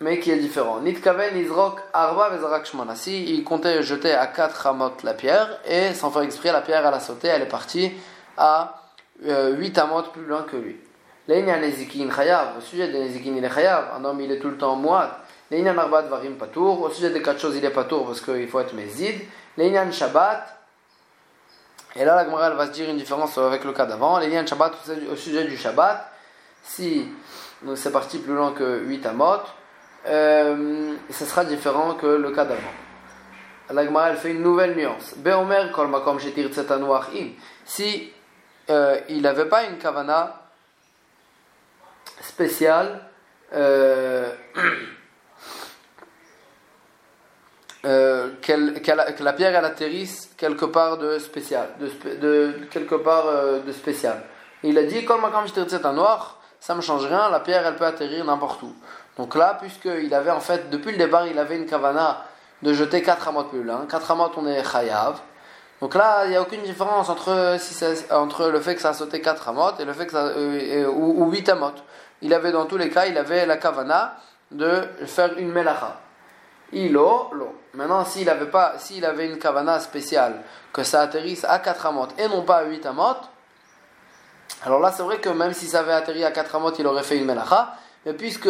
mais 0.00 0.18
qui 0.18 0.30
est 0.30 0.36
différent. 0.36 0.80
Nitkaven 0.80 1.36
Izrok 1.36 1.80
Arba 1.92 2.30
Vezarak 2.30 2.66
Shmona. 2.66 2.94
Si 2.96 3.24
il 3.34 3.44
comptait 3.44 3.82
jeter 3.82 4.12
à 4.12 4.26
4 4.26 4.54
ramot 4.54 4.92
la 5.02 5.14
pierre, 5.14 5.60
et 5.66 5.94
sans 5.94 6.10
faire 6.10 6.22
exprès, 6.22 6.52
la 6.52 6.60
pierre 6.60 6.86
elle 6.86 6.94
a 6.94 7.00
sauté, 7.00 7.28
elle 7.28 7.42
est 7.42 7.48
partie 7.48 7.92
à 8.36 8.82
8 9.22 9.28
euh, 9.28 9.82
amot 9.82 10.02
plus 10.12 10.24
loin 10.24 10.42
que 10.42 10.56
lui. 10.56 10.76
L'Einyan 11.26 11.60
Nezikin 11.60 12.10
Chayav, 12.14 12.58
au 12.58 12.60
sujet 12.60 12.88
des 12.88 13.00
Nezikin 13.00 13.34
il 13.36 13.44
est 13.44 13.50
Chayav, 13.50 13.92
un 13.96 14.04
homme 14.04 14.20
il 14.20 14.30
est 14.30 14.38
tout 14.38 14.50
le 14.50 14.58
temps 14.58 14.76
moite. 14.76 15.12
L'Einyan 15.50 15.78
Arba 15.78 16.02
Varim 16.02 16.34
Patour, 16.34 16.82
au 16.82 16.90
sujet 16.90 17.10
des 17.10 17.22
4 17.22 17.40
choses 17.40 17.56
il 17.56 17.64
est 17.64 17.70
Patour 17.70 18.06
parce 18.06 18.20
qu'il 18.20 18.48
faut 18.48 18.60
être 18.60 18.74
Mézid. 18.74 19.20
L'Einyan 19.56 19.90
Shabbat, 19.92 20.54
et 21.96 22.04
là 22.04 22.16
la 22.16 22.24
Gemara 22.24 22.50
va 22.50 22.66
se 22.66 22.72
dire 22.72 22.90
une 22.90 22.96
différence 22.96 23.38
avec 23.38 23.64
le 23.64 23.72
cas 23.72 23.86
d'avant. 23.86 24.18
L'Einyan 24.18 24.44
Shabbat, 24.44 24.72
au 25.10 25.16
sujet 25.16 25.44
du 25.44 25.56
Shabbat, 25.56 26.10
si 26.64 27.08
c'est 27.76 27.92
parti 27.92 28.18
plus 28.18 28.34
loin 28.34 28.52
que 28.52 28.80
8 28.80 29.06
amot, 29.06 29.40
euh, 30.06 30.94
ce 31.10 31.24
sera 31.24 31.44
différent 31.44 31.94
que 31.94 32.06
le 32.06 32.30
cas 32.30 32.44
d'avant. 32.44 32.60
La 33.70 33.82
elle 34.10 34.16
fait 34.16 34.32
une 34.32 34.42
nouvelle 34.42 34.76
nuance. 34.76 35.14
Beomer 35.16 35.70
makom 35.88 36.18
shetir 36.18 36.50
im. 36.58 37.28
Si 37.64 38.12
euh, 38.68 38.98
il 39.08 39.22
n'avait 39.22 39.46
pas 39.46 39.64
une 39.64 39.78
kavana 39.78 40.42
spéciale, 42.20 43.00
euh, 43.54 44.30
euh, 47.86 48.28
que 48.42 49.22
la 49.22 49.32
pierre 49.32 49.56
elle 49.56 49.64
atterrisse 49.64 50.30
quelque 50.36 50.66
part 50.66 50.98
de 50.98 51.18
spécial, 51.18 51.70
de, 51.80 51.88
de 52.16 52.52
quelque 52.70 52.96
part 52.96 53.26
euh, 53.26 53.60
de 53.60 53.72
spécial. 53.72 54.22
il 54.62 54.76
a 54.76 54.84
dit 54.84 55.04
kol 55.06 55.22
makom 55.22 55.46
shetir 55.46 55.92
noir, 55.92 56.42
ça 56.64 56.74
me 56.74 56.80
change 56.80 57.04
rien, 57.04 57.28
la 57.28 57.40
pierre 57.40 57.66
elle 57.66 57.76
peut 57.76 57.84
atterrir 57.84 58.24
n'importe 58.24 58.62
où. 58.62 58.72
Donc 59.18 59.34
là, 59.34 59.58
puisqu'il 59.60 60.14
avait 60.14 60.30
en 60.30 60.40
fait, 60.40 60.70
depuis 60.70 60.92
le 60.92 60.96
départ, 60.96 61.26
il 61.26 61.38
avait 61.38 61.56
une 61.56 61.66
kavana 61.66 62.24
de 62.62 62.72
jeter 62.72 63.02
4 63.02 63.28
amot 63.28 63.44
plus 63.44 63.62
loin. 63.62 63.84
4 63.86 64.10
amot, 64.12 64.30
on 64.38 64.46
est 64.46 64.64
chayav. 64.64 65.20
Donc 65.82 65.94
là, 65.94 66.24
il 66.24 66.30
n'y 66.30 66.36
a 66.36 66.40
aucune 66.40 66.62
différence 66.62 67.10
entre 67.10 68.48
le 68.48 68.60
fait 68.60 68.76
que 68.76 68.80
ça 68.80 68.88
a 68.88 68.94
sauté 68.94 69.20
4 69.20 69.46
amot 69.50 69.72
et 69.78 69.84
le 69.84 69.92
fait 69.92 70.06
que 70.06 70.12
ça, 70.12 70.24
euh, 70.24 70.86
ou, 70.86 71.30
8 71.30 71.50
amot. 71.50 71.74
Il 72.22 72.32
avait 72.32 72.50
dans 72.50 72.64
tous 72.64 72.78
les 72.78 72.88
cas, 72.88 73.04
il 73.04 73.18
avait 73.18 73.44
la 73.44 73.58
kavana 73.58 74.16
de 74.50 74.88
faire 75.04 75.36
une 75.36 75.52
melacha. 75.52 76.00
Ilo, 76.72 77.28
lo. 77.34 77.54
Maintenant, 77.74 78.06
s'il 78.06 78.30
avait, 78.30 78.46
pas, 78.46 78.76
s'il 78.78 79.04
avait 79.04 79.26
une 79.26 79.36
kavana 79.36 79.80
spéciale, 79.80 80.40
que 80.72 80.82
ça 80.82 81.02
atterrisse 81.02 81.44
à 81.44 81.58
4 81.58 81.84
amot 81.84 82.08
et 82.16 82.26
non 82.26 82.40
pas 82.40 82.56
à 82.56 82.64
8 82.64 82.86
amot, 82.86 83.16
alors 84.62 84.80
là, 84.80 84.92
c'est 84.92 85.02
vrai 85.02 85.18
que 85.18 85.28
même 85.28 85.52
si 85.52 85.66
ça 85.66 85.80
avait 85.80 85.92
atterri 85.92 86.24
à 86.24 86.30
4 86.30 86.54
amot, 86.54 86.72
il 86.78 86.86
aurait 86.86 87.02
fait 87.02 87.18
une 87.18 87.26
melacha. 87.26 87.74
Mais 88.06 88.12
puisque 88.12 88.48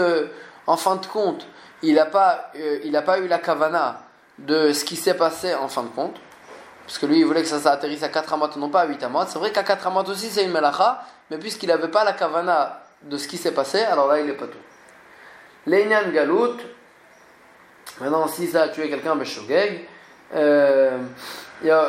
en 0.67 0.77
fin 0.77 0.97
de 0.97 1.07
compte, 1.07 1.47
il 1.83 1.95
n'a 1.95 2.07
pas, 2.07 2.51
euh, 2.57 3.01
pas 3.03 3.19
eu 3.19 3.29
la 3.29 3.39
kavana 3.39 4.01
de 4.39 4.73
ce 4.73 4.85
qui 4.85 4.97
s'est 4.97 5.15
passé 5.15 5.55
en 5.55 5.69
fin 5.69 5.83
de 5.83 5.89
compte, 5.89 6.17
parce 6.87 6.99
que 6.99 7.07
lui 7.07 7.19
il 7.19 7.25
voulait 7.25 7.43
que 7.43 7.49
ça 7.49 7.61
s'atterrisse 7.61 8.03
à 8.03 8.09
4 8.09 8.33
amot, 8.33 8.49
non 8.57 8.69
pas 8.69 8.83
à 8.83 8.87
8 8.87 9.03
amot. 9.05 9.25
C'est 9.29 9.39
vrai 9.39 9.53
qu'à 9.53 9.63
4 9.63 9.87
amot 9.87 10.03
aussi 10.05 10.29
c'est 10.31 10.45
une 10.45 10.53
melacha, 10.53 11.03
mais 11.31 11.39
puisqu'il 11.39 11.69
n'avait 11.69 11.89
pas 11.89 12.05
la 12.05 12.13
kavana 12.13 12.81
de 13.03 13.17
ce 13.17 13.29
qui 13.29 13.37
s'est 13.37 13.53
passé, 13.53 13.81
alors 13.83 14.09
là 14.09 14.21
il 14.21 14.27
n'est 14.27 14.33
pas 14.33 14.47
tout. 14.47 14.59
L'Einyan 15.67 16.11
Galout, 16.13 16.57
maintenant 18.01 18.27
si 18.29 18.47
ça 18.49 18.63
a 18.63 18.69
tué 18.69 18.89
quelqu'un, 18.89 19.15
Beshogeg, 19.15 19.87
euh, 20.35 20.99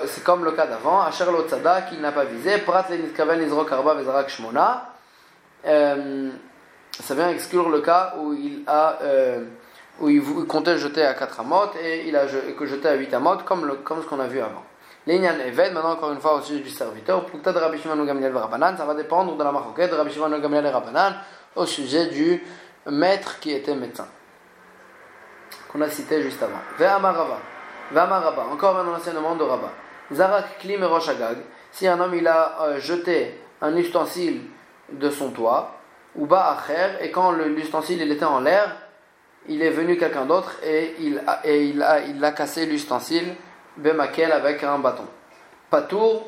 c'est 0.08 0.24
comme 0.24 0.46
le 0.46 0.52
cas 0.52 0.68
d'avant, 0.68 1.02
Asher 1.02 1.26
Tzada, 1.48 1.84
qu'il 1.84 2.00
n'a 2.02 2.12
pas 2.12 2.26
visé, 2.26 2.58
Prat 2.60 2.86
le 2.90 2.98
Nitkavel 2.98 3.42
Nizrok 3.42 3.72
Arba 3.72 3.96
Vezarak 3.96 4.30
Shmona. 4.30 4.90
Euh, 5.66 6.30
ça 6.92 7.16
vient 7.16 7.30
exclure 7.30 7.70
le 7.70 7.82
cas 7.82 8.16
où 8.20 8.34
il 8.34 8.64
a 8.68 9.00
euh, 9.02 9.44
où 10.00 10.10
il, 10.10 10.22
comptait 10.48 10.78
jeter 10.78 11.06
à 11.06 11.14
4 11.14 11.40
amot 11.42 11.72
et 11.82 12.08
il 12.08 12.16
a 12.16 12.28
jeté 12.28 12.88
à 12.88 12.94
8 12.96 13.14
amot 13.14 13.38
comme, 13.46 13.70
ce 14.02 14.08
qu'on 14.08 14.20
a 14.20 14.28
vu 14.28 14.40
avant. 14.40 14.64
L'Inyan 15.08 15.40
Eved, 15.40 15.74
maintenant 15.74 15.92
encore 15.92 16.12
une 16.12 16.20
fois 16.20 16.36
au 16.36 16.42
sujet 16.42 16.62
du 16.62 16.70
serviteur, 16.70 17.26
pour 17.26 17.40
de 17.40 17.58
Rabbi 17.58 17.80
Shimon 17.80 18.04
Gamliel 18.04 18.36
Rabanan, 18.36 18.76
ça 18.76 18.86
va 18.86 18.94
dépendre 18.96 19.38
de 19.38 19.44
la 19.44 19.52
maroquette 19.52 19.92
de 19.92 19.96
Rabbi 19.96 20.12
Shimon 20.12 20.38
Gamliel 20.40 20.68
Rabanan 20.68 21.14
au 21.56 21.66
sujet 21.66 22.08
du 22.08 22.44
maître 22.88 23.40
qui 23.40 23.52
était 23.52 23.76
médecin, 23.76 24.08
qu'on 25.72 25.82
a 25.82 25.90
cité 25.90 26.22
juste 26.22 26.42
avant. 26.42 26.60
Ve'amarava, 26.78 27.38
Ve'amarava, 27.92 28.46
encore 28.52 28.78
un 28.78 28.88
enseignement 28.88 29.36
de 29.36 29.44
Rabba. 29.44 29.72
Zarak 30.14 30.60
Klim 30.60 30.84
Roshagag, 30.84 31.38
si 31.72 31.88
un 31.88 32.00
homme 32.00 32.16
il 32.16 32.28
a 32.28 32.58
euh, 32.62 32.80
jeté 32.80 33.42
un 33.62 33.76
ustensile 33.76 34.42
de 34.92 35.10
son 35.10 35.32
toit, 35.32 35.76
ou 36.16 36.26
ba'acher, 36.26 37.02
et 37.02 37.12
quand 37.12 37.32
l'ustensile 37.32 38.02
il 38.02 38.12
était 38.12 38.26
en 38.26 38.40
l'air, 38.40 38.76
il 39.48 39.62
est 39.62 39.70
venu 39.70 39.98
quelqu'un 39.98 40.26
d'autre 40.26 40.56
et 40.64 40.96
il 41.00 41.22
a, 41.28 41.42
et 41.46 41.66
il 41.66 41.84
a, 41.84 42.00
il 42.00 42.34
cassé 42.36 42.66
l'ustensile 42.66 43.36
bemakel 43.78 44.32
avec 44.32 44.64
un 44.64 44.80
bâton. 44.80 45.06
Patour, 45.70 46.28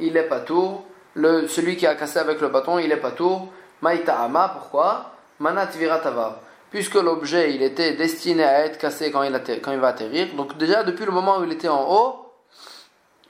il 0.00 0.16
est 0.16 0.24
patour. 0.24 0.84
Le, 1.14 1.46
celui 1.48 1.76
qui 1.76 1.86
a 1.86 1.94
cassé 1.94 2.18
avec 2.18 2.40
le 2.40 2.48
bâton, 2.48 2.78
il 2.78 2.90
est 2.90 2.96
patour. 2.96 3.48
Maïta'ama, 3.82 4.48
pourquoi? 4.48 5.12
Manat 5.38 5.66
viratavar. 5.66 6.40
Puisque 6.70 6.96
l'objet, 6.96 7.54
il 7.54 7.62
était 7.62 7.92
destiné 7.92 8.44
à 8.44 8.64
être 8.66 8.78
cassé 8.78 9.10
quand 9.10 9.22
il, 9.22 9.32
va 9.78 9.88
atterrir. 9.88 10.34
Donc 10.34 10.56
déjà, 10.58 10.82
depuis 10.82 11.06
le 11.06 11.12
moment 11.12 11.38
où 11.38 11.44
il 11.44 11.52
était 11.52 11.68
en 11.68 11.90
haut, 11.90 12.26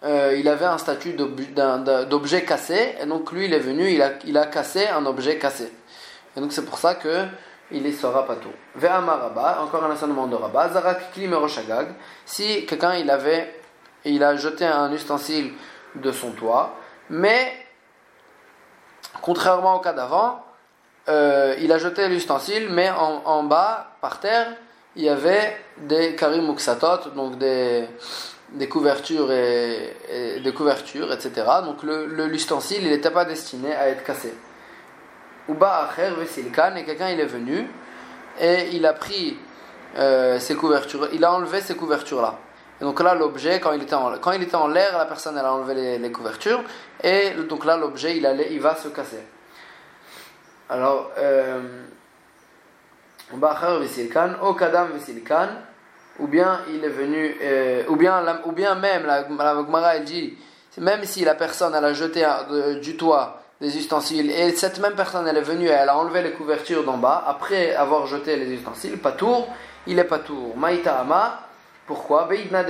euh, 0.05 0.37
il 0.39 0.49
avait 0.49 0.65
un 0.65 0.79
statut 0.79 1.13
d'objet 1.13 2.45
cassé. 2.45 2.97
Et 3.01 3.07
donc 3.07 3.31
lui, 3.31 3.47
il 3.47 3.55
est 3.55 3.61
venu, 3.61 3.91
il 3.91 4.37
a, 4.37 4.47
cassé 4.47 4.89
un 4.89 5.07
objet 5.07 5.39
cassé. 5.39 5.73
Et 6.37 6.41
donc 6.41 6.53
c'est 6.53 6.65
pour 6.65 6.79
ça 6.79 6.97
que 6.97 7.27
il 7.71 7.87
est 7.87 7.93
sera 7.93 8.27
pato. 8.27 8.49
Ve'amaraba, 8.75 9.61
encore 9.63 9.85
un 9.85 9.93
enseignement 9.93 10.27
de 10.27 10.35
Rabba, 10.35 10.71
Zarak 10.71 11.13
Klimeroshagag, 11.13 11.89
si 12.25 12.65
quelqu'un 12.67 12.95
il 12.95 13.11
avait, 13.11 13.61
il 14.05 14.23
a 14.25 14.37
jeté 14.37 14.65
un 14.65 14.91
ustensile 14.93 15.53
de 15.95 16.11
son 16.13 16.31
toit, 16.33 16.75
mais 17.11 17.53
contrairement 19.21 19.77
au 19.77 19.81
cas 19.81 19.93
d'avant, 19.93 20.43
euh, 21.09 21.55
il 21.61 21.73
a 21.73 21.79
jeté 21.79 22.09
l'ustensile, 22.09 22.69
mais 22.71 22.91
en, 22.91 23.43
bas, 23.45 23.93
par 24.01 24.21
terre, 24.21 24.49
il 24.97 25.05
y 25.05 25.09
avait 25.09 25.57
des 25.79 26.15
karimuksatot, 26.15 27.11
donc 27.15 27.39
des, 27.39 27.89
couvertures 28.69 29.33
et, 29.33 30.41
des 30.43 30.53
couvertures, 30.53 31.13
etc. 31.13 31.47
Donc 31.65 31.83
l'ustensile, 31.83 32.83
il 32.83 32.91
n'était 32.91 33.11
pas 33.11 33.25
destiné 33.25 33.75
à 33.75 33.89
être 33.89 34.05
cassé. 34.05 34.35
Uba 35.49 35.89
Acher 35.89 36.11
Vesilkan, 36.19 36.77
et 36.77 36.85
quelqu'un 36.85 37.09
il 37.09 37.21
est 37.21 37.27
venu 37.27 37.67
et 38.41 38.69
il 38.73 38.85
a 38.85 38.93
pris 38.93 39.39
euh, 39.97 40.39
ces 40.39 40.55
couvertures, 40.55 41.09
il 41.13 41.25
a 41.25 41.33
enlevé 41.33 41.61
ces 41.61 41.75
couvertures-là. 41.75 42.39
Et 42.81 42.85
donc 42.85 43.01
là, 43.01 43.15
l'objet, 43.15 43.59
quand 43.61 43.73
il 43.73 43.83
était 43.83 43.95
en, 43.95 44.69
l'air, 44.69 44.99
la 44.99 45.07
personne 45.07 45.37
elle 45.37 45.45
a 45.45 45.53
enlevé 45.53 45.99
les, 45.99 46.13
couvertures, 46.13 46.63
et 47.03 47.31
donc 47.49 47.65
là, 47.65 47.77
l'objet 47.77 48.17
il 48.17 48.61
va 48.61 48.77
se 48.77 48.89
casser. 48.89 49.25
Alors, 50.71 51.11
euh, 51.17 51.61
au 53.33 54.55
Kadam 54.55 54.93
Vesilkan, 54.93 55.49
ou 56.19 56.27
bien 56.27 56.61
il 56.69 56.85
est 56.85 56.89
venu, 56.91 57.37
euh, 57.43 57.85
ou, 57.89 57.97
bien, 57.97 58.23
ou 58.45 58.53
bien 58.53 58.75
même, 58.75 59.07
la, 59.07 59.27
la 59.29 59.97
elle 59.97 60.05
dit, 60.05 60.37
même 60.77 61.05
si 61.05 61.25
la 61.25 61.35
personne 61.35 61.75
elle 61.75 61.85
a 61.85 61.95
jeté 61.95 62.27
du 62.83 62.97
toit 62.97 63.43
des 63.61 63.77
ustensiles. 63.77 64.31
Et 64.31 64.51
cette 64.53 64.79
même 64.79 64.95
personne, 64.95 65.27
elle 65.27 65.37
est 65.37 65.43
venue, 65.43 65.69
elle 65.69 65.89
a 65.89 65.97
enlevé 65.97 66.23
les 66.23 66.33
couvertures 66.33 66.85
d'en 66.85 66.99
bas, 66.99 67.25
après 67.27 67.75
avoir 67.75 68.07
jeté 68.07 68.37
les 68.37 68.53
ustensiles, 68.53 68.99
pas 68.99 69.13
tour, 69.13 69.49
il 69.87 69.99
est 69.99 70.05
pas 70.05 70.19
tour. 70.19 70.57
Maïta 70.57 71.01
Ama, 71.01 71.41
pourquoi? 71.87 72.27
Beidna 72.29 72.65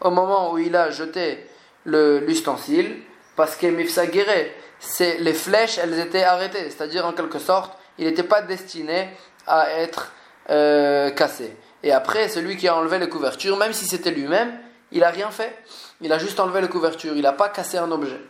au 0.00 0.10
moment 0.10 0.52
où 0.52 0.58
il 0.58 0.74
a 0.74 0.90
jeté 0.90 1.46
l'ustensile, 1.84 2.96
parce 3.36 3.56
que 3.56 3.66
Mifsa 3.66 4.06
c'est 4.06 4.54
les 4.98 5.34
flèches, 5.34 5.78
elles 5.78 5.98
étaient 5.98 6.24
arrêtées, 6.24 6.70
c'est-à-dire 6.70 7.06
en 7.06 7.12
quelque 7.12 7.38
sorte, 7.38 7.78
il 7.98 8.06
n'était 8.06 8.22
pas 8.22 8.42
destiné 8.42 9.08
à 9.46 9.70
être 9.70 10.12
euh, 10.50 11.10
cassé. 11.10 11.56
et 11.82 11.92
après, 11.92 12.28
celui 12.28 12.56
qui 12.56 12.68
a 12.68 12.76
enlevé 12.76 12.98
les 12.98 13.08
couvertures, 13.08 13.56
même 13.56 13.72
si 13.72 13.86
c'était 13.86 14.10
lui-même, 14.10 14.52
il 14.90 15.00
n'a 15.00 15.10
rien 15.10 15.30
fait. 15.30 15.56
Il 16.00 16.12
a 16.12 16.18
juste 16.18 16.38
enlevé 16.40 16.60
les 16.60 16.68
couvertures, 16.68 17.14
il 17.14 17.22
n'a 17.22 17.32
pas 17.32 17.48
cassé 17.48 17.78
un 17.78 17.90
objet. 17.90 18.20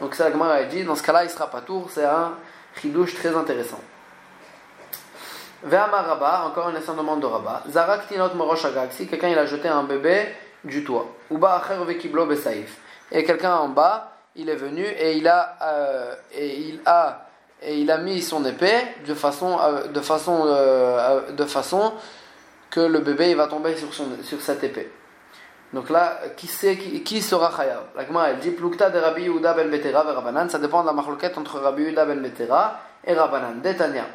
Donc 0.00 0.14
ça, 0.14 0.26
a 0.26 0.64
dit, 0.64 0.84
dans 0.84 0.96
ce 0.96 1.02
cas-là, 1.02 1.24
il 1.24 1.30
sera 1.30 1.48
pas 1.48 1.60
tour, 1.60 1.88
c'est 1.92 2.04
un 2.04 2.34
chidouche 2.80 3.14
très 3.14 3.34
intéressant. 3.34 3.80
Ve'amar 5.62 6.06
Rabba, 6.06 6.44
encore 6.46 6.68
un 6.68 6.76
enseignement 6.76 7.16
de 7.16 7.26
Rabba. 7.26 7.64
Zarak 7.68 8.08
tinot 8.08 8.34
morosh 8.34 8.66
si 8.90 9.06
quelqu'un 9.06 9.28
il 9.28 9.38
a 9.38 9.44
jeté 9.44 9.68
un 9.68 9.82
bébé 9.82 10.34
du 10.64 10.82
toit. 10.84 11.06
Uba 11.30 11.56
acher 11.56 11.84
vekiblo 11.84 12.24
besaif. 12.24 12.78
Et 13.12 13.24
quelqu'un 13.24 13.56
en 13.56 13.68
bas, 13.68 14.19
il 14.40 14.48
est 14.48 14.56
venu 14.56 14.82
et 14.82 15.16
il 15.16 15.28
a, 15.28 15.56
euh, 15.62 16.14
et 16.32 16.58
il 16.60 16.80
a, 16.86 17.26
et 17.62 17.78
il 17.78 17.90
a 17.90 17.98
mis 17.98 18.22
son 18.22 18.44
épée 18.44 18.80
de 19.06 19.14
façon, 19.14 19.58
euh, 19.60 19.86
de 19.88 20.00
façon, 20.00 20.44
euh, 20.46 21.30
de 21.32 21.44
façon 21.44 21.92
que 22.70 22.80
le 22.80 23.00
bébé 23.00 23.30
il 23.30 23.36
va 23.36 23.46
tomber 23.46 23.76
sur, 23.76 23.92
son, 23.92 24.06
sur 24.22 24.40
cette 24.40 24.64
épée. 24.64 24.90
Donc 25.72 25.90
là, 25.90 26.18
qui, 26.36 26.46
sait, 26.46 26.76
qui, 26.76 27.02
qui 27.02 27.20
sera 27.20 27.52
Chayav? 27.54 27.82
La 27.94 28.06
Gemara 28.06 28.30
elle 28.30 28.38
dit 28.38 28.50
Plukta 28.50 28.90
de 28.90 28.98
Rabbi 28.98 29.22
Yehuda 29.22 29.52
ben 29.52 29.70
Betera 29.70 30.04
et 30.08 30.12
Rabbanan, 30.12 30.48
ça 30.48 30.58
dépend 30.58 30.80
de 30.80 30.86
la 30.86 30.92
marloquette 30.92 31.36
entre 31.36 31.60
Rabbi 31.60 31.82
Yehuda 31.82 32.06
ben 32.06 32.20
Betera 32.20 32.80
et 33.04 33.12
Rabbanan. 33.12 33.60
Détania. 33.60 34.06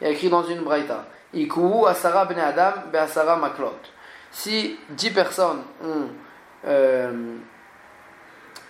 Il 0.00 0.04
y 0.04 0.06
a 0.06 0.10
écrit 0.12 0.28
dans 0.28 0.44
une 0.44 0.60
braïta 0.60 1.04
Ikou 1.34 1.86
Asara 1.86 2.24
ben 2.26 2.38
Adam 2.38 2.72
be 2.92 2.96
Asara 2.96 3.36
Maklot. 3.36 3.74
Si 4.30 4.78
10 4.90 5.10
personnes 5.10 5.62
ont. 5.82 6.08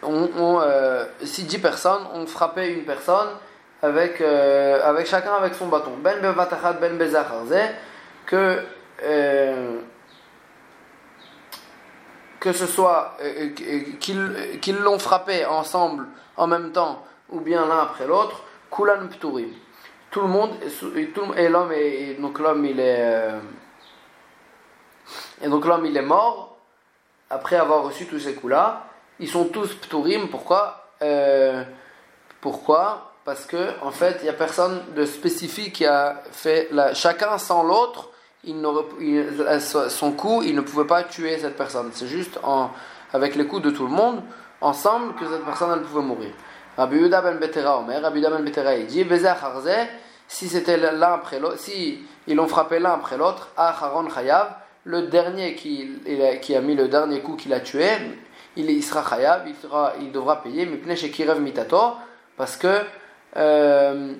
Euh, 0.05 0.27
euh, 0.37 1.07
si 1.23 1.45
10 1.45 1.59
personnes 1.59 2.03
ont 2.13 2.27
frappé 2.27 2.69
une 2.73 2.85
personne 2.85 3.29
avec, 3.83 4.21
euh, 4.21 4.81
avec 4.89 5.07
chacun 5.07 5.35
avec 5.35 5.55
son 5.55 5.69
bâton, 5.69 5.93
ben 5.99 6.21
bevatachat 6.21 6.75
ben 6.75 6.99
que 8.27 8.59
que 12.41 12.53
ce 12.53 12.67
soit 12.67 13.17
qu'ils 14.01 14.79
l'ont 14.81 14.99
frappé 14.99 15.47
ensemble 15.47 16.07
en 16.37 16.47
même 16.47 16.73
temps 16.73 17.03
ou 17.31 17.41
bien 17.41 17.67
l'un 17.67 17.81
après 17.81 18.07
l'autre, 18.07 18.43
kulan 18.71 19.09
pturim 19.09 19.53
tout 20.15 20.21
le 20.21 20.29
monde, 20.29 20.53
et 21.37 21.49
l'homme, 21.49 21.73
donc 22.21 22.39
l'homme 22.39 22.65
il 22.65 22.79
est, 22.79 23.01
euh, 23.01 23.41
et 25.43 25.49
donc 25.49 25.67
l'homme 25.67 25.85
il 25.87 25.97
est 25.97 26.03
mort 26.03 26.57
après 27.31 27.57
avoir 27.57 27.83
reçu 27.83 28.07
tous 28.07 28.21
ces 28.21 28.35
coups-là. 28.35 28.87
Ils 29.21 29.29
sont 29.29 29.45
tous 29.47 29.75
pturim. 29.75 30.29
Pourquoi? 30.29 30.89
Euh, 31.03 31.63
Pourquoi? 32.41 33.13
Parce 33.25 33.47
que 33.47 33.71
en 33.83 33.91
fait 33.91 34.17
il 34.21 34.25
n'y 34.25 34.29
a 34.29 34.35
personne 34.35 34.83
de 34.95 35.07
spécifique 35.07 35.75
qui 35.75 35.87
a 35.87 36.23
fait 36.31 36.69
la, 36.73 36.93
chacun 36.95 37.39
sans 37.39 37.63
l'autre. 37.63 38.11
Il 38.47 38.61
son 39.89 40.13
coup, 40.13 40.43
il 40.43 40.55
ne 40.55 40.61
pouvait 40.61 40.87
pas 40.87 41.03
tuer 41.05 41.39
cette 41.39 41.57
personne. 41.57 41.91
C'est 41.95 42.07
juste 42.07 42.39
en, 42.43 42.71
avec 43.15 43.37
les 43.37 43.47
coups 43.47 43.63
de 43.63 43.71
tout 43.71 43.85
le 43.85 43.93
monde 43.93 44.23
ensemble 44.61 45.15
que 45.15 45.25
cette 45.27 45.45
personne 45.45 45.71
elle 45.73 45.83
pouvait 45.83 46.03
mourir. 46.03 46.33
Rabbi 46.77 46.97
Yuda 46.97 47.23
ben 47.23 47.39
Betera 47.39 47.79
Omer, 47.79 48.03
Rabbi 48.03 48.19
Yuda 48.19 48.31
ben 48.31 48.45
Betera 48.45 48.75
il 48.75 48.87
dit 48.87 49.07
si 50.27 50.49
c'était 50.49 50.77
l'un 50.77 51.13
après 51.13 51.39
l'autre, 51.39 51.59
si 51.59 52.03
ils 52.27 52.35
l'ont 52.35 52.49
frappé 52.49 52.79
l'un 52.79 52.93
après 52.93 53.17
l'autre, 53.17 53.51
Acharon 53.57 54.09
Chayav, 54.11 54.57
le 54.85 55.03
dernier 55.03 55.55
qui, 55.55 55.91
qui 56.43 56.57
a 56.57 56.61
mis 56.61 56.75
le 56.75 56.89
dernier 56.89 57.21
coup 57.21 57.37
qu'il 57.37 57.53
a 57.53 57.61
tué, 57.61 57.89
il, 58.57 58.83
sera 58.83 59.05
Chayav, 59.09 59.43
il, 60.01 60.13
devra 60.13 60.43
payer, 60.43 60.67
mais 60.85 60.97
chez 60.97 61.11
Kirev 61.11 61.41
Mitato, 61.41 61.95
parce 62.37 62.57
que 62.57 62.81
euh, 63.37 64.15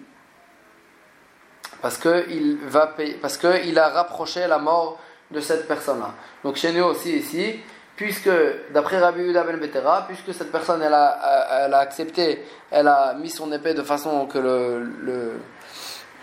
parce 1.81 1.99
que 1.99 2.25
il 2.31 2.59
va 2.67 2.89
payer, 2.89 3.15
parce 3.15 3.37
que 3.37 3.67
il 3.67 3.79
a 3.79 3.89
rapproché 3.89 4.47
la 4.47 4.59
mort 4.59 4.99
de 5.31 5.41
cette 5.41 5.69
personne-là. 5.69 6.15
Donc 6.43 6.57
chez 6.57 6.73
nous 6.73 6.85
aussi 6.85 7.17
ici, 7.17 7.61
puisque 7.97 8.31
d'après 8.73 8.99
Rabbi 8.99 9.23
Yuda 9.23 9.45
ben 9.45 9.59
Betera, 9.59 10.07
puisque 10.07 10.33
cette 10.35 10.51
personne 10.51 10.83
elle 10.83 10.95
a, 10.95 11.65
elle 11.67 11.75
a 11.75 11.79
accepté, 11.79 12.45
elle 12.71 12.89
a 12.89 13.15
mis 13.15 13.31
son 13.31 13.53
épée 13.53 13.75
de 13.75 13.83
façon 13.83 14.27
que 14.27 14.39
le, 14.39 14.83
le 15.03 15.33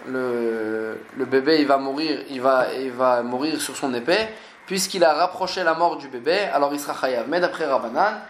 le, 0.08 0.98
le, 1.16 1.26
bébé 1.26 1.60
il 1.60 1.68
va 1.68 1.78
mourir, 1.78 2.22
il 2.30 2.42
va, 2.42 2.74
il 2.74 2.92
va 2.92 3.22
mourir 3.22 3.62
sur 3.62 3.76
son 3.76 3.94
épée, 3.94 4.30
puisqu'il 4.72 5.04
a 5.04 5.14
rapproché 5.14 5.66
la 5.66 5.74
mort 5.74 5.98
du 5.98 6.08
bébé, 6.08 6.48
alors 6.54 6.74
il 6.74 6.80
sera 6.80 6.94
chayav. 6.94 7.26
Mais 7.28 7.42
d'après 7.42 7.66
Rabbanan, 7.66 8.22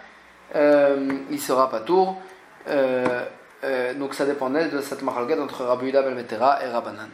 euh, 0.55 1.07
il 1.29 1.39
sera 1.39 1.69
pas 1.69 1.81
tour. 1.81 2.19
Euh, 2.67 3.23
euh, 3.63 3.93
donc 3.93 4.15
ça 4.15 4.25
dépendait 4.25 4.67
de 4.69 4.81
cette 4.81 5.03
maralgade 5.03 5.39
entre 5.39 5.63
Rabbi 5.63 5.85
Yuda 5.85 6.01
ben 6.01 6.17
et 6.17 6.67
Rabbanan. 6.67 7.09